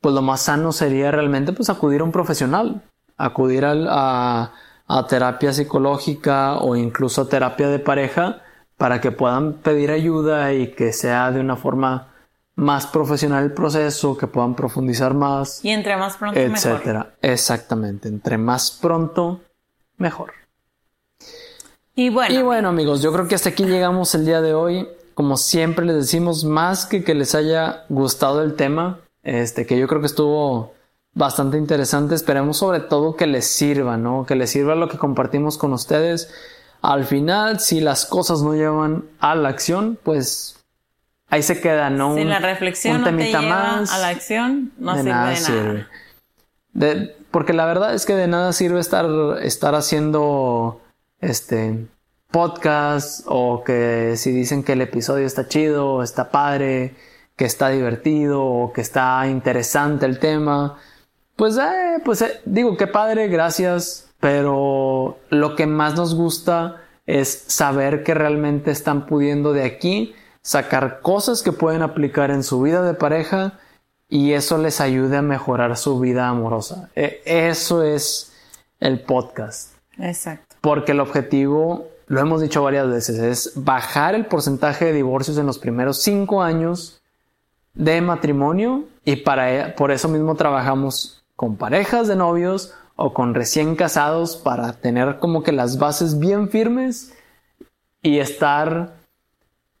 pues 0.00 0.14
lo 0.14 0.22
más 0.22 0.42
sano 0.42 0.72
sería 0.72 1.10
realmente 1.10 1.52
pues 1.52 1.68
acudir 1.68 2.00
a 2.00 2.04
un 2.04 2.12
profesional, 2.12 2.82
acudir 3.16 3.64
a, 3.66 4.52
a 4.86 5.06
terapia 5.06 5.52
psicológica 5.52 6.58
o 6.58 6.76
incluso 6.76 7.22
a 7.22 7.28
terapia 7.28 7.68
de 7.68 7.78
pareja 7.78 8.42
para 8.76 9.00
que 9.00 9.12
puedan 9.12 9.54
pedir 9.54 9.90
ayuda 9.90 10.52
y 10.52 10.72
que 10.72 10.92
sea 10.92 11.30
de 11.30 11.40
una 11.40 11.56
forma 11.56 12.12
más 12.56 12.86
profesional 12.86 13.44
el 13.44 13.52
proceso, 13.52 14.16
que 14.16 14.26
puedan 14.26 14.54
profundizar 14.54 15.14
más. 15.14 15.64
Y 15.64 15.70
entre 15.70 15.96
más 15.96 16.16
pronto 16.16 16.38
etcétera. 16.38 17.14
Exactamente, 17.22 18.08
entre 18.08 18.38
más 18.38 18.70
pronto 18.70 19.40
mejor. 19.96 20.32
Y 21.96 22.10
bueno. 22.10 22.34
Y 22.34 22.42
bueno, 22.42 22.68
amigos, 22.68 23.02
yo 23.02 23.12
creo 23.12 23.26
que 23.26 23.34
hasta 23.34 23.50
aquí 23.50 23.64
llegamos 23.64 24.14
el 24.14 24.24
día 24.24 24.40
de 24.40 24.54
hoy 24.54 24.88
como 25.14 25.36
siempre 25.36 25.86
les 25.86 25.96
decimos, 25.96 26.44
más 26.44 26.86
que 26.86 27.04
que 27.04 27.14
les 27.14 27.34
haya 27.34 27.84
gustado 27.88 28.42
el 28.42 28.54
tema, 28.54 29.00
este, 29.22 29.64
que 29.64 29.78
yo 29.78 29.86
creo 29.88 30.00
que 30.00 30.08
estuvo 30.08 30.74
bastante 31.14 31.56
interesante, 31.56 32.14
esperemos 32.14 32.58
sobre 32.58 32.80
todo 32.80 33.16
que 33.16 33.26
les 33.26 33.46
sirva, 33.46 33.96
¿no? 33.96 34.26
Que 34.26 34.34
les 34.34 34.50
sirva 34.50 34.74
lo 34.74 34.88
que 34.88 34.98
compartimos 34.98 35.58
con 35.58 35.72
ustedes. 35.72 36.32
Al 36.82 37.04
final, 37.04 37.60
si 37.60 37.80
las 37.80 38.04
cosas 38.04 38.42
no 38.42 38.54
llevan 38.54 39.04
a 39.20 39.34
la 39.34 39.48
acción, 39.48 39.98
pues 40.02 40.56
ahí 41.28 41.42
se 41.42 41.60
queda, 41.60 41.88
¿no? 41.88 42.14
Si 42.16 42.24
la 42.24 42.40
reflexión 42.40 43.00
no 43.00 43.16
te 43.16 43.30
lleva 43.30 43.78
a 43.78 43.98
la 43.98 44.08
acción, 44.08 44.72
no 44.78 44.94
sirve 44.94 45.10
nada 45.10 45.30
de 45.30 45.86
nada. 46.74 47.10
porque 47.30 47.52
la 47.52 47.64
verdad 47.64 47.94
es 47.94 48.04
que 48.04 48.14
de 48.14 48.26
nada 48.26 48.52
sirve 48.52 48.80
estar, 48.80 49.06
estar 49.42 49.74
haciendo 49.74 50.80
este 51.20 51.86
podcast 52.30 53.24
o 53.26 53.62
que 53.64 54.14
si 54.16 54.32
dicen 54.32 54.64
que 54.64 54.72
el 54.72 54.80
episodio 54.80 55.24
está 55.24 55.46
chido, 55.46 56.02
está 56.02 56.30
padre, 56.30 56.96
que 57.36 57.44
está 57.44 57.68
divertido 57.68 58.44
o 58.44 58.72
que 58.72 58.80
está 58.80 59.26
interesante 59.28 60.04
el 60.04 60.18
tema, 60.18 60.76
pues, 61.36 61.56
eh, 61.58 62.00
pues 62.04 62.22
eh, 62.22 62.40
digo 62.44 62.76
que 62.76 62.86
padre, 62.86 63.28
gracias, 63.28 64.08
pero 64.20 65.18
lo 65.30 65.56
que 65.56 65.66
más 65.66 65.94
nos 65.96 66.14
gusta 66.14 66.80
es 67.06 67.44
saber 67.48 68.02
que 68.02 68.14
realmente 68.14 68.70
están 68.70 69.06
pudiendo 69.06 69.52
de 69.52 69.64
aquí 69.64 70.14
sacar 70.42 71.00
cosas 71.00 71.42
que 71.42 71.52
pueden 71.52 71.82
aplicar 71.82 72.30
en 72.30 72.42
su 72.42 72.60
vida 72.62 72.82
de 72.82 72.94
pareja 72.94 73.58
y 74.08 74.32
eso 74.32 74.58
les 74.58 74.80
ayude 74.80 75.16
a 75.16 75.22
mejorar 75.22 75.76
su 75.76 75.98
vida 75.98 76.28
amorosa. 76.28 76.90
E, 76.94 77.22
eso 77.24 77.82
es 77.82 78.32
el 78.80 79.00
podcast. 79.00 79.74
Exacto. 79.98 80.56
Porque 80.60 80.92
el 80.92 81.00
objetivo 81.00 81.88
lo 82.06 82.20
hemos 82.20 82.42
dicho 82.42 82.62
varias 82.62 82.88
veces, 82.88 83.18
es 83.18 83.52
bajar 83.56 84.14
el 84.14 84.26
porcentaje 84.26 84.84
de 84.84 84.92
divorcios 84.92 85.38
en 85.38 85.46
los 85.46 85.58
primeros 85.58 86.02
cinco 86.02 86.42
años 86.42 87.02
de 87.72 88.00
matrimonio 88.02 88.84
y 89.04 89.16
para, 89.16 89.52
e, 89.52 89.72
por 89.72 89.90
eso 89.90 90.08
mismo 90.08 90.34
trabajamos 90.34 91.23
con 91.36 91.56
parejas 91.56 92.08
de 92.08 92.16
novios 92.16 92.74
o 92.96 93.12
con 93.12 93.34
recién 93.34 93.76
casados 93.76 94.36
para 94.36 94.74
tener 94.74 95.18
como 95.18 95.42
que 95.42 95.52
las 95.52 95.78
bases 95.78 96.18
bien 96.18 96.48
firmes 96.48 97.12
y 98.02 98.18
estar 98.18 98.94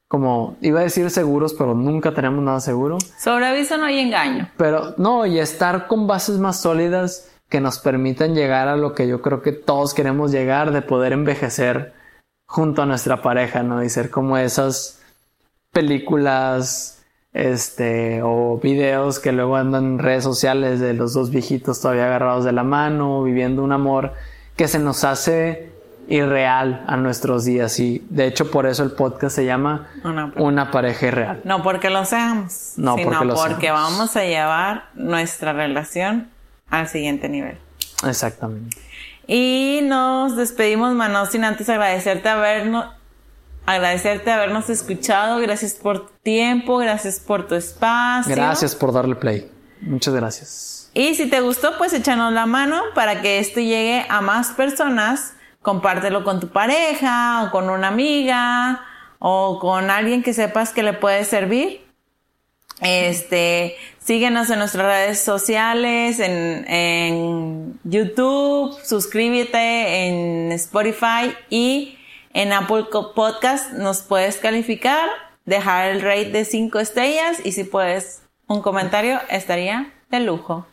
como, 0.08 0.56
iba 0.60 0.80
a 0.80 0.84
decir 0.84 1.10
seguros, 1.10 1.54
pero 1.54 1.74
nunca 1.74 2.14
tenemos 2.14 2.44
nada 2.44 2.60
seguro. 2.60 2.98
Sobre 3.18 3.46
aviso 3.46 3.76
no 3.76 3.86
hay 3.86 3.98
engaño. 3.98 4.48
Pero 4.56 4.94
no, 4.96 5.26
y 5.26 5.38
estar 5.38 5.86
con 5.88 6.06
bases 6.06 6.38
más 6.38 6.60
sólidas 6.60 7.30
que 7.48 7.60
nos 7.60 7.78
permitan 7.78 8.34
llegar 8.34 8.68
a 8.68 8.76
lo 8.76 8.94
que 8.94 9.08
yo 9.08 9.20
creo 9.22 9.42
que 9.42 9.52
todos 9.52 9.94
queremos 9.94 10.30
llegar, 10.30 10.72
de 10.72 10.82
poder 10.82 11.12
envejecer 11.12 11.92
junto 12.46 12.82
a 12.82 12.86
nuestra 12.86 13.22
pareja, 13.22 13.62
¿no? 13.62 13.82
Y 13.82 13.88
ser 13.88 14.10
como 14.10 14.38
esas 14.38 15.00
películas, 15.72 16.93
este, 17.34 18.22
o 18.22 18.58
videos 18.62 19.18
que 19.18 19.32
luego 19.32 19.56
andan 19.56 19.84
en 19.84 19.98
redes 19.98 20.22
sociales 20.22 20.78
de 20.80 20.94
los 20.94 21.12
dos 21.12 21.30
viejitos 21.30 21.80
todavía 21.80 22.06
agarrados 22.06 22.44
de 22.44 22.52
la 22.52 22.62
mano, 22.62 23.22
viviendo 23.24 23.62
un 23.62 23.72
amor 23.72 24.14
que 24.56 24.68
se 24.68 24.78
nos 24.78 25.02
hace 25.02 25.74
irreal 26.06 26.84
a 26.86 26.96
nuestros 26.96 27.44
días 27.44 27.80
y 27.80 28.04
de 28.10 28.26
hecho 28.26 28.50
por 28.50 28.66
eso 28.66 28.82
el 28.82 28.92
podcast 28.92 29.34
se 29.34 29.44
llama 29.44 29.88
Una, 30.36 30.70
pareja 30.70 31.06
irreal. 31.06 31.40
No 31.44 31.62
porque 31.62 31.90
lo 31.90 32.04
seamos, 32.04 32.74
no 32.76 32.96
sino 32.96 33.18
porque, 33.18 33.34
porque 33.34 33.70
vamos 33.70 34.16
a 34.16 34.24
llevar 34.24 34.84
nuestra 34.94 35.52
relación 35.52 36.28
al 36.70 36.88
siguiente 36.88 37.28
nivel. 37.28 37.58
Exactamente. 38.06 38.76
Y 39.26 39.80
nos 39.84 40.36
despedimos, 40.36 40.94
Manos, 40.94 41.30
sin 41.30 41.44
antes 41.44 41.68
agradecerte 41.68 42.28
habernos, 42.28 42.86
agradecerte 43.66 44.30
habernos 44.30 44.70
escuchado. 44.70 45.38
Gracias 45.38 45.74
por 45.74 46.06
tu 46.06 46.12
tiempo, 46.22 46.78
gracias 46.78 47.20
por 47.20 47.46
tu 47.46 47.54
espacio. 47.54 48.34
Gracias 48.34 48.74
por 48.74 48.92
darle 48.92 49.14
play. 49.14 49.50
Muchas 49.80 50.14
gracias. 50.14 50.90
Y 50.94 51.14
si 51.14 51.28
te 51.28 51.40
gustó, 51.40 51.76
pues 51.76 51.92
échanos 51.92 52.32
la 52.32 52.46
mano 52.46 52.80
para 52.94 53.20
que 53.20 53.38
esto 53.38 53.60
llegue 53.60 54.06
a 54.08 54.20
más 54.20 54.52
personas. 54.52 55.34
Compártelo 55.60 56.24
con 56.24 56.40
tu 56.40 56.48
pareja 56.48 57.44
o 57.44 57.50
con 57.50 57.70
una 57.70 57.88
amiga 57.88 58.84
o 59.18 59.58
con 59.58 59.90
alguien 59.90 60.22
que 60.22 60.34
sepas 60.34 60.72
que 60.72 60.82
le 60.82 60.92
puede 60.92 61.24
servir. 61.24 61.84
Este, 62.80 63.76
síguenos 63.98 64.50
en 64.50 64.58
nuestras 64.58 64.86
redes 64.86 65.20
sociales, 65.20 66.20
en, 66.20 67.80
YouTube, 67.84 68.78
suscríbete 68.82 70.06
en 70.06 70.52
Spotify 70.52 71.34
y 71.50 71.93
en 72.34 72.52
Apple 72.52 72.86
Podcast 73.14 73.72
nos 73.72 74.02
puedes 74.02 74.36
calificar, 74.36 75.08
dejar 75.46 75.92
el 75.92 76.02
rate 76.02 76.30
de 76.30 76.44
5 76.44 76.78
estrellas 76.80 77.38
y 77.44 77.52
si 77.52 77.64
puedes 77.64 78.20
un 78.46 78.60
comentario 78.60 79.18
estaría 79.30 79.94
de 80.10 80.20
lujo. 80.20 80.66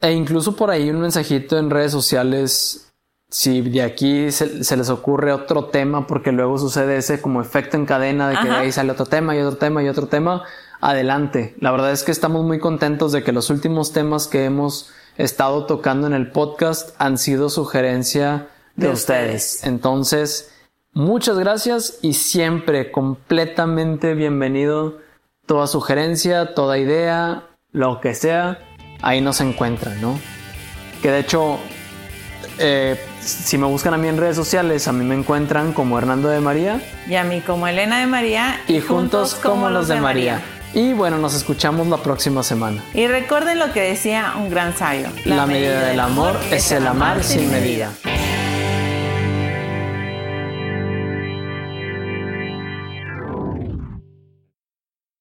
E 0.00 0.12
incluso 0.12 0.54
por 0.54 0.70
ahí 0.70 0.90
un 0.90 1.00
mensajito 1.00 1.58
en 1.58 1.70
redes 1.70 1.90
sociales 1.90 2.92
si 3.32 3.62
de 3.62 3.82
aquí 3.82 4.30
se, 4.30 4.76
les 4.76 4.90
ocurre 4.90 5.32
otro 5.32 5.64
tema, 5.64 6.06
porque 6.06 6.32
luego 6.32 6.58
sucede 6.58 6.98
ese 6.98 7.22
como 7.22 7.40
efecto 7.40 7.78
en 7.78 7.86
cadena 7.86 8.28
de 8.28 8.36
que 8.36 8.50
ahí 8.50 8.70
sale 8.70 8.92
otro 8.92 9.06
tema 9.06 9.34
y 9.34 9.40
otro 9.40 9.56
tema 9.56 9.82
y 9.82 9.88
otro 9.88 10.06
tema, 10.06 10.44
adelante. 10.82 11.54
La 11.58 11.70
verdad 11.70 11.92
es 11.92 12.02
que 12.02 12.12
estamos 12.12 12.44
muy 12.44 12.58
contentos 12.58 13.10
de 13.10 13.24
que 13.24 13.32
los 13.32 13.48
últimos 13.48 13.92
temas 13.92 14.26
que 14.26 14.44
hemos 14.44 14.90
estado 15.16 15.64
tocando 15.64 16.06
en 16.06 16.12
el 16.12 16.30
podcast 16.30 16.94
han 16.98 17.16
sido 17.16 17.48
sugerencia 17.48 18.48
de, 18.76 18.90
ustedes. 18.90 19.64
Entonces, 19.64 20.52
muchas 20.92 21.38
gracias 21.38 21.98
y 22.02 22.14
siempre 22.14 22.90
completamente 22.90 24.14
bienvenido. 24.14 24.98
Toda 25.46 25.66
sugerencia, 25.66 26.54
toda 26.54 26.78
idea, 26.78 27.44
lo 27.72 28.00
que 28.00 28.14
sea, 28.14 28.58
ahí 29.02 29.20
nos 29.20 29.40
encuentran, 29.40 30.00
¿no? 30.00 30.18
Que 31.02 31.10
de 31.10 31.18
hecho, 31.18 31.58
eh, 32.58 32.96
si 33.20 33.58
me 33.58 33.66
buscan 33.66 33.94
a 33.94 33.96
mí 33.96 34.08
en 34.08 34.18
redes 34.18 34.36
sociales, 34.36 34.86
a 34.86 34.92
mí 34.92 35.04
me 35.04 35.16
encuentran 35.16 35.72
como 35.72 35.98
Hernando 35.98 36.28
de 36.28 36.40
María. 36.40 36.80
Y 37.08 37.16
a 37.16 37.24
mí 37.24 37.40
como 37.40 37.66
Elena 37.66 38.00
de 38.00 38.06
María. 38.06 38.60
Y, 38.68 38.80
juntos, 38.80 39.34
como, 39.34 39.68
los 39.68 39.88
de, 39.88 40.00
María. 40.00 40.40
Y 40.74 40.92
bueno, 40.92 41.18
nos 41.18 41.34
escuchamos 41.34 41.88
la 41.88 41.98
próxima 41.98 42.42
semana. 42.42 42.82
Y 42.94 43.06
recuerden 43.06 43.58
lo 43.58 43.72
que 43.72 43.80
decía 43.80 44.34
un 44.38 44.48
gran 44.48 44.76
sabio. 44.76 45.08
La, 45.24 45.44
medida, 45.46 45.86
del 45.86 46.00
amor 46.00 46.36
es 46.50 46.70
el 46.72 46.86
amar 46.86 47.24
sin 47.24 47.50
medida. 47.50 47.90